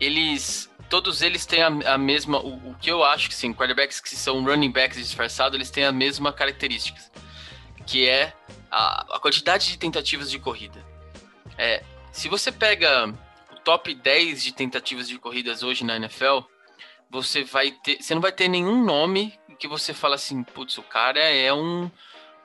eles 0.00 0.70
todos 0.88 1.20
eles 1.20 1.44
têm 1.44 1.62
a, 1.62 1.66
a 1.94 1.98
mesma 1.98 2.38
o, 2.38 2.70
o, 2.70 2.74
que 2.80 2.90
eu 2.90 3.04
acho 3.04 3.28
que 3.28 3.34
sim, 3.34 3.52
quarterbacks 3.52 4.00
que 4.00 4.14
são 4.14 4.42
running 4.44 4.70
backs 4.70 4.98
disfarçados, 4.98 5.54
eles 5.54 5.70
têm 5.70 5.84
a 5.84 5.92
mesma 5.92 6.32
característica, 6.32 7.00
que 7.86 8.08
é 8.08 8.32
a, 8.76 9.16
a 9.16 9.18
quantidade 9.18 9.68
de 9.68 9.78
tentativas 9.78 10.30
de 10.30 10.38
corrida. 10.38 10.84
É, 11.56 11.82
se 12.12 12.28
você 12.28 12.52
pega 12.52 13.08
o 13.50 13.56
top 13.60 13.94
10 13.94 14.44
de 14.44 14.52
tentativas 14.52 15.08
de 15.08 15.18
corridas 15.18 15.62
hoje 15.62 15.82
na 15.82 15.96
NFL, 15.96 16.40
você 17.10 17.42
vai 17.42 17.70
ter, 17.70 18.02
você 18.02 18.14
não 18.14 18.20
vai 18.20 18.32
ter 18.32 18.48
nenhum 18.48 18.84
nome 18.84 19.32
que 19.58 19.66
você 19.66 19.94
fala 19.94 20.16
assim, 20.16 20.42
putz, 20.42 20.76
o 20.76 20.82
cara 20.82 21.20
é 21.20 21.50
um, 21.54 21.90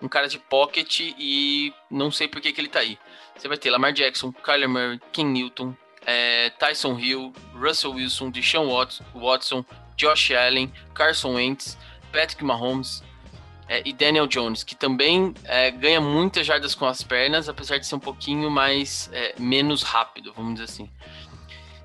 um 0.01 0.07
cara 0.07 0.29
de 0.29 0.39
pocket 0.39 1.01
e 1.01 1.73
não 1.89 2.09
sei 2.09 2.29
por 2.29 2.39
que, 2.39 2.53
que 2.53 2.61
ele 2.61 2.69
tá 2.69 2.79
aí. 2.79 2.97
Você 3.35 3.49
vai 3.49 3.57
ter 3.57 3.69
Lamar 3.69 3.91
Jackson, 3.91 4.31
Kyler 4.31 4.69
Murray, 4.69 5.01
Ken 5.11 5.25
Newton, 5.25 5.75
é, 6.05 6.49
Tyson 6.51 6.97
Hill, 6.97 7.33
Russell 7.53 7.91
Wilson, 7.91 8.31
Deshaun 8.31 8.69
Watson, 9.13 9.65
Josh 9.97 10.31
Allen, 10.31 10.71
Carson 10.93 11.33
Wentz, 11.33 11.77
Patrick 12.13 12.41
Mahomes 12.41 13.03
é, 13.71 13.81
e 13.85 13.93
Daniel 13.93 14.27
Jones, 14.27 14.65
que 14.65 14.75
também 14.75 15.33
é, 15.45 15.71
ganha 15.71 16.01
muitas 16.01 16.45
jardas 16.45 16.75
com 16.75 16.85
as 16.85 17.01
pernas, 17.01 17.47
apesar 17.47 17.77
de 17.77 17.87
ser 17.87 17.95
um 17.95 17.99
pouquinho 18.01 18.51
mais 18.51 19.09
é, 19.13 19.33
menos 19.39 19.81
rápido, 19.81 20.33
vamos 20.35 20.55
dizer 20.55 20.65
assim. 20.65 20.89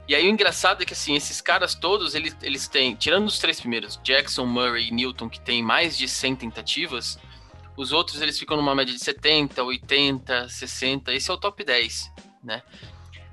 E 0.09 0.13
aí 0.13 0.27
o 0.27 0.29
engraçado 0.29 0.83
é 0.83 0.85
que 0.85 0.95
assim, 0.95 1.15
esses 1.15 1.41
caras 1.41 1.77
todos, 1.77 2.17
eles, 2.17 2.37
eles 2.43 2.67
têm, 2.67 2.97
tirando 2.97 3.27
os 3.29 3.39
três 3.39 3.61
primeiros, 3.61 4.01
Jackson, 4.03 4.45
Murray 4.47 4.89
e 4.89 4.91
Newton, 4.91 5.29
que 5.29 5.39
tem 5.39 5.63
mais 5.63 5.97
de 5.97 6.09
100 6.09 6.35
tentativas, 6.35 7.21
os 7.77 7.93
outros 7.93 8.21
eles 8.21 8.37
ficam 8.37 8.57
numa 8.57 8.75
média 8.75 8.93
de 8.93 8.99
70, 8.99 9.63
80, 9.63 10.49
60, 10.49 11.15
esse 11.15 11.31
é 11.31 11.35
o 11.35 11.37
top 11.37 11.63
10, 11.63 12.13
né? 12.43 12.65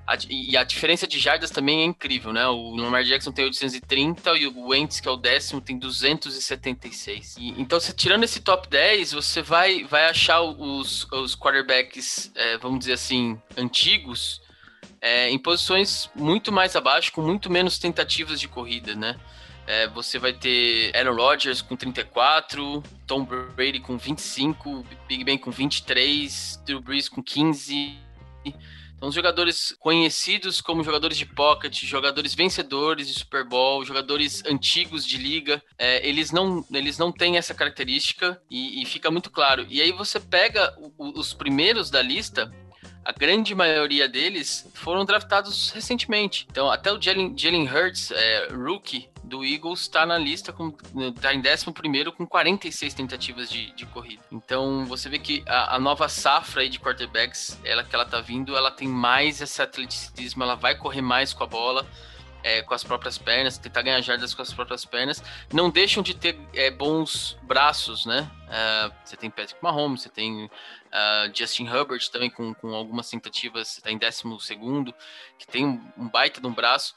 A, 0.06 0.18
e 0.30 0.58
a 0.58 0.64
diferença 0.66 1.08
de 1.08 1.18
jardas 1.18 1.50
também 1.50 1.82
é 1.82 1.86
incrível, 1.86 2.34
né? 2.34 2.46
O 2.48 2.76
Lamar 2.76 3.04
Jackson 3.04 3.32
tem 3.32 3.46
830 3.46 4.38
e 4.38 4.48
o 4.48 4.68
Wentz, 4.68 5.00
que 5.00 5.08
é 5.08 5.12
o 5.12 5.16
décimo, 5.16 5.62
tem 5.62 5.78
276. 5.78 7.38
E, 7.38 7.50
então, 7.62 7.80
você, 7.80 7.94
tirando 7.94 8.24
esse 8.24 8.42
top 8.42 8.68
10, 8.68 9.14
você 9.14 9.42
vai, 9.42 9.86
vai 9.86 10.10
achar 10.10 10.42
os, 10.42 11.08
os 11.10 11.36
quarterbacks, 11.36 12.32
é, 12.36 12.58
vamos 12.58 12.80
dizer 12.80 12.94
assim, 12.94 13.40
antigos, 13.58 14.42
é, 15.00 15.30
em 15.30 15.40
posições 15.40 16.10
muito 16.16 16.52
mais 16.52 16.76
abaixo, 16.76 17.12
com 17.12 17.22
muito 17.22 17.50
menos 17.50 17.80
tentativas 17.80 18.40
de 18.40 18.48
corrida, 18.48 18.96
né? 18.96 19.18
É, 19.66 19.88
você 19.88 20.20
vai 20.20 20.34
ter 20.34 20.94
Aaron 20.96 21.16
Rodgers 21.16 21.62
com 21.62 21.78
34, 21.78 22.84
Tom 23.08 23.24
Brady 23.24 23.80
com 23.80 23.98
25, 23.98 24.86
Big 25.08 25.24
Ben 25.24 25.38
com 25.38 25.52
23, 25.52 26.62
Drew 26.66 26.82
Brees 26.82 27.08
com 27.08 27.24
15. 27.24 27.98
Então, 29.04 29.10
os 29.10 29.16
jogadores 29.16 29.76
conhecidos 29.82 30.62
como 30.62 30.82
jogadores 30.82 31.18
de 31.18 31.26
pocket, 31.26 31.84
jogadores 31.84 32.34
vencedores 32.34 33.10
de 33.10 33.14
Super 33.14 33.44
Bowl, 33.44 33.84
jogadores 33.84 34.42
antigos 34.46 35.06
de 35.06 35.18
liga, 35.18 35.62
é, 35.78 36.08
eles, 36.08 36.32
não, 36.32 36.66
eles 36.72 36.98
não 36.98 37.12
têm 37.12 37.36
essa 37.36 37.54
característica 37.54 38.42
e, 38.50 38.82
e 38.82 38.86
fica 38.86 39.12
muito 39.12 39.30
claro. 39.30 39.68
E 39.70 39.82
aí 39.82 39.92
você 39.92 40.22
pega 40.22 40.74
o, 40.80 41.20
os 41.20 41.34
primeiros 41.34 41.90
da 41.90 42.02
lista, 42.02 42.50
a 43.06 43.12
grande 43.12 43.54
maioria 43.54 44.08
deles 44.08 44.70
foram 44.74 45.06
draftados 45.06 45.72
recentemente. 45.72 46.48
Então, 46.50 46.70
até 46.72 46.92
o 46.92 47.02
Jalen, 47.02 47.34
Jalen 47.38 47.68
Hurts, 47.68 48.12
é, 48.12 48.48
rookie 48.52 49.10
do 49.24 49.44
Eagles, 49.44 49.82
está 49.82 50.06
na 50.06 50.18
lista, 50.18 50.54
está 51.16 51.34
em 51.34 51.40
11 51.40 52.12
com 52.12 52.26
46 52.26 52.94
tentativas 52.94 53.50
de, 53.50 53.72
de 53.72 53.86
corrida. 53.86 54.22
Então, 54.32 54.86
você 54.86 55.10
vê 55.10 55.20
que 55.20 55.44
a, 55.48 55.76
a, 55.76 55.80
nova 55.80 56.08
safra 56.08 56.62
aí 56.62 56.70
de 56.70 56.80
quarterbacks, 56.80 57.60
ela 57.64 57.84
que 57.84 57.94
ela 57.96 58.06
tá 58.06 58.22
vindo, 58.22 58.56
ela 58.56 58.72
tem 58.72 58.88
mais 58.88 59.42
esse 59.42 59.62
atleticismo, 59.62 60.44
ela 60.44 60.56
vai 60.56 60.76
correr 60.76 61.02
mais 61.02 61.34
com 61.34 61.44
a 61.44 61.48
bola 61.48 61.86
é, 62.44 62.62
com 62.62 62.74
as 62.74 62.84
próprias 62.84 63.18
pernas, 63.18 63.58
tentar 63.58 63.82
ganhar 63.82 64.02
jardas 64.02 64.34
com 64.34 64.42
as 64.42 64.54
próprias 64.54 64.84
pernas, 64.84 65.24
não 65.52 65.70
deixam 65.70 66.04
de 66.04 66.14
ter 66.14 66.38
é, 66.54 66.70
bons 66.70 67.38
braços, 67.42 68.06
né? 68.06 68.30
Uh, 68.44 68.94
você 69.04 69.18
tem 69.18 69.30
Patrick 69.30 69.64
Mahomes, 69.64 70.04
você 70.04 70.10
tem 70.10 70.52
uh, 70.94 71.36
Justin 71.36 71.66
Herbert 71.66 72.08
também 72.12 72.30
com, 72.30 72.54
com 72.54 72.74
algumas 72.74 73.10
tentativas, 73.10 73.78
está 73.78 73.92
em 73.92 73.98
décimo 73.98 74.40
segundo, 74.40 74.94
que 75.38 75.48
tem 75.48 75.66
um, 75.66 75.82
um 75.98 76.08
baita 76.08 76.40
de 76.40 76.48
um 76.48 76.54
braço. 76.54 76.96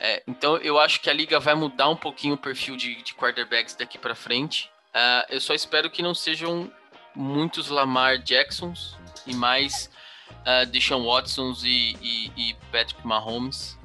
É, 0.00 0.22
então 0.26 0.56
eu 0.58 0.78
acho 0.78 1.00
que 1.00 1.10
a 1.10 1.12
liga 1.12 1.40
vai 1.40 1.54
mudar 1.54 1.88
um 1.88 1.96
pouquinho 1.96 2.34
o 2.34 2.38
perfil 2.38 2.76
de, 2.76 3.02
de 3.02 3.14
quarterbacks 3.14 3.74
daqui 3.74 3.98
para 3.98 4.14
frente. 4.14 4.70
Uh, 4.90 5.26
eu 5.30 5.40
só 5.40 5.54
espero 5.54 5.90
que 5.90 6.02
não 6.02 6.14
sejam 6.14 6.72
muitos 7.14 7.68
Lamar 7.68 8.18
Jacksons 8.18 8.96
e 9.26 9.34
mais 9.34 9.90
uh, 10.46 10.66
Deshaun 10.66 11.04
Watsons 11.04 11.64
e, 11.64 11.96
e, 12.00 12.32
e 12.36 12.54
Patrick 12.70 13.06
Mahomes. 13.06 13.76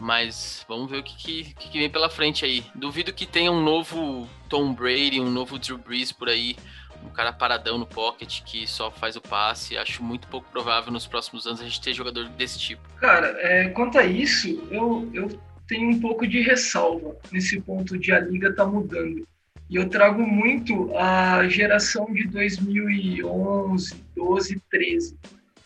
Mas 0.00 0.64
vamos 0.68 0.88
ver 0.88 0.98
o 0.98 1.02
que, 1.02 1.16
que, 1.16 1.54
que, 1.54 1.78
vem 1.78 1.90
pela 1.90 2.08
frente 2.08 2.44
aí. 2.44 2.64
Duvido 2.74 3.12
que 3.12 3.26
tenha 3.26 3.50
um 3.50 3.60
novo 3.60 4.28
Tom 4.48 4.72
Brady, 4.72 5.20
um 5.20 5.28
novo 5.28 5.58
Drew 5.58 5.76
Brees 5.76 6.12
por 6.12 6.28
aí. 6.28 6.56
Um 7.04 7.10
cara 7.10 7.32
paradão 7.32 7.78
no 7.78 7.86
pocket 7.86 8.42
que 8.42 8.66
só 8.66 8.90
faz 8.90 9.16
o 9.16 9.20
passe. 9.20 9.76
Acho 9.76 10.02
muito 10.02 10.28
pouco 10.28 10.48
provável 10.50 10.92
nos 10.92 11.06
próximos 11.06 11.46
anos 11.46 11.60
a 11.60 11.64
gente 11.64 11.80
ter 11.80 11.92
jogador 11.92 12.28
desse 12.30 12.58
tipo. 12.58 12.82
Cara, 13.00 13.36
é, 13.40 13.68
quanto 13.70 13.98
a 13.98 14.04
isso, 14.04 14.48
eu, 14.70 15.08
eu 15.12 15.28
tenho 15.66 15.90
um 15.90 16.00
pouco 16.00 16.26
de 16.26 16.40
ressalva 16.40 17.16
nesse 17.32 17.60
ponto 17.60 17.98
de 17.98 18.12
a 18.12 18.20
liga 18.20 18.52
tá 18.52 18.66
mudando. 18.66 19.26
E 19.70 19.76
eu 19.76 19.88
trago 19.88 20.22
muito 20.22 20.96
a 20.96 21.46
geração 21.48 22.06
de 22.12 22.26
2011, 22.28 24.04
12, 24.16 24.62
13 24.70 25.16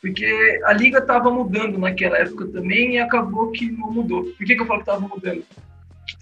porque 0.02 0.60
a 0.64 0.72
liga 0.72 0.98
estava 0.98 1.30
mudando 1.30 1.78
naquela 1.78 2.18
época 2.18 2.48
também 2.48 2.96
e 2.96 2.98
acabou 2.98 3.52
que 3.52 3.70
não 3.70 3.92
mudou. 3.92 4.24
Por 4.24 4.44
que, 4.44 4.56
que 4.56 4.60
eu 4.60 4.66
falo 4.66 4.80
que 4.80 4.90
estava 4.90 5.06
mudando? 5.06 5.44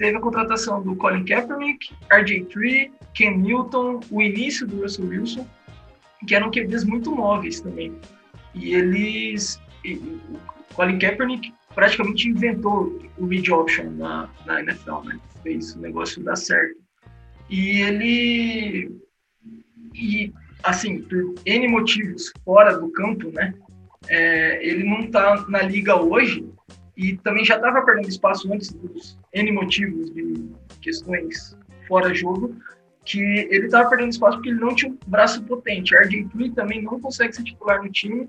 Teve 0.00 0.16
a 0.16 0.20
contratação 0.20 0.82
do 0.82 0.96
Colin 0.96 1.26
Kaepernick, 1.26 1.92
RJ3, 2.10 2.90
Ken 3.12 3.36
Newton, 3.36 4.00
o 4.10 4.22
início 4.22 4.66
do 4.66 4.80
Russell 4.80 5.04
Wilson, 5.04 5.46
que 6.26 6.34
eram 6.34 6.50
QBs 6.50 6.84
muito 6.84 7.14
móveis 7.14 7.60
também. 7.60 7.94
E 8.54 8.72
eles. 8.72 9.60
E, 9.84 9.96
o 9.96 10.40
Colin 10.72 10.98
Kaepernick 10.98 11.52
praticamente 11.74 12.30
inventou 12.30 12.98
o 13.18 13.26
read 13.26 13.52
option 13.52 13.90
na, 13.90 14.26
na 14.46 14.60
NFL, 14.60 15.02
né? 15.04 15.20
Fez 15.42 15.76
o 15.76 15.80
negócio 15.80 16.24
dar 16.24 16.36
certo. 16.36 16.80
E 17.50 17.82
ele. 17.82 18.98
E, 19.94 20.32
assim, 20.62 21.02
por 21.02 21.34
N 21.44 21.68
motivos 21.68 22.32
fora 22.42 22.78
do 22.78 22.90
campo, 22.92 23.30
né? 23.32 23.52
é, 24.08 24.64
ele 24.66 24.84
não 24.84 25.00
está 25.00 25.44
na 25.48 25.62
liga 25.62 26.00
hoje 26.00 26.48
e 27.00 27.16
também 27.16 27.44
já 27.46 27.56
estava 27.56 27.80
perdendo 27.80 28.08
espaço 28.08 28.52
antes 28.52 28.70
dos 28.74 29.18
N 29.32 29.52
motivos 29.52 30.12
de 30.12 30.50
questões 30.82 31.56
fora 31.88 32.12
jogo, 32.12 32.54
que 33.06 33.18
ele 33.18 33.66
estava 33.66 33.88
perdendo 33.88 34.10
espaço 34.10 34.36
porque 34.36 34.50
ele 34.50 34.60
não 34.60 34.74
tinha 34.74 34.92
um 34.92 34.98
braço 35.06 35.42
potente. 35.44 35.94
RJ3 35.94 36.54
também 36.54 36.82
não 36.82 37.00
consegue 37.00 37.34
ser 37.34 37.42
titular 37.42 37.82
no 37.82 37.90
time 37.90 38.28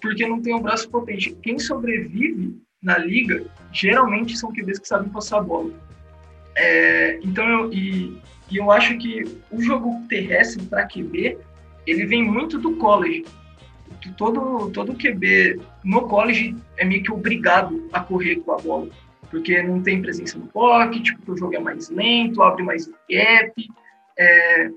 porque 0.00 0.24
não 0.24 0.40
tem 0.40 0.54
um 0.54 0.62
braço 0.62 0.88
potente. 0.88 1.36
Quem 1.42 1.58
sobrevive 1.58 2.56
na 2.80 2.96
liga 2.96 3.44
geralmente 3.72 4.38
são 4.38 4.52
QBs 4.52 4.78
que 4.78 4.86
sabem 4.86 5.10
passar 5.10 5.38
a 5.38 5.42
bola. 5.42 5.72
É, 6.54 7.18
então, 7.24 7.44
eu, 7.44 7.72
e, 7.72 8.16
e 8.50 8.56
eu 8.56 8.70
acho 8.70 8.96
que 8.98 9.24
o 9.50 9.60
jogo 9.60 10.00
terrestre 10.08 10.64
para 10.66 10.86
QB 10.86 11.38
ele 11.88 12.06
vem 12.06 12.22
muito 12.22 12.56
do 12.56 12.76
college. 12.76 13.24
Todo, 14.10 14.70
todo 14.70 14.94
QB 14.94 15.60
no 15.84 16.08
college 16.08 16.56
é 16.76 16.84
meio 16.84 17.02
que 17.02 17.12
obrigado 17.12 17.88
a 17.92 18.00
correr 18.00 18.36
com 18.36 18.52
a 18.52 18.56
bola, 18.56 18.88
porque 19.30 19.62
não 19.62 19.82
tem 19.82 20.02
presença 20.02 20.38
no 20.38 20.46
pocket, 20.46 21.12
porque 21.16 21.30
o 21.30 21.36
jogo 21.36 21.54
é 21.54 21.58
mais 21.58 21.88
lento, 21.88 22.42
abre 22.42 22.62
mais 22.62 22.90
gap, 23.08 23.52
é, 24.18 24.70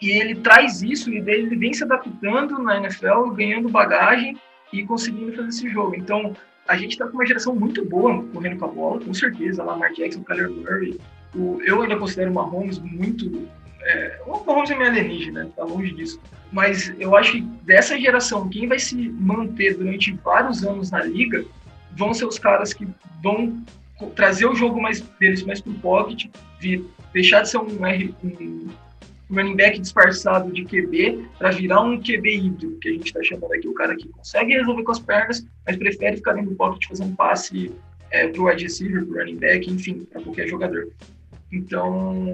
e 0.00 0.10
ele 0.10 0.36
traz 0.36 0.82
isso 0.82 1.10
e 1.10 1.18
ele 1.18 1.56
vem 1.56 1.72
se 1.72 1.84
adaptando 1.84 2.58
na 2.58 2.76
NFL, 2.76 3.30
ganhando 3.34 3.68
bagagem 3.68 4.36
e 4.72 4.84
conseguindo 4.84 5.32
fazer 5.32 5.48
esse 5.48 5.68
jogo. 5.70 5.94
Então, 5.96 6.34
a 6.68 6.76
gente 6.76 6.92
está 6.92 7.06
com 7.06 7.14
uma 7.14 7.26
geração 7.26 7.54
muito 7.54 7.84
boa 7.84 8.22
correndo 8.32 8.58
com 8.58 8.64
a 8.64 8.68
bola, 8.68 9.00
com 9.00 9.14
certeza. 9.14 9.62
Lamar 9.62 9.92
Jackson, 9.92 10.22
Kyler 10.22 10.50
Murray. 10.50 10.98
O, 11.34 11.60
eu 11.62 11.82
ainda 11.82 11.96
considero 11.96 12.30
o 12.30 12.34
Mahomes 12.34 12.78
muito. 12.78 13.48
É, 13.86 14.20
o 14.26 14.44
Mahomes 14.44 14.70
é 14.70 14.76
meio 14.76 14.90
alienígena, 14.90 15.48
tá 15.54 15.62
longe 15.64 15.92
disso. 15.94 16.20
Mas 16.50 16.92
eu 16.98 17.16
acho 17.16 17.32
que 17.32 17.40
dessa 17.40 17.98
geração, 17.98 18.48
quem 18.48 18.66
vai 18.66 18.78
se 18.78 18.96
manter 19.10 19.76
durante 19.76 20.12
vários 20.24 20.64
anos 20.64 20.90
na 20.90 21.04
liga 21.04 21.44
vão 21.92 22.12
ser 22.12 22.26
os 22.26 22.38
caras 22.38 22.72
que 22.72 22.86
vão 23.22 23.62
trazer 24.14 24.46
o 24.46 24.54
jogo 24.54 24.80
mais 24.80 25.00
deles 25.20 25.42
mais 25.44 25.60
pro 25.60 25.72
pocket, 25.74 26.26
vir, 26.60 26.84
deixar 27.12 27.42
de 27.42 27.50
ser 27.50 27.58
um, 27.58 27.86
R, 27.86 28.14
um 28.24 28.68
running 29.30 29.56
back 29.56 29.78
disfarçado 29.78 30.52
de 30.52 30.64
QB 30.64 31.28
para 31.38 31.50
virar 31.52 31.80
um 31.82 31.98
QB 31.98 32.36
híbrido, 32.36 32.78
que 32.80 32.88
a 32.88 32.92
gente 32.92 33.06
está 33.06 33.22
chamando 33.22 33.52
aqui, 33.52 33.68
o 33.68 33.74
cara 33.74 33.96
que 33.96 34.08
consegue 34.08 34.52
resolver 34.54 34.82
com 34.82 34.92
as 34.92 34.98
pernas, 34.98 35.46
mas 35.64 35.76
prefere 35.76 36.16
ficar 36.16 36.34
dentro 36.34 36.50
do 36.50 36.56
pocket 36.56 36.88
fazer 36.88 37.04
um 37.04 37.14
passe 37.14 37.72
é, 38.10 38.28
para 38.28 38.40
o 38.40 38.46
wide 38.46 38.64
receiver, 38.64 39.06
para 39.06 39.22
running 39.22 39.36
back, 39.36 39.70
enfim, 39.70 40.06
para 40.10 40.22
qualquer 40.22 40.48
jogador. 40.48 40.88
Então, 41.52 42.32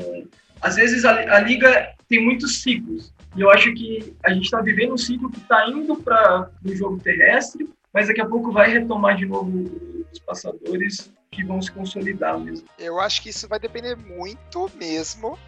às 0.62 0.76
vezes 0.76 1.04
a, 1.04 1.36
a, 1.36 1.40
liga 1.40 1.92
tem 2.08 2.24
muitos 2.24 2.62
ciclos, 2.62 3.12
e 3.36 3.40
eu 3.40 3.50
acho 3.50 3.72
que 3.74 4.14
a 4.24 4.32
gente 4.32 4.44
está 4.44 4.60
vivendo 4.60 4.94
um 4.94 4.98
ciclo 4.98 5.30
que 5.30 5.38
está 5.38 5.68
indo 5.68 5.96
para 5.96 6.50
o 6.64 6.74
jogo 6.74 6.98
terrestre, 6.98 7.68
mas 7.92 8.08
daqui 8.08 8.20
a 8.20 8.26
pouco 8.26 8.52
vai 8.52 8.70
retomar 8.70 9.16
de 9.16 9.26
novo 9.26 9.70
os 10.10 10.18
passadores 10.20 11.12
que 11.30 11.44
vão 11.44 11.60
se 11.60 11.72
consolidar 11.72 12.38
mesmo. 12.38 12.66
Eu 12.78 13.00
acho 13.00 13.22
que 13.22 13.30
isso 13.30 13.48
vai 13.48 13.58
depender 13.58 13.96
muito 13.96 14.70
mesmo 14.76 15.38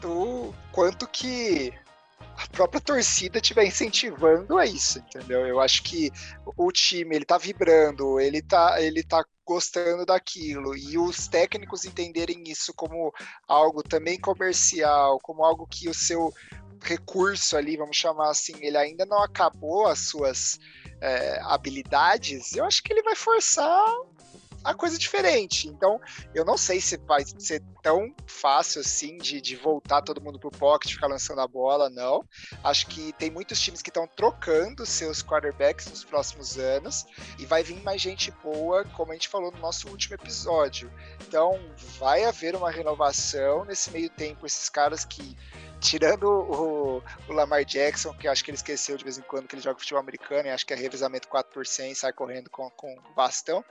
do 0.00 0.54
quanto 0.72 1.06
que 1.08 1.72
a 2.20 2.46
própria 2.48 2.80
torcida 2.80 3.38
estiver 3.38 3.66
incentivando 3.66 4.56
a 4.58 4.64
isso, 4.64 4.98
entendeu? 4.98 5.46
Eu 5.46 5.60
acho 5.60 5.82
que 5.82 6.10
o 6.56 6.70
time 6.70 7.16
ele 7.16 7.24
tá 7.24 7.36
vibrando, 7.36 8.20
ele 8.20 8.40
tá, 8.40 8.80
ele 8.80 9.02
tá 9.02 9.24
gostando 9.44 10.04
daquilo 10.06 10.76
e 10.76 10.98
os 10.98 11.26
técnicos 11.26 11.84
entenderem 11.84 12.44
isso 12.46 12.72
como 12.74 13.12
algo 13.46 13.82
também 13.82 14.20
comercial, 14.20 15.18
como 15.20 15.44
algo 15.44 15.66
que 15.66 15.88
o 15.88 15.94
seu 15.94 16.32
recurso 16.82 17.56
ali, 17.56 17.76
vamos 17.76 17.96
chamar 17.96 18.30
assim, 18.30 18.54
ele 18.60 18.76
ainda 18.76 19.04
não 19.04 19.22
acabou 19.22 19.86
as 19.88 19.98
suas 20.00 20.60
é, 21.00 21.40
habilidades, 21.42 22.54
eu 22.54 22.64
acho 22.64 22.82
que 22.82 22.92
ele 22.92 23.02
vai 23.02 23.16
forçar 23.16 23.84
a 24.64 24.74
coisa 24.74 24.98
diferente. 24.98 25.68
Então, 25.68 26.00
eu 26.34 26.44
não 26.44 26.56
sei 26.56 26.80
se 26.80 26.96
vai 26.98 27.24
ser 27.38 27.62
tão 27.82 28.14
fácil 28.26 28.80
assim 28.80 29.16
de, 29.18 29.40
de 29.40 29.56
voltar 29.56 30.02
todo 30.02 30.20
mundo 30.20 30.38
pro 30.38 30.50
pocket, 30.50 30.92
ficar 30.92 31.06
lançando 31.06 31.40
a 31.40 31.46
bola, 31.46 31.88
não. 31.88 32.24
Acho 32.62 32.86
que 32.86 33.12
tem 33.14 33.30
muitos 33.30 33.60
times 33.60 33.82
que 33.82 33.90
estão 33.90 34.06
trocando 34.06 34.84
seus 34.84 35.22
quarterbacks 35.22 35.86
nos 35.88 36.04
próximos 36.04 36.58
anos 36.58 37.06
e 37.38 37.46
vai 37.46 37.62
vir 37.62 37.82
mais 37.82 38.00
gente 38.00 38.30
boa, 38.42 38.84
como 38.84 39.12
a 39.12 39.14
gente 39.14 39.28
falou 39.28 39.50
no 39.52 39.58
nosso 39.58 39.88
último 39.88 40.14
episódio. 40.14 40.92
Então, 41.26 41.58
vai 41.98 42.24
haver 42.24 42.54
uma 42.54 42.70
renovação 42.70 43.64
nesse 43.64 43.90
meio 43.90 44.10
tempo. 44.10 44.46
Esses 44.46 44.68
caras 44.68 45.04
que 45.04 45.36
tirando 45.80 46.24
o, 46.24 47.02
o, 47.28 47.32
Lamar 47.32 47.64
Jackson, 47.64 48.12
que 48.12 48.28
acho 48.28 48.44
que 48.44 48.50
ele 48.50 48.56
esqueceu 48.56 48.96
de 48.96 49.04
vez 49.04 49.18
em 49.18 49.22
quando 49.22 49.46
que 49.46 49.54
ele 49.54 49.62
joga 49.62 49.78
futebol 49.78 50.00
americano 50.00 50.48
e 50.48 50.50
acho 50.50 50.66
que 50.66 50.72
é 50.72 50.76
revezamento 50.76 51.28
4 51.28 51.52
por 51.52 51.66
100 51.66 51.94
sai 51.94 52.12
correndo 52.12 52.50
com, 52.50 52.68
com 52.70 52.96
bastão. 53.14 53.64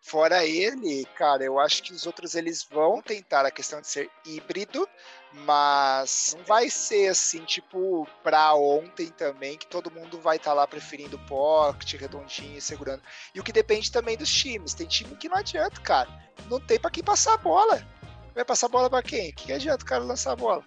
Fora 0.00 0.44
ele, 0.44 1.04
cara, 1.16 1.42
eu 1.42 1.58
acho 1.58 1.82
que 1.82 1.92
os 1.92 2.06
outros 2.06 2.34
eles 2.34 2.62
vão 2.64 3.00
tentar 3.00 3.46
a 3.46 3.50
questão 3.50 3.80
de 3.80 3.88
ser 3.88 4.10
híbrido, 4.24 4.88
mas 5.32 6.36
não 6.38 6.44
vai 6.44 6.70
ser 6.70 7.08
assim, 7.08 7.44
tipo, 7.44 8.06
pra 8.22 8.54
ontem 8.54 9.08
também, 9.08 9.58
que 9.58 9.66
todo 9.66 9.90
mundo 9.90 10.20
vai 10.20 10.36
estar 10.36 10.50
tá 10.50 10.54
lá 10.54 10.66
preferindo 10.66 11.18
pocket, 11.20 11.94
redondinho, 11.94 12.60
segurando. 12.60 13.02
E 13.34 13.40
o 13.40 13.44
que 13.44 13.52
depende 13.52 13.90
também 13.90 14.16
dos 14.16 14.32
times. 14.32 14.74
Tem 14.74 14.86
time 14.86 15.16
que 15.16 15.28
não 15.28 15.38
adianta, 15.38 15.80
cara. 15.80 16.08
Não 16.48 16.60
tem 16.60 16.78
para 16.78 16.90
quem 16.90 17.02
passar 17.02 17.34
a 17.34 17.38
bola. 17.38 17.82
Vai 18.34 18.44
passar 18.44 18.66
a 18.66 18.70
bola 18.70 18.90
para 18.90 19.02
quem? 19.02 19.30
O 19.30 19.34
que 19.34 19.52
adianta 19.52 19.84
o 19.84 19.86
cara 19.86 20.04
lançar 20.04 20.32
a 20.32 20.36
bola? 20.36 20.64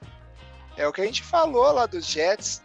É 0.78 0.88
o 0.88 0.94
que 0.94 1.02
a 1.02 1.06
gente 1.06 1.24
falou 1.24 1.72
lá 1.72 1.86
dos 1.86 2.06
Jets. 2.06 2.64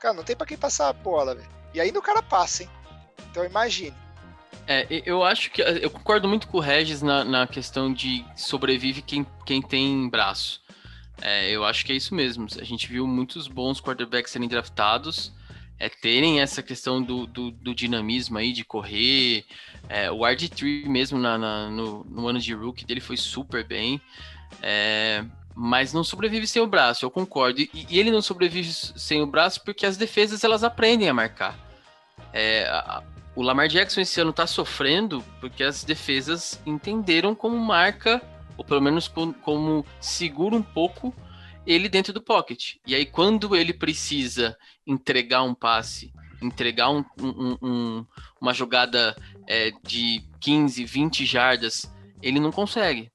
Cara, 0.00 0.14
não 0.14 0.22
tem 0.22 0.36
para 0.36 0.46
quem 0.46 0.56
passar 0.56 0.88
a 0.88 0.92
bola, 0.92 1.34
velho. 1.34 1.48
E 1.74 1.80
ainda 1.80 1.98
o 1.98 2.02
cara 2.02 2.22
passa, 2.22 2.62
hein? 2.62 2.70
Então 3.30 3.44
imagine. 3.44 3.94
É, 4.66 4.86
eu 5.04 5.24
acho 5.24 5.50
que. 5.50 5.60
Eu 5.60 5.90
concordo 5.90 6.28
muito 6.28 6.46
com 6.46 6.58
o 6.58 6.60
Regis 6.60 7.02
na, 7.02 7.24
na 7.24 7.46
questão 7.46 7.92
de 7.92 8.24
sobrevive 8.36 9.02
quem, 9.02 9.26
quem 9.44 9.60
tem 9.60 10.08
braço. 10.08 10.62
É, 11.20 11.50
eu 11.50 11.64
acho 11.64 11.84
que 11.84 11.92
é 11.92 11.96
isso 11.96 12.14
mesmo. 12.14 12.46
A 12.60 12.64
gente 12.64 12.86
viu 12.86 13.06
muitos 13.06 13.48
bons 13.48 13.80
quarterbacks 13.80 14.30
serem 14.30 14.48
draftados, 14.48 15.32
é, 15.78 15.88
terem 15.88 16.40
essa 16.40 16.62
questão 16.62 17.02
do, 17.02 17.26
do, 17.26 17.50
do 17.50 17.74
dinamismo 17.74 18.38
aí, 18.38 18.52
de 18.52 18.64
correr. 18.64 19.44
É, 19.88 20.10
o 20.10 20.18
RD3 20.18 20.86
mesmo 20.86 21.18
na, 21.18 21.36
na, 21.38 21.70
no, 21.70 22.04
no, 22.04 22.28
ano 22.28 22.38
de 22.38 22.54
rookie 22.54 22.84
dele 22.84 23.00
foi 23.00 23.16
super 23.16 23.64
bem. 23.66 24.00
É, 24.62 25.24
mas 25.60 25.92
não 25.92 26.04
sobrevive 26.04 26.46
sem 26.46 26.62
o 26.62 26.68
braço, 26.68 27.04
eu 27.04 27.10
concordo. 27.10 27.60
E, 27.60 27.68
e, 27.74 27.98
ele 27.98 28.12
não 28.12 28.22
sobrevive 28.22 28.72
sem 28.72 29.20
o 29.20 29.26
braço 29.26 29.60
porque 29.64 29.84
as 29.84 29.96
defesas 29.96 30.44
elas 30.44 30.62
aprendem 30.62 31.08
a 31.08 31.12
marcar. 31.12 31.58
É, 32.32 32.62
a, 32.68 33.02
o 33.34 33.42
Lamar 33.42 33.66
Jackson 33.66 34.00
esse 34.00 34.20
ano 34.20 34.32
tá 34.32 34.46
sofrendo 34.46 35.20
porque 35.40 35.64
as 35.64 35.82
defesas 35.82 36.62
entenderam 36.64 37.34
como 37.34 37.58
marca, 37.58 38.22
ou 38.56 38.64
pelo 38.64 38.80
menos 38.80 39.08
como, 39.08 39.34
como 39.34 39.84
segura 40.00 40.54
um 40.54 40.62
pouco 40.62 41.12
ele 41.66 41.88
dentro 41.88 42.12
do 42.12 42.22
pocket. 42.22 42.76
E 42.86 42.94
aí, 42.94 43.04
quando 43.04 43.56
ele 43.56 43.72
precisa 43.72 44.56
entregar 44.86 45.42
um 45.42 45.54
passe, 45.54 46.12
entregar 46.40 46.88
um, 46.88 47.04
um, 47.20 47.58
um, 47.60 48.06
uma 48.40 48.54
jogada 48.54 49.16
é, 49.48 49.72
de 49.82 50.22
15, 50.38 50.84
20 50.84 51.26
jardas, 51.26 51.92
ele 52.22 52.38
não 52.38 52.52
consegue. 52.52 53.10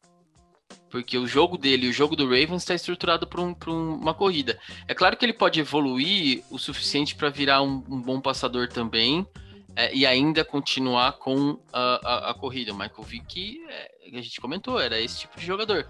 Porque 0.94 1.18
o 1.18 1.26
jogo 1.26 1.58
dele, 1.58 1.90
o 1.90 1.92
jogo 1.92 2.16
do 2.16 2.26
Ravens 2.26 2.62
está 2.62 2.76
estruturado 2.76 3.26
para 3.26 3.42
um, 3.42 3.56
uma 3.96 4.14
corrida. 4.14 4.60
É 4.88 4.94
claro 4.94 5.18
que 5.18 5.26
ele 5.26 5.34
pode 5.34 5.60
evoluir 5.60 6.44
o 6.52 6.60
suficiente 6.60 7.16
para 7.16 7.32
virar 7.32 7.64
um, 7.64 7.84
um, 7.90 8.00
bom 8.00 8.22
passador 8.22 8.68
também 8.68 9.26
é, 9.76 9.92
e 9.92 10.06
ainda 10.06 10.46
continuar 10.46 11.14
com 11.14 11.58
a, 11.74 12.00
a, 12.04 12.30
a 12.30 12.34
corrida. 12.36 12.72
O 12.72 12.76
Michael 12.76 13.02
Vick, 13.02 13.60
é, 13.68 13.92
a 14.20 14.22
gente 14.22 14.40
comentou, 14.40 14.80
era 14.80 15.02
esse 15.02 15.22
tipo 15.22 15.40
de 15.40 15.44
jogador. 15.48 15.88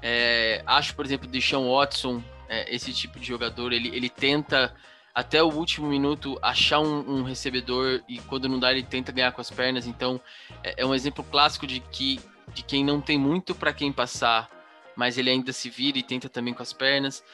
É, 0.00 0.62
acho, 0.64 0.96
por 0.96 1.04
exemplo, 1.04 1.28
o 1.30 1.42
Sean 1.42 1.60
Watson, 1.60 2.22
é, 2.48 2.74
esse 2.74 2.94
tipo 2.94 3.20
de 3.20 3.26
jogador, 3.26 3.74
ele, 3.74 3.94
ele 3.94 4.08
tenta 4.08 4.74
até 5.14 5.42
o 5.42 5.52
último 5.52 5.86
minuto 5.86 6.38
achar 6.40 6.80
um, 6.80 7.18
um, 7.18 7.22
recebedor 7.24 8.00
e 8.08 8.18
quando 8.20 8.48
não 8.48 8.58
dá 8.58 8.72
ele 8.72 8.84
tenta 8.84 9.12
ganhar 9.12 9.32
com 9.32 9.42
as 9.42 9.50
pernas. 9.50 9.86
Então 9.86 10.18
é, 10.64 10.76
é 10.78 10.86
um 10.86 10.94
exemplo 10.94 11.22
clássico 11.22 11.66
de 11.66 11.80
que 11.80 12.18
de 12.52 12.62
quem 12.62 12.84
não 12.84 13.00
tem 13.00 13.18
muito 13.18 13.54
para 13.54 13.72
quem 13.72 13.92
passar, 13.92 14.48
mas 14.96 15.18
ele 15.18 15.30
ainda 15.30 15.52
se 15.52 15.70
vira 15.70 15.98
e 15.98 16.02
tenta 16.02 16.28
também 16.28 16.52
com 16.52 16.62
as 16.62 16.72
pernas. 16.72 17.24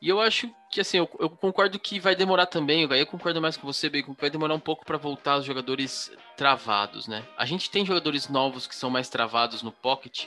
E 0.00 0.08
eu 0.08 0.20
acho 0.20 0.50
que 0.70 0.80
assim, 0.80 0.96
eu, 0.96 1.10
eu 1.18 1.28
concordo 1.28 1.78
que 1.78 2.00
vai 2.00 2.16
demorar 2.16 2.46
também, 2.46 2.82
eu 2.82 3.06
concordo 3.06 3.40
mais 3.40 3.56
com 3.56 3.66
você, 3.66 3.90
Bacon, 3.90 4.14
que 4.14 4.20
vai 4.20 4.30
demorar 4.30 4.54
um 4.54 4.60
pouco 4.60 4.84
para 4.84 4.96
voltar 4.96 5.36
os 5.36 5.44
jogadores 5.44 6.10
travados, 6.36 7.06
né? 7.06 7.22
A 7.36 7.44
gente 7.44 7.70
tem 7.70 7.84
jogadores 7.84 8.28
novos 8.28 8.66
que 8.66 8.74
são 8.74 8.88
mais 8.88 9.08
travados 9.08 9.62
no 9.62 9.72
pocket 9.72 10.26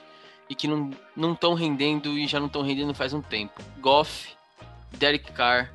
e 0.49 0.53
que 0.53 0.67
não 0.67 1.33
estão 1.33 1.53
rendendo 1.55 2.17
e 2.17 2.27
já 2.27 2.39
não 2.39 2.47
estão 2.47 2.61
rendendo 2.61 2.93
faz 2.93 3.13
um 3.13 3.21
tempo. 3.21 3.63
Goff, 3.79 4.35
Derek 4.91 5.31
Carr, 5.31 5.73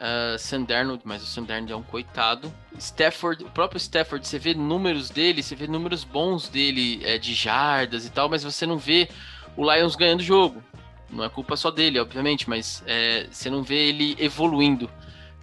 uh, 0.00 1.00
mas 1.04 1.22
o 1.22 1.26
Sam 1.26 1.44
Darnold 1.44 1.72
é 1.72 1.76
um 1.76 1.82
coitado. 1.82 2.52
Stafford, 2.78 3.44
o 3.44 3.50
próprio 3.50 3.78
Stafford, 3.78 4.26
você 4.26 4.38
vê 4.38 4.54
números 4.54 5.10
dele, 5.10 5.42
você 5.42 5.54
vê 5.54 5.66
números 5.66 6.04
bons 6.04 6.48
dele, 6.48 7.00
é, 7.04 7.18
de 7.18 7.34
jardas 7.34 8.06
e 8.06 8.10
tal, 8.10 8.28
mas 8.28 8.42
você 8.42 8.66
não 8.66 8.78
vê 8.78 9.08
o 9.56 9.72
Lions 9.72 9.96
ganhando 9.96 10.20
o 10.20 10.24
jogo. 10.24 10.62
Não 11.10 11.24
é 11.24 11.28
culpa 11.28 11.56
só 11.56 11.70
dele, 11.70 11.98
obviamente, 11.98 12.48
mas 12.48 12.82
é, 12.86 13.28
você 13.30 13.48
não 13.48 13.62
vê 13.62 13.88
ele 13.88 14.16
evoluindo. 14.18 14.90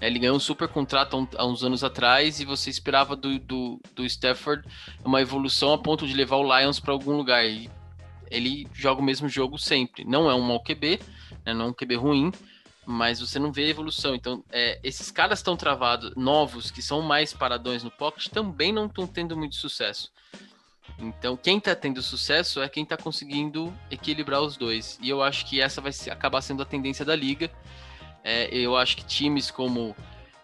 É, 0.01 0.07
ele 0.07 0.19
ganhou 0.19 0.35
um 0.35 0.39
super 0.39 0.67
contrato 0.67 1.27
há 1.37 1.45
uns 1.45 1.63
anos 1.63 1.83
atrás 1.83 2.39
e 2.39 2.45
você 2.45 2.69
esperava 2.69 3.15
do, 3.15 3.39
do, 3.39 3.79
do 3.95 4.05
Stafford 4.05 4.67
uma 5.05 5.21
evolução 5.21 5.71
a 5.71 5.77
ponto 5.77 6.07
de 6.07 6.13
levar 6.13 6.37
o 6.37 6.59
Lions 6.59 6.79
para 6.79 6.91
algum 6.91 7.15
lugar. 7.15 7.45
E 7.45 7.69
ele 8.29 8.67
joga 8.73 9.01
o 9.01 9.03
mesmo 9.03 9.29
jogo 9.29 9.57
sempre. 9.57 10.03
Não 10.03 10.29
é 10.29 10.33
um 10.33 10.41
mau 10.41 10.61
QB, 10.63 10.99
né, 11.45 11.53
não 11.53 11.65
é 11.65 11.67
um 11.69 11.73
QB 11.73 11.95
ruim, 11.95 12.31
mas 12.85 13.19
você 13.19 13.37
não 13.39 13.51
vê 13.51 13.69
evolução. 13.69 14.15
Então, 14.15 14.43
é, 14.51 14.79
esses 14.83 15.11
caras 15.11 15.39
estão 15.39 15.55
travados, 15.55 16.13
novos, 16.15 16.71
que 16.71 16.81
são 16.81 17.01
mais 17.01 17.33
paradões 17.33 17.83
no 17.83 17.91
pocket, 17.91 18.27
também 18.27 18.71
não 18.71 18.87
estão 18.87 19.05
tendo 19.05 19.37
muito 19.37 19.55
sucesso. 19.55 20.11
Então, 20.97 21.35
quem 21.35 21.57
está 21.57 21.75
tendo 21.75 22.01
sucesso 22.01 22.61
é 22.61 22.69
quem 22.69 22.83
está 22.83 22.97
conseguindo 22.97 23.73
equilibrar 23.89 24.41
os 24.41 24.57
dois. 24.57 24.99
E 25.01 25.09
eu 25.09 25.21
acho 25.21 25.45
que 25.45 25.61
essa 25.61 25.81
vai 25.81 25.91
acabar 26.11 26.41
sendo 26.41 26.61
a 26.61 26.65
tendência 26.65 27.05
da 27.05 27.15
liga. 27.15 27.49
É, 28.23 28.47
eu 28.55 28.77
acho 28.77 28.97
que 28.97 29.05
times 29.05 29.49
como 29.49 29.95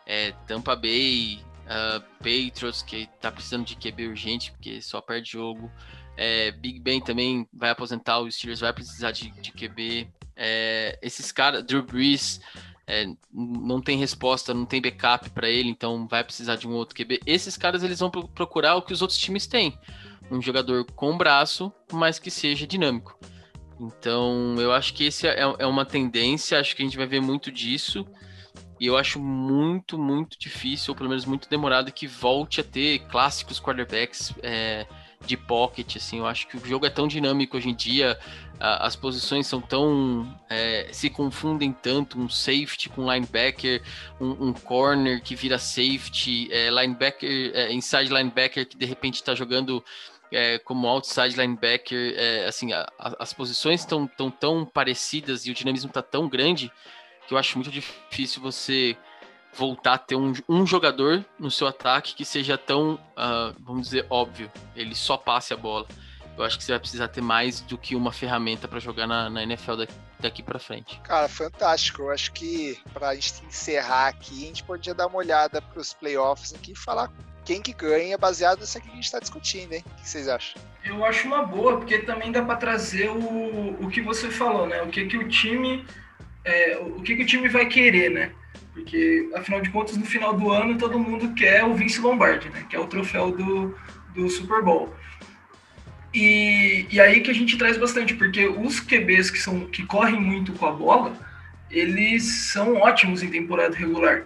é, 0.05 0.31
Tampa 0.47 0.75
Bay, 0.75 1.39
uh, 1.67 2.01
Patriots, 2.17 2.81
que 2.81 3.07
tá 3.21 3.31
precisando 3.31 3.65
de 3.65 3.75
QB 3.75 4.07
urgente, 4.07 4.51
porque 4.51 4.81
só 4.81 5.01
perde 5.01 5.31
jogo. 5.31 5.71
É, 6.15 6.51
Big 6.51 6.79
Ben 6.79 6.99
também 6.99 7.47
vai 7.53 7.69
aposentar, 7.69 8.19
o 8.19 8.31
Steelers 8.31 8.61
vai 8.61 8.73
precisar 8.73 9.11
de, 9.11 9.29
de 9.29 9.51
QB. 9.51 10.09
É, 10.37 10.97
esses 11.01 11.31
caras, 11.31 11.63
Drew 11.63 11.83
Brees, 11.83 12.39
é, 12.85 13.05
não 13.33 13.81
tem 13.81 13.97
resposta, 13.97 14.53
não 14.53 14.65
tem 14.65 14.81
backup 14.81 15.29
para 15.31 15.49
ele, 15.49 15.69
então 15.69 16.07
vai 16.07 16.23
precisar 16.23 16.55
de 16.55 16.67
um 16.67 16.71
outro 16.71 16.95
QB. 16.95 17.19
Esses 17.25 17.57
caras 17.57 17.83
eles 17.83 17.99
vão 17.99 18.09
procurar 18.09 18.75
o 18.75 18.81
que 18.81 18.93
os 18.93 19.01
outros 19.01 19.19
times 19.19 19.45
têm, 19.45 19.77
um 20.31 20.41
jogador 20.41 20.85
com 20.85 21.17
braço, 21.17 21.73
mas 21.91 22.19
que 22.19 22.31
seja 22.31 22.65
dinâmico. 22.65 23.19
Então 23.79 24.55
eu 24.57 24.71
acho 24.71 24.93
que 24.93 25.05
esse 25.05 25.27
é, 25.27 25.39
é 25.59 25.65
uma 25.65 25.85
tendência, 25.85 26.59
acho 26.59 26.75
que 26.75 26.81
a 26.81 26.85
gente 26.85 26.97
vai 26.97 27.07
ver 27.07 27.21
muito 27.21 27.51
disso. 27.51 28.07
E 28.79 28.85
eu 28.85 28.95
acho 28.95 29.19
muito, 29.19 29.97
muito 29.97 30.37
difícil, 30.39 30.91
ou 30.91 30.95
pelo 30.95 31.09
menos 31.09 31.25
muito 31.25 31.49
demorado, 31.49 31.91
que 31.91 32.05
volte 32.05 32.61
a 32.61 32.63
ter 32.63 32.99
clássicos 33.07 33.59
quarterbacks 33.59 34.31
é, 34.43 34.85
de 35.25 35.35
pocket. 35.35 35.97
Assim, 35.97 36.19
eu 36.19 36.25
acho 36.25 36.47
que 36.47 36.57
o 36.57 36.65
jogo 36.65 36.85
é 36.85 36.89
tão 36.89 37.07
dinâmico 37.07 37.57
hoje 37.57 37.69
em 37.69 37.75
dia, 37.75 38.17
as 38.59 38.95
posições 38.95 39.45
são 39.45 39.61
tão. 39.61 40.27
É, 40.49 40.89
se 40.91 41.09
confundem 41.09 41.71
tanto, 41.71 42.19
um 42.19 42.29
safety 42.29 42.89
com 42.89 43.11
linebacker, 43.11 43.81
um, 44.19 44.47
um 44.47 44.53
corner 44.53 45.21
que 45.21 45.35
vira 45.35 45.59
safety, 45.59 46.47
é, 46.51 46.69
linebacker, 46.69 47.51
é, 47.53 47.71
inside 47.71 48.11
linebacker 48.11 48.67
que 48.67 48.77
de 48.77 48.85
repente 48.85 49.15
está 49.15 49.35
jogando. 49.35 49.83
É, 50.29 50.59
como 50.59 50.85
outside 50.87 51.37
linebacker, 51.37 52.13
é, 52.17 52.47
assim, 52.47 52.73
a, 52.73 52.85
a, 52.99 53.23
as 53.23 53.31
posições 53.31 53.79
estão 53.79 54.05
tão, 54.05 54.29
tão 54.29 54.65
parecidas 54.65 55.45
e 55.45 55.51
o 55.51 55.53
dinamismo 55.53 55.87
está 55.87 56.01
tão 56.01 56.27
grande 56.27 56.69
que 57.25 57.33
eu 57.33 57.37
acho 57.37 57.57
muito 57.57 57.71
difícil 57.71 58.41
você 58.41 58.97
voltar 59.57 59.93
a 59.93 59.97
ter 59.97 60.15
um, 60.15 60.33
um 60.47 60.65
jogador 60.65 61.25
no 61.39 61.49
seu 61.49 61.67
ataque 61.67 62.13
que 62.13 62.23
seja 62.23 62.57
tão, 62.57 62.93
uh, 62.93 63.55
vamos 63.59 63.87
dizer, 63.87 64.05
óbvio. 64.09 64.51
Ele 64.75 64.93
só 64.93 65.17
passe 65.17 65.53
a 65.53 65.57
bola. 65.57 65.87
Eu 66.37 66.43
acho 66.43 66.57
que 66.57 66.63
você 66.63 66.71
vai 66.73 66.79
precisar 66.79 67.07
ter 67.07 67.21
mais 67.21 67.61
do 67.61 67.77
que 67.77 67.95
uma 67.95 68.11
ferramenta 68.11 68.67
para 68.67 68.79
jogar 68.79 69.07
na, 69.07 69.27
na 69.27 69.41
NFL 69.41 69.75
daqui, 69.75 69.93
daqui 70.19 70.43
para 70.43 70.59
frente. 70.59 70.99
Cara, 71.03 71.27
fantástico. 71.27 72.03
Eu 72.03 72.11
acho 72.11 72.31
que 72.31 72.77
para 72.93 73.09
a 73.09 73.15
gente 73.15 73.43
encerrar 73.43 74.09
aqui, 74.09 74.43
a 74.43 74.47
gente 74.47 74.63
podia 74.63 74.93
dar 74.93 75.07
uma 75.07 75.17
olhada 75.17 75.59
para 75.59 75.79
os 75.79 75.93
playoffs 75.93 76.53
aqui 76.53 76.73
e 76.73 76.75
falar 76.75 77.11
quem 77.43 77.59
que 77.59 77.73
ganha 77.73 78.17
baseado 78.17 78.59
nisso 78.59 78.77
aqui 78.77 78.85
que 78.85 78.91
a 78.91 78.95
gente 78.95 79.05
está 79.05 79.19
discutindo, 79.19 79.73
hein? 79.73 79.83
O 79.85 79.95
que 79.95 80.07
vocês 80.07 80.27
acham? 80.27 80.61
Eu 80.83 81.03
acho 81.03 81.25
uma 81.27 81.41
boa, 81.43 81.77
porque 81.77 81.99
também 81.99 82.31
dá 82.31 82.43
para 82.43 82.57
trazer 82.57 83.09
o, 83.09 83.83
o 83.83 83.89
que 83.89 84.01
você 84.01 84.29
falou, 84.29 84.67
né? 84.67 84.81
O 84.83 84.89
que, 84.89 85.07
que 85.07 85.17
o 85.17 85.27
time 85.27 85.83
é, 86.47 86.77
o 86.77 87.01
que, 87.01 87.15
que, 87.15 87.23
o 87.23 87.25
time 87.25 87.49
vai 87.49 87.65
querer, 87.65 88.09
né? 88.09 88.31
Porque, 88.77 89.27
afinal 89.33 89.59
de 89.59 89.71
contas, 89.71 89.97
no 89.97 90.05
final 90.05 90.37
do 90.37 90.51
ano, 90.51 90.77
todo 90.77 90.99
mundo 90.99 91.33
quer 91.33 91.63
o 91.65 91.73
Vince 91.73 91.99
Lombardi, 91.99 92.47
né? 92.49 92.63
Que 92.69 92.75
é 92.75 92.79
o 92.79 92.85
troféu 92.85 93.31
do, 93.31 93.75
do 94.13 94.29
Super 94.29 94.61
Bowl. 94.61 94.93
E, 96.13 96.85
e 96.91 97.01
aí 97.01 97.21
que 97.21 97.31
a 97.31 97.33
gente 97.33 97.57
traz 97.57 97.75
bastante, 97.75 98.13
porque 98.13 98.47
os 98.47 98.79
QBs 98.79 99.31
que, 99.31 99.39
são, 99.39 99.61
que 99.65 99.83
correm 99.83 100.21
muito 100.21 100.53
com 100.53 100.67
a 100.67 100.71
bola, 100.71 101.17
eles 101.71 102.23
são 102.51 102.75
ótimos 102.75 103.23
em 103.23 103.31
temporada 103.31 103.75
regular. 103.75 104.25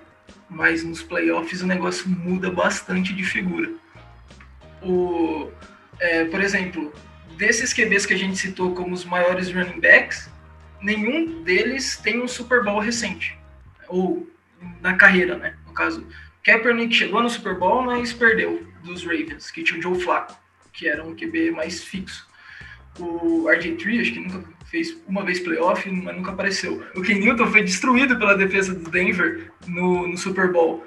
Mas 0.50 0.84
nos 0.84 1.02
playoffs 1.02 1.62
o 1.62 1.68
negócio 1.68 2.10
muda 2.10 2.52
bastante 2.52 3.14
de 3.14 3.24
figura. 3.24 3.72
O, 4.84 5.50
é, 5.98 6.26
por 6.26 6.42
exemplo, 6.42 6.92
desses 7.38 7.72
QBs 7.74 8.06
que 8.06 8.14
a 8.14 8.18
gente 8.18 8.38
citou 8.38 8.76
como 8.76 8.94
os 8.94 9.06
maiores 9.06 9.50
running 9.50 9.80
backs, 9.80 10.30
nenhum 10.82 11.42
deles 11.42 11.96
tem 11.96 12.22
um 12.22 12.28
Super 12.28 12.66
Bowl 12.66 12.80
recente. 12.80 13.40
Ou 13.88 14.30
na 14.82 14.96
carreira, 14.96 15.38
né? 15.38 15.56
No 15.66 15.74
caso, 15.74 16.06
Kaepernick 16.44 16.94
chegou 16.94 17.22
no 17.22 17.30
Super 17.30 17.58
Bowl, 17.58 17.84
mas 17.84 18.14
perdeu 18.14 18.66
dos 18.84 19.04
Ravens, 19.04 19.52
que 19.52 19.64
tinha 19.64 19.80
o 19.80 19.82
Joe 19.82 20.00
Flacco, 20.00 20.36
que 20.74 20.88
era 20.88 21.04
um 21.04 21.16
QB 21.16 21.52
mais 21.52 21.84
fixo. 21.84 22.28
O 23.00 23.46
RG3, 23.46 24.02
acho 24.02 24.14
que 24.14 24.20
nunca 24.20 24.44
fez 24.66 24.98
uma 25.08 25.24
vez 25.24 25.40
playoff, 25.40 25.90
mas 25.90 26.16
nunca 26.16 26.32
apareceu. 26.32 26.84
O 26.96 27.02
Ken 27.02 27.20
Newton 27.20 27.48
foi 27.48 27.64
destruído 27.64 28.18
pela 28.18 28.36
defesa 28.36 28.74
do 28.74 28.90
Denver 28.90 29.52
no, 29.68 30.08
no 30.08 30.18
Super 30.18 30.52
Bowl. 30.52 30.86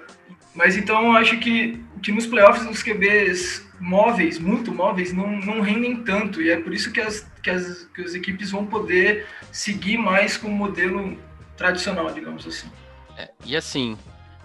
Mas 0.54 0.76
então 0.76 1.14
acho 1.16 1.38
que, 1.38 1.80
que 2.02 2.12
nos 2.12 2.26
playoffs 2.26 2.66
os 2.66 2.82
QBs 2.82 3.66
móveis, 3.80 4.38
muito 4.38 4.72
móveis, 4.72 5.12
não, 5.12 5.30
não 5.30 5.60
rendem 5.60 5.96
tanto. 6.02 6.40
E 6.40 6.50
é 6.50 6.56
por 6.56 6.72
isso 6.72 6.92
que 6.92 7.00
as, 7.00 7.28
que, 7.42 7.50
as, 7.50 7.88
que 7.94 8.02
as 8.02 8.14
equipes 8.14 8.50
vão 8.50 8.64
poder 8.64 9.26
seguir 9.52 9.98
mais 9.98 10.36
com 10.36 10.48
o 10.48 10.52
modelo 10.52 11.18
tradicional, 11.56 12.10
digamos 12.12 12.46
assim. 12.46 12.68
É, 13.16 13.30
e 13.44 13.56
assim, 13.56 13.96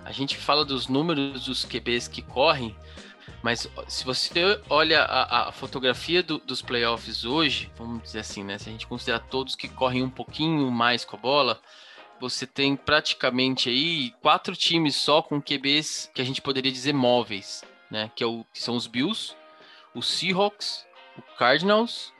a 0.05 0.11
gente 0.11 0.37
fala 0.37 0.63
dos 0.63 0.87
números 0.87 1.45
dos 1.45 1.65
QBs 1.65 2.07
que 2.07 2.21
correm, 2.21 2.75
mas 3.41 3.69
se 3.87 4.05
você 4.05 4.61
olha 4.69 5.03
a, 5.03 5.49
a 5.49 5.51
fotografia 5.51 6.21
do, 6.21 6.39
dos 6.39 6.61
playoffs 6.61 7.25
hoje, 7.25 7.71
vamos 7.77 8.03
dizer 8.03 8.19
assim, 8.19 8.43
né? 8.43 8.57
Se 8.57 8.69
a 8.69 8.71
gente 8.71 8.87
considerar 8.87 9.19
todos 9.19 9.55
que 9.55 9.67
correm 9.67 10.03
um 10.03 10.09
pouquinho 10.09 10.69
mais 10.71 11.05
com 11.05 11.15
a 11.15 11.19
bola, 11.19 11.61
você 12.19 12.45
tem 12.45 12.75
praticamente 12.75 13.69
aí 13.69 14.11
quatro 14.21 14.55
times 14.55 14.95
só 14.95 15.21
com 15.21 15.41
QBs 15.41 16.11
que 16.13 16.21
a 16.21 16.25
gente 16.25 16.41
poderia 16.41 16.71
dizer 16.71 16.93
móveis 16.93 17.63
né? 17.89 18.11
Que, 18.15 18.23
é 18.23 18.27
o, 18.27 18.45
que 18.53 18.61
são 18.61 18.75
os 18.75 18.87
Bills, 18.87 19.35
os 19.93 20.07
Seahawks, 20.07 20.85
o 21.17 21.21
Cardinals. 21.37 22.13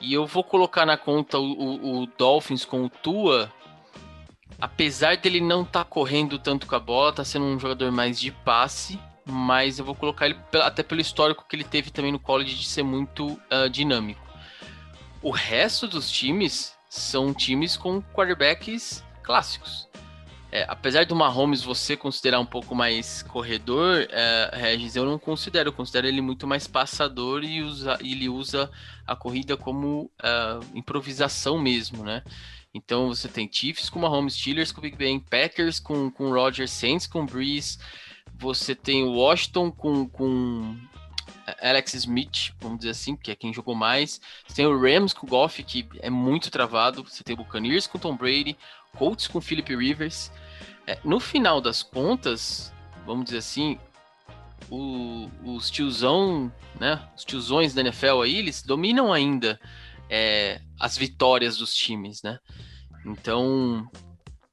E 0.00 0.14
eu 0.14 0.26
vou 0.26 0.44
colocar 0.44 0.86
na 0.86 0.96
conta 0.96 1.38
o, 1.38 1.52
o, 1.52 2.02
o 2.02 2.06
Dolphins 2.06 2.64
com 2.64 2.84
o 2.84 2.88
Tua. 2.88 3.52
Apesar 4.60 5.16
dele 5.16 5.40
não 5.40 5.62
estar 5.62 5.84
tá 5.84 5.90
correndo 5.90 6.38
tanto 6.38 6.66
com 6.66 6.74
a 6.74 6.80
bola, 6.80 7.12
tá 7.12 7.24
sendo 7.24 7.44
um 7.44 7.58
jogador 7.58 7.92
mais 7.92 8.18
de 8.18 8.30
passe. 8.30 8.98
Mas 9.24 9.78
eu 9.78 9.84
vou 9.84 9.94
colocar 9.94 10.26
ele 10.26 10.38
até 10.54 10.82
pelo 10.82 11.02
histórico 11.02 11.44
que 11.46 11.54
ele 11.54 11.64
teve 11.64 11.90
também 11.90 12.10
no 12.10 12.18
college 12.18 12.54
de 12.54 12.66
ser 12.66 12.82
muito 12.82 13.26
uh, 13.26 13.68
dinâmico. 13.70 14.26
O 15.20 15.30
resto 15.30 15.86
dos 15.86 16.10
times 16.10 16.74
são 16.88 17.34
times 17.34 17.76
com 17.76 18.00
quarterbacks 18.00 19.04
clássicos. 19.22 19.86
É, 20.50 20.64
apesar 20.66 21.04
do 21.04 21.14
Mahomes 21.14 21.62
você 21.62 21.94
considerar 21.94 22.40
um 22.40 22.46
pouco 22.46 22.74
mais 22.74 23.22
corredor, 23.22 24.06
é, 24.08 24.50
Regis, 24.54 24.96
eu 24.96 25.04
não 25.04 25.18
considero. 25.18 25.68
Eu 25.68 25.72
considero 25.74 26.06
ele 26.06 26.22
muito 26.22 26.46
mais 26.46 26.66
passador 26.66 27.44
e 27.44 27.62
usa, 27.62 27.98
ele 28.00 28.30
usa 28.30 28.70
a 29.06 29.14
corrida 29.14 29.58
como 29.58 30.10
uh, 30.20 30.64
improvisação 30.74 31.58
mesmo, 31.58 32.02
né? 32.02 32.22
Então 32.74 33.08
você 33.08 33.28
tem 33.28 33.48
Chiefs 33.50 33.88
com 33.88 33.98
Mahomes, 33.98 34.34
Steelers 34.34 34.72
com 34.72 34.80
Big 34.80 34.96
Ben, 34.96 35.18
Packers 35.18 35.80
com, 35.80 36.10
com 36.10 36.30
Rodgers, 36.30 36.70
Saints 36.70 37.06
com 37.06 37.24
Breeze, 37.24 37.78
você 38.38 38.74
tem 38.74 39.04
Washington 39.04 39.70
com, 39.70 40.08
com 40.08 40.76
Alex 41.60 41.94
Smith, 41.94 42.52
vamos 42.60 42.78
dizer 42.78 42.90
assim, 42.90 43.16
que 43.16 43.30
é 43.30 43.34
quem 43.34 43.52
jogou 43.52 43.74
mais. 43.74 44.20
Você 44.46 44.56
tem 44.56 44.66
o 44.66 44.78
Rams 44.78 45.12
com 45.12 45.26
o 45.26 45.30
Goff, 45.30 45.62
que 45.62 45.88
é 46.00 46.10
muito 46.10 46.50
travado. 46.50 47.02
Você 47.02 47.24
tem 47.24 47.34
o 47.34 47.38
Buccaneers 47.38 47.86
com 47.86 47.98
Tom 47.98 48.16
Brady, 48.16 48.56
Colts 48.96 49.26
com 49.26 49.40
Philip 49.40 49.74
Rivers. 49.74 50.30
É, 50.86 50.98
no 51.04 51.18
final 51.20 51.60
das 51.60 51.82
contas, 51.82 52.72
vamos 53.06 53.26
dizer 53.26 53.38
assim, 53.38 53.78
o, 54.70 55.28
os 55.44 55.70
tiozão, 55.70 56.52
né, 56.78 57.02
os 57.16 57.24
tiozões 57.24 57.74
da 57.74 57.80
NFL 57.80 58.22
aí, 58.22 58.36
eles 58.36 58.62
dominam 58.62 59.12
ainda 59.12 59.60
é, 60.08 60.60
as 60.78 60.96
vitórias 60.96 61.56
dos 61.56 61.74
times, 61.74 62.22
né? 62.22 62.38
Então, 63.04 63.88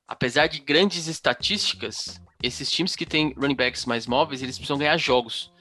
apesar 0.08 0.48
de 0.48 0.60
grandes 0.60 1.08
estatísticas, 1.08 2.22
esses 2.42 2.72
times 2.72 2.96
que 2.96 3.06
têm 3.06 3.34
running 3.34 3.56
backs 3.56 3.86
mais 3.86 4.06
móveis, 4.06 4.42
eles 4.42 4.58
precisam 4.58 4.78
ganhar 4.78 4.98
jogos. 4.98 5.52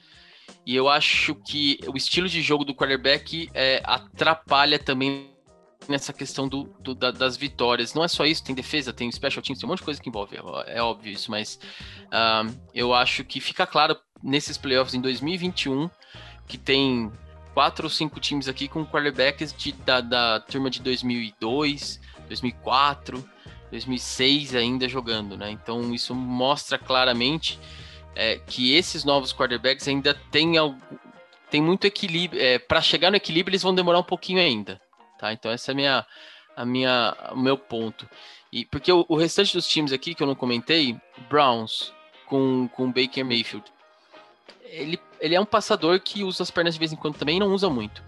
E 0.65 0.75
eu 0.75 0.87
acho 0.87 1.35
que 1.35 1.79
o 1.87 1.97
estilo 1.97 2.27
de 2.27 2.41
jogo 2.41 2.63
do 2.63 2.75
quarterback 2.75 3.49
é, 3.53 3.81
atrapalha 3.83 4.77
também 4.77 5.35
nessa 5.87 6.11
questão 6.13 6.47
do, 6.47 6.63
do 6.79 6.95
da, 6.95 7.11
das 7.11 7.37
vitórias. 7.37 7.93
Não 7.93 8.03
é 8.03 8.07
só 8.07 8.25
isso, 8.25 8.43
tem 8.43 8.55
defesa, 8.55 8.93
tem 8.93 9.11
special 9.11 9.43
teams, 9.43 9.59
tem 9.59 9.67
um 9.67 9.71
monte 9.71 9.79
de 9.79 9.85
coisa 9.85 10.01
que 10.01 10.09
envolve, 10.09 10.35
é, 10.35 10.77
é 10.77 10.81
óbvio 10.81 11.11
isso, 11.11 11.29
mas 11.29 11.59
uh, 12.05 12.53
eu 12.73 12.93
acho 12.93 13.23
que 13.23 13.39
fica 13.39 13.67
claro 13.67 13.97
nesses 14.23 14.57
playoffs 14.57 14.93
em 14.95 15.01
2021 15.01 15.89
que 16.47 16.57
tem 16.57 17.11
quatro 17.55 17.85
ou 17.85 17.89
cinco 17.89 18.19
times 18.19 18.49
aqui 18.49 18.67
com 18.67 18.85
quarterbacks 18.85 19.53
de, 19.53 19.71
da, 19.71 20.01
da 20.01 20.41
turma 20.41 20.69
de 20.69 20.81
2002, 20.81 22.01
2004, 22.27 23.27
2006 23.71 24.55
ainda 24.55 24.89
jogando, 24.89 25.37
né? 25.37 25.49
Então 25.49 25.93
isso 25.93 26.13
mostra 26.13 26.77
claramente 26.77 27.57
é, 28.13 28.37
que 28.45 28.75
esses 28.75 29.05
novos 29.05 29.33
quarterbacks 29.33 29.87
ainda 29.87 30.13
têm 30.29 30.55
tem 31.49 31.61
muito 31.61 31.87
equilíbrio. 31.87 32.41
É, 32.41 32.59
para 32.59 32.81
chegar 32.81 33.09
no 33.09 33.15
equilíbrio, 33.15 33.53
eles 33.53 33.63
vão 33.63 33.73
demorar 33.73 33.99
um 33.99 34.03
pouquinho 34.03 34.41
ainda. 34.41 34.81
Tá? 35.17 35.31
Então, 35.31 35.49
essa 35.49 35.71
é 35.71 35.73
a 35.73 35.75
minha, 35.75 36.05
a 36.57 36.65
minha, 36.65 37.15
o 37.31 37.37
meu 37.37 37.57
ponto. 37.57 38.09
E 38.51 38.65
porque 38.65 38.91
o, 38.91 39.05
o 39.07 39.15
restante 39.15 39.53
dos 39.53 39.65
times 39.65 39.93
aqui 39.93 40.13
que 40.13 40.21
eu 40.21 40.27
não 40.27 40.35
comentei, 40.35 40.99
Browns 41.29 41.93
com, 42.25 42.67
com 42.67 42.91
Baker 42.91 43.23
Mayfield, 43.23 43.71
ele, 44.65 44.99
ele 45.19 45.35
é 45.35 45.39
um 45.39 45.45
passador 45.45 45.99
que 45.99 46.23
usa 46.23 46.43
as 46.43 46.51
pernas 46.51 46.73
de 46.73 46.79
vez 46.79 46.91
em 46.91 46.95
quando 46.95 47.15
também 47.15 47.39
não 47.39 47.53
usa 47.53 47.69
muito. 47.69 48.03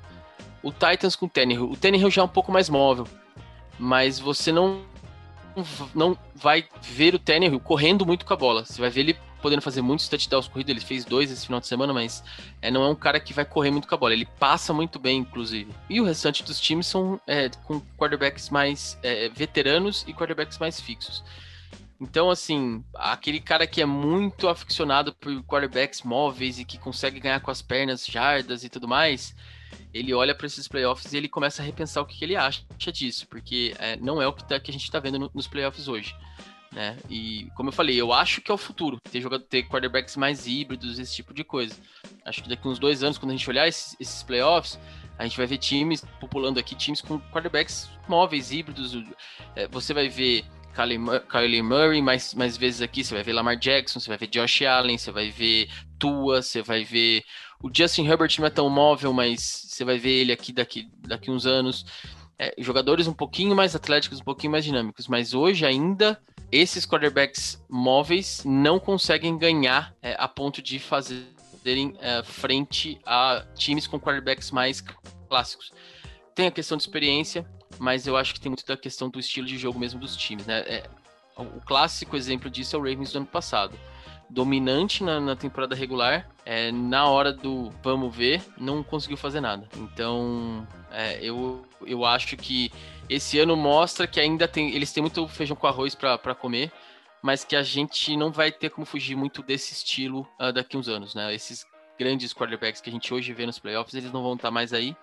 O 0.62 0.72
Titans 0.72 1.16
com 1.16 1.26
o 1.26 1.30
Tannehill. 1.30 1.72
O 1.72 1.78
Tannehill 1.78 2.10
já 2.10 2.22
é 2.22 2.26
um 2.26 2.30
pouco 2.30 2.51
mais 2.51 2.70
móvel, 2.70 3.08
mas 3.80 4.20
você 4.20 4.51
não 4.51 4.82
não 5.95 6.16
vai 6.36 6.66
ver 6.84 7.16
o 7.16 7.20
Tannehill 7.20 7.60
correndo 7.60 8.05
muito 8.05 8.26
com 8.26 8.34
a 8.34 8.38
bola. 8.38 8.64
Você 8.64 8.80
vai 8.80 8.91
ver 8.91 9.01
ele 9.01 9.18
podendo 9.41 9.62
fazer 9.62 9.82
muitos 9.82 10.08
touchdowns 10.08 10.47
corridos. 10.47 10.70
Ele 10.70 10.80
fez 10.80 11.05
dois 11.05 11.32
esse 11.32 11.45
final 11.45 11.60
de 11.60 11.68
semana, 11.68 11.93
mas 11.93 12.24
é, 12.62 12.70
não 12.70 12.84
é 12.84 12.89
um 12.89 12.95
cara 12.95 13.20
que 13.20 13.34
vai 13.34 13.45
correr 13.45 13.72
muito 13.72 13.88
com 13.88 13.95
a 13.95 13.97
bola. 13.97 14.14
Ele 14.14 14.28
passa 14.39 14.74
muito 14.74 14.99
bem, 14.99 15.20
inclusive. 15.20 15.72
E 15.89 15.99
o 16.01 16.03
restante 16.03 16.43
dos 16.43 16.60
times 16.60 16.88
são 16.88 17.20
é, 17.26 17.49
com 17.64 17.82
quarterbacks 17.97 18.49
mais 18.49 18.97
é, 19.01 19.30
veteranos 19.30 20.03
e 20.08 20.14
quarterbacks 20.14 20.58
mais 20.58 20.80
fixos. 20.80 21.24
Então, 22.00 22.30
assim, 22.30 22.84
aquele 22.93 23.39
cara 23.39 23.66
que 23.66 23.82
é 23.82 23.86
muito 23.86 24.48
aficionado 24.48 25.14
por 25.16 25.43
quarterbacks 25.43 26.04
móveis 26.04 26.60
e 26.60 26.66
que 26.66 26.78
consegue 26.78 27.20
ganhar 27.20 27.39
com 27.39 27.50
as 27.50 27.62
pernas, 27.62 28.06
jardas 28.06 28.64
e 28.64 28.70
tudo 28.70 28.88
mais, 28.88 29.36
ele 29.93 30.14
olha 30.14 30.36
para 30.36 30.45
esses 30.45 30.68
playoffs 30.68 31.12
e 31.12 31.18
ele 31.18 31.28
começa 31.28 31.62
a 31.62 31.66
repensar 31.66 32.02
o 32.02 32.06
que, 32.06 32.18
que 32.18 32.24
ele 32.24 32.36
acha 32.36 32.64
disso, 32.91 33.28
porque 33.28 33.76
é, 33.80 33.95
não 33.95 34.22
é 34.22 34.28
o 34.28 34.34
que, 34.34 34.43
tá, 34.43 34.60
que 34.60 34.70
a 34.70 34.74
gente 34.74 34.84
está 34.84 35.00
vendo 35.00 35.18
no, 35.18 35.32
nos 35.34 35.48
playoffs 35.48 35.88
hoje. 35.88 36.16
Né? 36.72 36.98
E 37.10 37.50
como 37.56 37.70
eu 37.70 37.74
falei, 37.74 38.00
eu 38.00 38.14
acho 38.14 38.41
que 38.41 38.52
é 38.52 38.54
o 38.54 38.58
futuro, 38.58 39.00
ter 39.12 39.22
jogado 39.22 39.43
ter 39.43 39.64
quarterbacks 39.64 40.16
mais 40.16 40.45
híbridos, 40.45 41.00
esse 41.00 41.16
tipo 41.16 41.34
de 41.34 41.43
coisa. 41.43 41.76
Acho 42.24 42.43
que 42.43 42.50
daqui 42.50 42.68
uns 42.68 42.78
dois 42.78 43.02
anos, 43.02 43.18
quando 43.18 43.32
a 43.32 43.36
gente 43.36 43.50
olhar 43.50 43.68
esses, 43.68 43.95
esses 44.00 44.22
playoffs, 44.22 44.78
a 45.18 45.24
gente 45.24 45.38
vai 45.38 45.48
ver 45.48 45.58
times 45.58 46.06
populando 46.20 46.60
aqui, 46.60 46.76
times 46.76 47.02
com 47.02 47.20
quarterbacks 47.20 47.89
móveis, 48.08 48.52
híbridos. 48.52 48.95
É, 49.56 49.68
você 49.68 49.93
vai 49.93 50.08
ver 50.08 50.45
Kylie 50.78 51.62
Murray 51.64 52.02
mais, 52.02 52.34
mais 52.34 52.56
vezes 52.56 52.82
aqui, 52.82 53.04
você 53.04 53.14
vai 53.14 53.24
ver 53.24 53.34
Lamar 53.34 53.58
Jackson, 53.58 54.00
você 54.00 54.10
vai 54.10 54.18
ver 54.18 54.28
Josh 54.28 54.62
Allen, 54.62 54.98
você 54.98 55.12
vai 55.12 55.30
ver 55.30 55.70
Tua, 55.98 56.42
você 56.42 56.62
vai 56.62 56.84
ver 56.84 57.24
o 57.62 57.70
Justin 57.74 58.06
Herbert 58.06 58.36
não 58.40 58.46
é 58.46 58.50
tão 58.50 58.70
móvel, 58.70 59.12
mas 59.12 59.42
você 59.42 59.84
vai 59.84 59.98
ver 59.98 60.22
ele 60.22 60.32
aqui 60.32 60.54
daqui, 60.54 60.90
daqui 61.00 61.32
uns 61.32 61.46
anos. 61.46 61.86
É, 62.40 62.54
jogadores 62.60 63.08
um 63.08 63.14
pouquinho 63.14 63.56
mais 63.56 63.76
atléticos, 63.76 64.20
um 64.20 64.24
pouquinho 64.24 64.52
mais 64.52 64.64
dinâmicos, 64.64 65.08
mas 65.08 65.34
hoje 65.34 65.66
ainda 65.66 66.22
esses 66.52 66.86
quarterbacks 66.86 67.64
móveis 67.68 68.44
não 68.46 68.80
conseguem 68.80 69.38
ganhar 69.38 69.96
é, 70.04 70.16
a 70.20 70.28
ponto 70.28 70.62
de 70.62 70.78
fazerem 70.78 71.96
é, 72.00 72.22
frente 72.24 73.00
a 73.06 73.44
times 73.56 73.88
com 73.88 74.00
quarterbacks 74.00 74.52
mais 74.52 74.84
clássicos. 75.28 75.72
Tem 76.36 76.46
a 76.46 76.52
questão 76.52 76.78
de 76.78 76.84
experiência, 76.84 77.44
mas 77.80 78.08
eu 78.08 78.18
acho 78.18 78.34
que 78.34 78.40
tem 78.40 78.50
muito 78.50 78.66
da 78.66 78.78
questão 78.78 79.10
do 79.10 79.20
estilo 79.20 79.48
de 79.48 79.58
jogo 79.58 79.80
mesmo 79.80 80.00
dos 80.00 80.16
times, 80.16 80.46
né? 80.46 80.60
É, 80.62 80.90
o 81.38 81.62
clássico 81.62 82.16
exemplo 82.16 82.50
disso 82.50 82.76
é 82.76 82.80
o 82.80 82.82
Ravens 82.82 83.12
do 83.12 83.20
ano 83.20 83.28
passado. 83.28 83.78
Dominante 84.30 85.04
na, 85.04 85.22
na 85.22 85.36
temporada 85.36 85.74
regular, 85.74 86.30
é, 86.46 86.72
na 86.72 87.08
hora 87.08 87.32
do 87.32 87.72
vamos 87.82 88.14
ver, 88.14 88.44
não 88.58 88.84
conseguiu 88.84 89.16
fazer 89.16 89.40
nada. 89.40 89.68
Então, 89.78 90.68
é, 90.92 91.20
eu, 91.24 91.66
eu 91.86 92.04
acho 92.04 92.36
que 92.36 92.72
esse 93.10 93.40
ano 93.40 93.56
mostra 93.56 94.06
que 94.06 94.20
ainda 94.20 94.48
tem. 94.48 94.76
Eles 94.76 94.92
têm 94.92 95.02
muito 95.02 95.28
feijão 95.28 95.56
com 95.56 95.66
arroz 95.66 95.96
para 95.96 96.36
comer, 96.36 96.72
mas 97.22 97.46
que 97.46 97.56
a 97.56 97.64
gente 97.64 98.18
não 98.18 98.32
vai 98.32 98.52
ter 98.52 98.70
como 98.70 98.86
fugir 98.86 99.16
muito 99.16 99.42
desse 99.42 99.74
estilo 99.74 100.28
uh, 100.40 100.52
daqui 100.52 100.76
uns 100.76 100.90
anos, 100.90 101.16
né? 101.16 101.34
Esses 101.34 101.66
grandes 101.98 102.34
quarterbacks 102.34 102.82
que 102.82 102.90
a 102.90 102.94
gente 102.94 103.14
hoje 103.14 103.32
vê 103.34 103.46
nos 103.46 103.60
playoffs, 103.60 103.94
eles 103.94 104.12
não 104.12 104.22
vão 104.22 104.34
estar 104.34 104.52
mais 104.52 104.74
aí 104.74 104.96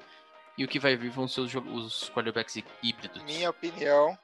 e 0.56 0.64
o 0.64 0.68
que 0.68 0.78
vai 0.78 0.96
vir 0.96 1.10
vão 1.10 1.26
ser 1.26 1.40
os, 1.40 1.54
os 1.54 2.10
quarterbacks 2.10 2.62
híbridos. 2.82 3.22
Minha 3.22 3.50
opinião 3.50 4.16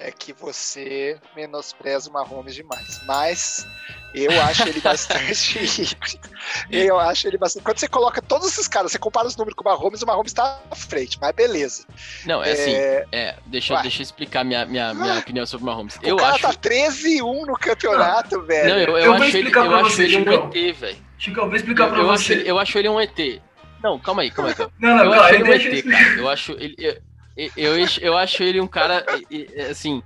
é 0.00 0.10
que 0.10 0.32
você 0.32 1.18
menospreza 1.36 2.10
o 2.10 2.12
Mahomes 2.12 2.54
demais. 2.54 3.00
Mas 3.06 3.66
eu 4.14 4.30
acho 4.42 4.68
ele 4.68 4.80
bastante 4.80 5.58
híbrido. 5.60 6.28
Eu 6.70 6.98
acho 6.98 7.28
ele 7.28 7.38
bastante. 7.38 7.62
Quando 7.62 7.78
você 7.78 7.88
coloca 7.88 8.20
todos 8.20 8.48
esses 8.48 8.68
caras, 8.68 8.92
você 8.92 8.98
compara 8.98 9.26
os 9.26 9.36
números 9.36 9.54
com 9.54 9.68
o 9.68 9.72
Mahomes, 9.72 10.02
o 10.02 10.06
Mahomes 10.06 10.32
tá 10.32 10.60
à 10.70 10.74
frente, 10.74 11.18
mas 11.20 11.32
beleza. 11.32 11.86
Não, 12.24 12.42
é, 12.42 12.52
assim, 12.52 12.72
é... 12.72 12.98
assim. 12.98 13.08
É, 13.12 13.36
deixa, 13.46 13.80
deixa 13.82 14.00
eu 14.00 14.04
explicar 14.04 14.44
minha, 14.44 14.64
minha, 14.66 14.94
minha 14.94 15.18
opinião 15.18 15.46
sobre 15.46 15.64
o 15.64 15.66
Mahomes. 15.66 15.96
O 15.96 16.06
eu 16.06 16.16
cara 16.16 16.34
acho... 16.34 16.42
tá 16.42 16.54
13-1 16.54 17.46
no 17.46 17.54
campeonato, 17.54 18.42
velho. 18.42 18.68
Não, 18.68 18.78
eu, 18.78 18.98
eu, 18.98 18.98
eu 18.98 19.12
acho, 19.14 19.36
ele, 19.36 19.50
eu 19.54 19.76
acho 19.76 20.02
ele 20.02 20.18
um 20.18 20.32
ET, 20.32 20.76
velho. 20.76 21.04
Chico, 21.18 21.40
eu 21.40 21.46
vou 21.46 21.56
explicar 21.56 21.88
pra 21.88 21.98
eu 21.98 22.06
você. 22.06 22.34
Acho, 22.34 22.42
eu 22.42 22.58
acho 22.58 22.78
ele 22.78 22.88
um 22.88 23.00
ET. 23.00 23.40
Não, 23.84 23.98
calma 23.98 24.22
aí, 24.22 24.30
calma 24.30 24.50
aí. 24.50 24.54
Calma. 24.54 24.72
Não, 24.78 24.96
não, 24.96 25.04
eu 25.04 25.10
calma, 25.10 25.26
acho 25.26 25.34
ele 25.34 25.44
um 25.44 25.52
ET, 25.52 25.84
cara. 25.84 26.16
Eu 26.16 26.28
acho 26.30 26.52
ele. 26.52 26.74
Eu, 26.78 27.52
eu, 27.54 27.86
eu 28.00 28.16
acho 28.16 28.42
ele 28.42 28.58
um 28.58 28.66
cara, 28.66 29.04
assim, 29.70 30.02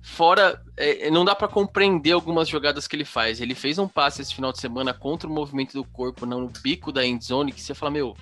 fora. 0.00 0.62
É, 0.76 1.10
não 1.10 1.24
dá 1.24 1.34
para 1.34 1.48
compreender 1.48 2.12
algumas 2.12 2.48
jogadas 2.48 2.86
que 2.86 2.94
ele 2.94 3.04
faz. 3.04 3.40
Ele 3.40 3.56
fez 3.56 3.78
um 3.80 3.88
passe 3.88 4.22
esse 4.22 4.32
final 4.32 4.52
de 4.52 4.60
semana 4.60 4.94
contra 4.94 5.28
o 5.28 5.32
movimento 5.32 5.72
do 5.72 5.82
corpo 5.82 6.24
no 6.24 6.48
bico 6.62 6.92
da 6.92 7.04
endzone 7.04 7.50
que 7.50 7.60
você 7.60 7.74
fala, 7.74 7.90
meu. 7.90 8.16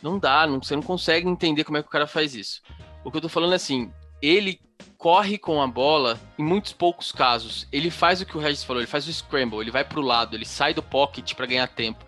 Não 0.00 0.20
dá, 0.20 0.46
não, 0.46 0.62
você 0.62 0.76
não 0.76 0.82
consegue 0.82 1.28
entender 1.28 1.64
como 1.64 1.78
é 1.78 1.82
que 1.82 1.88
o 1.88 1.90
cara 1.90 2.06
faz 2.06 2.32
isso. 2.34 2.62
O 3.02 3.10
que 3.10 3.16
eu 3.16 3.22
tô 3.22 3.28
falando 3.28 3.54
é 3.54 3.56
assim, 3.56 3.90
ele 4.22 4.60
corre 4.98 5.36
com 5.36 5.60
a 5.60 5.66
bola 5.66 6.20
em 6.38 6.44
muitos 6.44 6.72
poucos 6.72 7.10
casos. 7.10 7.66
Ele 7.72 7.90
faz 7.90 8.20
o 8.20 8.26
que 8.26 8.36
o 8.36 8.40
Regis 8.40 8.62
falou, 8.62 8.82
ele 8.82 8.86
faz 8.86 9.08
o 9.08 9.12
scramble, 9.12 9.60
ele 9.60 9.70
vai 9.70 9.82
pro 9.82 10.02
lado, 10.02 10.36
ele 10.36 10.44
sai 10.44 10.74
do 10.74 10.82
pocket 10.82 11.34
para 11.34 11.46
ganhar 11.46 11.66
tempo 11.66 12.03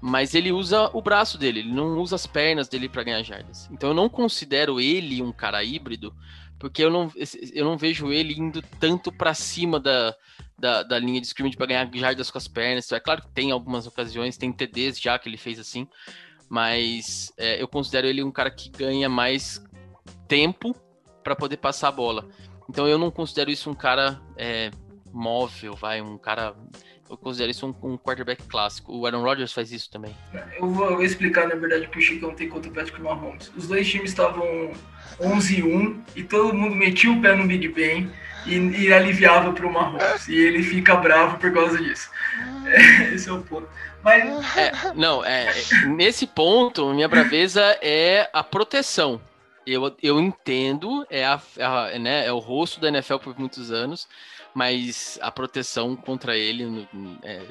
mas 0.00 0.34
ele 0.34 0.50
usa 0.50 0.90
o 0.94 1.02
braço 1.02 1.36
dele, 1.36 1.60
ele 1.60 1.72
não 1.72 1.98
usa 1.98 2.16
as 2.16 2.26
pernas 2.26 2.68
dele 2.68 2.88
para 2.88 3.02
ganhar 3.02 3.22
jardas. 3.22 3.68
Então 3.70 3.90
eu 3.90 3.94
não 3.94 4.08
considero 4.08 4.80
ele 4.80 5.22
um 5.22 5.32
cara 5.32 5.62
híbrido, 5.62 6.14
porque 6.58 6.82
eu 6.82 6.90
não, 6.90 7.10
eu 7.52 7.64
não 7.64 7.76
vejo 7.76 8.12
ele 8.12 8.34
indo 8.34 8.62
tanto 8.78 9.12
para 9.12 9.34
cima 9.34 9.78
da, 9.78 10.14
da, 10.58 10.82
da, 10.82 10.98
linha 10.98 11.20
de 11.20 11.26
scrimmage 11.26 11.56
para 11.56 11.66
ganhar 11.66 11.90
jardas 11.94 12.30
com 12.30 12.38
as 12.38 12.48
pernas. 12.48 12.90
É 12.92 13.00
claro 13.00 13.22
que 13.22 13.28
tem 13.28 13.50
algumas 13.50 13.86
ocasiões, 13.86 14.36
tem 14.36 14.52
TDs 14.52 15.00
já 15.00 15.18
que 15.18 15.28
ele 15.28 15.36
fez 15.36 15.58
assim, 15.58 15.86
mas 16.48 17.32
é, 17.36 17.60
eu 17.60 17.68
considero 17.68 18.06
ele 18.06 18.22
um 18.22 18.32
cara 18.32 18.50
que 18.50 18.70
ganha 18.70 19.08
mais 19.08 19.62
tempo 20.26 20.74
para 21.22 21.36
poder 21.36 21.58
passar 21.58 21.88
a 21.88 21.92
bola. 21.92 22.28
Então 22.68 22.88
eu 22.88 22.98
não 22.98 23.10
considero 23.10 23.50
isso 23.50 23.70
um 23.70 23.74
cara 23.74 24.20
é, 24.36 24.70
móvel, 25.12 25.74
vai, 25.74 26.00
um 26.00 26.16
cara 26.16 26.54
eu 27.10 27.16
considero 27.16 27.50
isso 27.50 27.66
um, 27.66 27.74
um, 27.92 27.98
quarterback 27.98 28.44
clássico. 28.44 28.96
O 28.96 29.04
Aaron 29.04 29.22
Rodgers 29.22 29.52
faz 29.52 29.72
isso 29.72 29.90
também. 29.90 30.16
Eu 30.56 30.70
vou, 30.70 30.86
eu 30.86 30.94
vou 30.96 31.04
explicar, 31.04 31.48
na 31.48 31.56
verdade, 31.56 31.88
pro 31.88 32.00
Chicão 32.00 32.32
tem 32.32 32.48
contra 32.48 32.70
o 32.70 32.74
Patrick 32.74 33.00
Mahomes. 33.02 33.50
Os 33.56 33.66
dois 33.66 33.88
times 33.88 34.10
estavam 34.10 34.72
11-1 35.20 35.98
e 36.14 36.22
todo 36.22 36.54
mundo 36.54 36.74
metia 36.76 37.10
o 37.10 37.20
pé 37.20 37.34
no 37.34 37.48
Big 37.48 37.66
Ben 37.68 38.10
e, 38.46 38.54
e 38.54 38.92
aliviava 38.92 39.52
pro 39.52 39.72
Mahomes. 39.72 40.28
E 40.28 40.36
ele 40.36 40.62
fica 40.62 40.94
bravo 40.94 41.36
por 41.38 41.52
causa 41.52 41.78
disso. 41.78 42.10
É, 42.66 43.10
esse 43.12 43.28
é 43.28 43.32
o 43.32 43.42
ponto. 43.42 43.68
Mas... 44.02 44.56
É, 44.56 44.72
não, 44.94 45.24
é, 45.24 45.52
nesse 45.88 46.26
ponto, 46.26 46.94
minha 46.94 47.08
braveza 47.08 47.60
é 47.82 48.30
a 48.32 48.42
proteção. 48.42 49.20
Eu, 49.66 49.94
eu 50.02 50.18
entendo, 50.18 51.06
é, 51.10 51.24
a, 51.24 51.40
a, 51.60 51.98
né, 51.98 52.26
é 52.26 52.32
o 52.32 52.38
rosto 52.38 52.80
da 52.80 52.88
NFL 52.88 53.16
por 53.16 53.38
muitos 53.38 53.70
anos, 53.70 54.08
mas 54.54 55.18
a 55.22 55.30
proteção 55.30 55.96
contra 55.96 56.36
ele 56.36 56.88
é, 57.22 57.42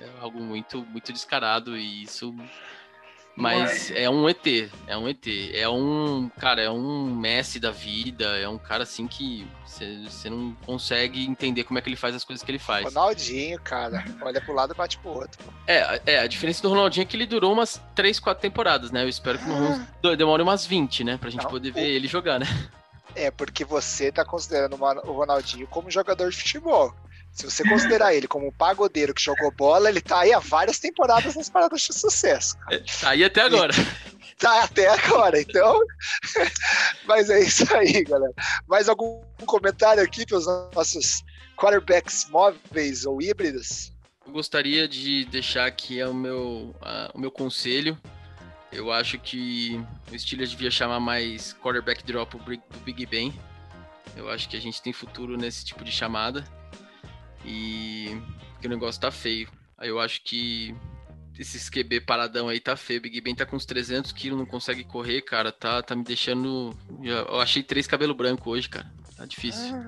é 0.00 0.10
algo 0.20 0.40
muito, 0.40 0.84
muito 0.86 1.12
descarado 1.12 1.76
e 1.76 2.02
isso. 2.02 2.34
Mas 3.36 3.90
é 3.92 4.10
um 4.10 4.28
ET, 4.28 4.46
é 4.86 4.96
um 4.96 5.08
ET, 5.08 5.26
é 5.54 5.68
um 5.68 6.30
cara, 6.38 6.60
é 6.60 6.70
um 6.70 7.06
Messi 7.14 7.58
da 7.58 7.70
vida, 7.70 8.24
é 8.38 8.48
um 8.48 8.58
cara 8.58 8.82
assim 8.82 9.06
que 9.06 9.46
você 9.64 10.28
não 10.28 10.54
consegue 10.66 11.24
entender 11.24 11.64
como 11.64 11.78
é 11.78 11.82
que 11.82 11.88
ele 11.88 11.96
faz 11.96 12.14
as 12.14 12.24
coisas 12.24 12.44
que 12.44 12.50
ele 12.50 12.58
faz. 12.58 12.84
Ronaldinho, 12.84 13.58
cara, 13.60 14.04
olha 14.20 14.40
pro 14.40 14.52
lado 14.52 14.74
e 14.74 14.76
bate 14.76 14.98
pro 14.98 15.10
outro. 15.10 15.42
É, 15.66 16.02
é, 16.04 16.18
a 16.18 16.26
diferença 16.26 16.60
do 16.60 16.68
Ronaldinho 16.68 17.02
é 17.02 17.06
que 17.06 17.16
ele 17.16 17.26
durou 17.26 17.52
umas 17.52 17.80
3, 17.94 18.20
4 18.20 18.42
temporadas, 18.42 18.90
né? 18.90 19.04
Eu 19.04 19.08
espero 19.08 19.38
que 19.38 19.44
ah. 19.44 20.16
demore 20.16 20.42
umas 20.42 20.66
20, 20.66 21.04
né? 21.04 21.16
Pra 21.16 21.30
gente 21.30 21.44
não, 21.44 21.50
poder 21.50 21.70
ver 21.70 21.88
ele 21.88 22.08
jogar, 22.08 22.38
né? 22.38 22.46
É 23.14 23.30
porque 23.30 23.64
você 23.64 24.10
tá 24.10 24.24
considerando 24.24 24.74
o 24.74 25.12
Ronaldinho 25.12 25.66
como 25.66 25.90
jogador 25.90 26.30
de 26.30 26.36
futebol. 26.36 26.94
Se 27.32 27.44
você 27.44 27.62
considerar 27.68 28.14
ele 28.14 28.26
como 28.26 28.48
um 28.48 28.52
pagodeiro 28.52 29.14
que 29.14 29.22
jogou 29.22 29.52
bola, 29.52 29.88
ele 29.88 30.00
tá 30.00 30.20
aí 30.20 30.32
há 30.32 30.38
várias 30.40 30.78
temporadas 30.78 31.36
nas 31.36 31.48
paradas 31.48 31.82
de 31.82 31.94
sucesso. 31.94 32.58
Cara. 32.58 32.84
Tá 33.00 33.10
aí 33.10 33.24
até 33.24 33.42
agora. 33.42 33.72
E, 33.72 34.34
tá 34.34 34.64
até 34.64 34.88
agora, 34.88 35.40
então. 35.40 35.80
Mas 37.06 37.30
é 37.30 37.40
isso 37.40 37.72
aí, 37.74 38.02
galera. 38.04 38.32
Mais 38.66 38.88
algum 38.88 39.22
comentário 39.46 40.02
aqui 40.02 40.26
para 40.26 40.38
os 40.38 40.46
nossos 40.74 41.22
quarterbacks 41.56 42.28
móveis 42.30 43.06
ou 43.06 43.22
híbridos? 43.22 43.92
Eu 44.26 44.32
gostaria 44.32 44.88
de 44.88 45.24
deixar 45.26 45.66
aqui 45.66 46.02
o 46.02 46.14
meu, 46.14 46.74
o 47.14 47.18
meu 47.18 47.30
conselho 47.30 47.98
eu 48.72 48.92
acho 48.92 49.18
que 49.18 49.84
o 50.12 50.18
Steelers 50.18 50.50
devia 50.50 50.70
chamar 50.70 51.00
mais 51.00 51.52
quarterback 51.54 52.04
drop 52.04 52.36
do 52.36 52.78
Big 52.84 53.06
Ben. 53.06 53.34
Eu 54.16 54.30
acho 54.30 54.48
que 54.48 54.56
a 54.56 54.60
gente 54.60 54.80
tem 54.80 54.92
futuro 54.92 55.36
nesse 55.36 55.64
tipo 55.64 55.84
de 55.84 55.90
chamada. 55.90 56.44
E 57.44 58.20
que 58.60 58.66
o 58.66 58.70
negócio 58.70 59.00
tá 59.00 59.10
feio. 59.10 59.48
Aí 59.76 59.88
eu 59.88 59.98
acho 59.98 60.22
que 60.22 60.74
esse 61.38 61.70
QB 61.70 62.02
paradão 62.02 62.48
aí 62.48 62.60
tá 62.60 62.76
feio. 62.76 63.00
Big 63.00 63.20
Ben 63.20 63.34
tá 63.34 63.46
com 63.46 63.56
uns 63.56 63.64
300 63.64 64.12
quilos, 64.12 64.38
não 64.38 64.46
consegue 64.46 64.84
correr, 64.84 65.22
cara. 65.22 65.50
Tá, 65.50 65.82
tá 65.82 65.96
me 65.96 66.04
deixando. 66.04 66.76
Eu 67.02 67.40
achei 67.40 67.62
três 67.62 67.86
cabelo 67.86 68.14
branco 68.14 68.50
hoje, 68.50 68.68
cara. 68.68 68.92
Tá 69.16 69.24
difícil. 69.26 69.86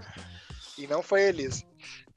E 0.79 0.87
não 0.87 1.03
foi 1.03 1.29
Elisa. 1.29 1.63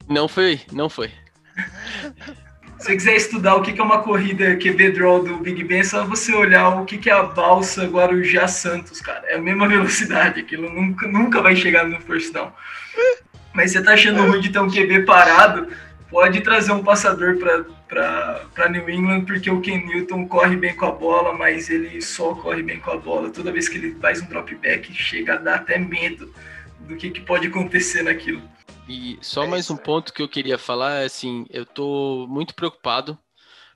Não 0.08 0.26
foi, 0.26 0.60
não 0.72 0.88
foi. 0.88 1.12
Se 2.78 2.84
você 2.84 2.96
quiser 2.96 3.16
estudar 3.16 3.56
o 3.56 3.62
que 3.62 3.80
é 3.80 3.82
uma 3.82 4.02
corrida 4.02 4.54
QB 4.56 4.92
draw 4.92 5.24
do 5.24 5.38
Big 5.38 5.64
Ben, 5.64 5.80
é 5.80 5.84
só 5.84 6.04
você 6.04 6.34
olhar 6.34 6.68
o 6.68 6.84
que 6.84 7.08
é 7.08 7.12
a 7.12 7.22
balsa 7.22 7.86
Guarujá 7.86 8.46
Santos, 8.46 9.00
cara. 9.00 9.26
É 9.26 9.36
a 9.36 9.40
mesma 9.40 9.66
velocidade, 9.68 10.40
aquilo 10.40 10.70
nunca, 10.70 11.08
nunca 11.08 11.40
vai 11.40 11.56
chegar 11.56 11.84
no 11.84 11.98
first 12.00 12.32
down. 12.32 12.52
Mas 13.54 13.72
você 13.72 13.82
tá 13.82 13.94
achando 13.94 14.20
ruim 14.26 14.40
de 14.40 14.50
ter 14.50 14.58
um 14.58 14.68
QB 14.68 15.06
parado, 15.06 15.68
pode 16.10 16.42
trazer 16.42 16.72
um 16.72 16.84
passador 16.84 17.38
para 17.38 18.68
New 18.68 18.90
England, 18.90 19.24
porque 19.24 19.50
o 19.50 19.60
Ken 19.62 19.78
Newton 19.78 20.28
corre 20.28 20.56
bem 20.56 20.74
com 20.74 20.86
a 20.86 20.92
bola, 20.92 21.32
mas 21.32 21.70
ele 21.70 22.00
só 22.02 22.34
corre 22.34 22.62
bem 22.62 22.78
com 22.78 22.90
a 22.90 22.98
bola. 22.98 23.30
Toda 23.30 23.50
vez 23.50 23.70
que 23.70 23.78
ele 23.78 23.96
faz 24.00 24.20
um 24.20 24.26
drop 24.26 24.54
back, 24.56 24.92
chega 24.92 25.34
a 25.34 25.38
dar 25.38 25.54
até 25.56 25.78
medo 25.78 26.30
do 26.80 26.94
que, 26.94 27.10
que 27.10 27.22
pode 27.22 27.48
acontecer 27.48 28.02
naquilo. 28.02 28.42
E 28.88 29.18
só 29.20 29.42
é 29.42 29.48
mais 29.48 29.68
um 29.68 29.76
ponto 29.76 30.12
que 30.12 30.22
eu 30.22 30.28
queria 30.28 30.56
falar 30.56 31.02
é 31.02 31.06
assim, 31.06 31.44
eu 31.50 31.66
tô 31.66 32.26
muito 32.28 32.54
preocupado, 32.54 33.18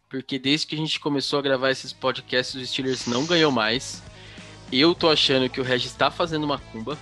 porque 0.09 0.39
desde 0.39 0.69
que 0.69 0.77
a 0.77 0.79
gente 0.79 1.01
começou 1.01 1.39
a 1.39 1.43
gravar 1.43 1.71
esses 1.71 1.93
podcasts, 1.93 2.55
os 2.55 2.69
Steelers 2.69 3.07
não 3.07 3.27
ganhou 3.27 3.51
mais. 3.51 4.03
Eu 4.73 4.95
tô 4.95 5.11
achando 5.11 5.51
que 5.51 5.61
o 5.61 5.65
Regis 5.65 5.91
está 5.91 6.13
fazendo 6.13 6.45
uma 6.45 6.59
cumba, 6.59 6.97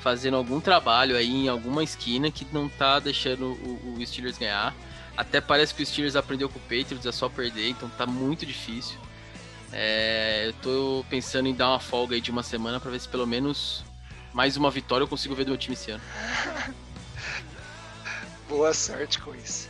fazendo 0.00 0.36
algum 0.36 0.60
trabalho 0.60 1.16
aí 1.16 1.30
em 1.30 1.48
alguma 1.48 1.82
esquina 1.82 2.30
que 2.30 2.46
não 2.52 2.68
tá 2.68 2.98
deixando 2.98 3.52
o, 3.52 3.96
o 3.96 4.06
Steelers 4.06 4.36
ganhar. 4.36 4.74
Até 5.16 5.40
parece 5.40 5.74
que 5.74 5.82
o 5.82 5.86
Steelers 5.86 6.16
aprendeu 6.16 6.48
com 6.48 6.58
o 6.58 6.62
Patriots, 6.62 7.06
é 7.06 7.12
só 7.12 7.28
perder, 7.28 7.70
então 7.70 7.88
tá 7.88 8.06
muito 8.06 8.44
difícil. 8.44 8.98
É, 9.72 10.48
eu 10.48 10.52
tô 10.54 11.06
pensando 11.08 11.48
em 11.48 11.54
dar 11.54 11.70
uma 11.70 11.80
folga 11.80 12.14
aí 12.14 12.20
de 12.20 12.30
uma 12.30 12.42
semana 12.42 12.78
para 12.78 12.90
ver 12.90 13.00
se 13.00 13.08
pelo 13.08 13.26
menos 13.26 13.82
mais 14.34 14.56
uma 14.56 14.70
vitória 14.70 15.04
eu 15.04 15.08
consigo 15.08 15.34
ver 15.34 15.44
do 15.44 15.48
meu 15.48 15.58
time 15.58 15.74
esse 15.74 15.90
ano. 15.90 16.02
Boa 18.50 18.74
sorte 18.74 19.20
com 19.20 19.32
isso. 19.32 19.68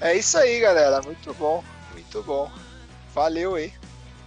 É 0.00 0.16
isso 0.16 0.38
aí, 0.38 0.60
galera. 0.60 1.02
Muito 1.02 1.34
bom, 1.34 1.62
muito 1.92 2.22
bom. 2.22 2.50
Valeu 3.14 3.54
aí. 3.54 3.70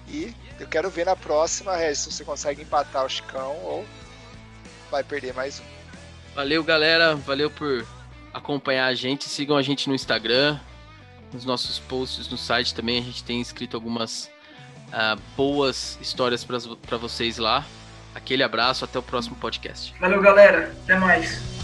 E 0.07 0.35
eu 0.59 0.67
quero 0.67 0.87
ver 0.87 1.07
na 1.07 1.15
próxima, 1.15 1.75
Regis, 1.75 1.99
se 1.99 2.11
você 2.11 2.23
consegue 2.23 2.61
empatar 2.61 3.03
o 3.03 3.09
Chicão 3.09 3.55
ou 3.63 3.83
vai 4.91 5.03
perder 5.03 5.33
mais 5.33 5.59
um. 5.59 5.63
Valeu, 6.35 6.63
galera. 6.63 7.15
Valeu 7.15 7.49
por 7.49 7.87
acompanhar 8.31 8.85
a 8.85 8.93
gente. 8.93 9.27
Sigam 9.27 9.57
a 9.57 9.63
gente 9.63 9.89
no 9.89 9.95
Instagram, 9.95 10.59
nos 11.33 11.43
nossos 11.43 11.79
posts 11.79 12.29
no 12.29 12.37
site 12.37 12.75
também. 12.75 12.99
A 12.99 13.03
gente 13.03 13.23
tem 13.23 13.41
escrito 13.41 13.75
algumas 13.75 14.29
uh, 14.89 15.19
boas 15.35 15.97
histórias 15.99 16.43
para 16.43 16.97
vocês 16.97 17.39
lá. 17.39 17.65
Aquele 18.13 18.43
abraço, 18.43 18.85
até 18.85 18.99
o 18.99 19.03
próximo 19.03 19.35
podcast. 19.37 19.95
Valeu, 19.99 20.21
galera. 20.21 20.71
Até 20.83 20.95
mais. 20.95 21.58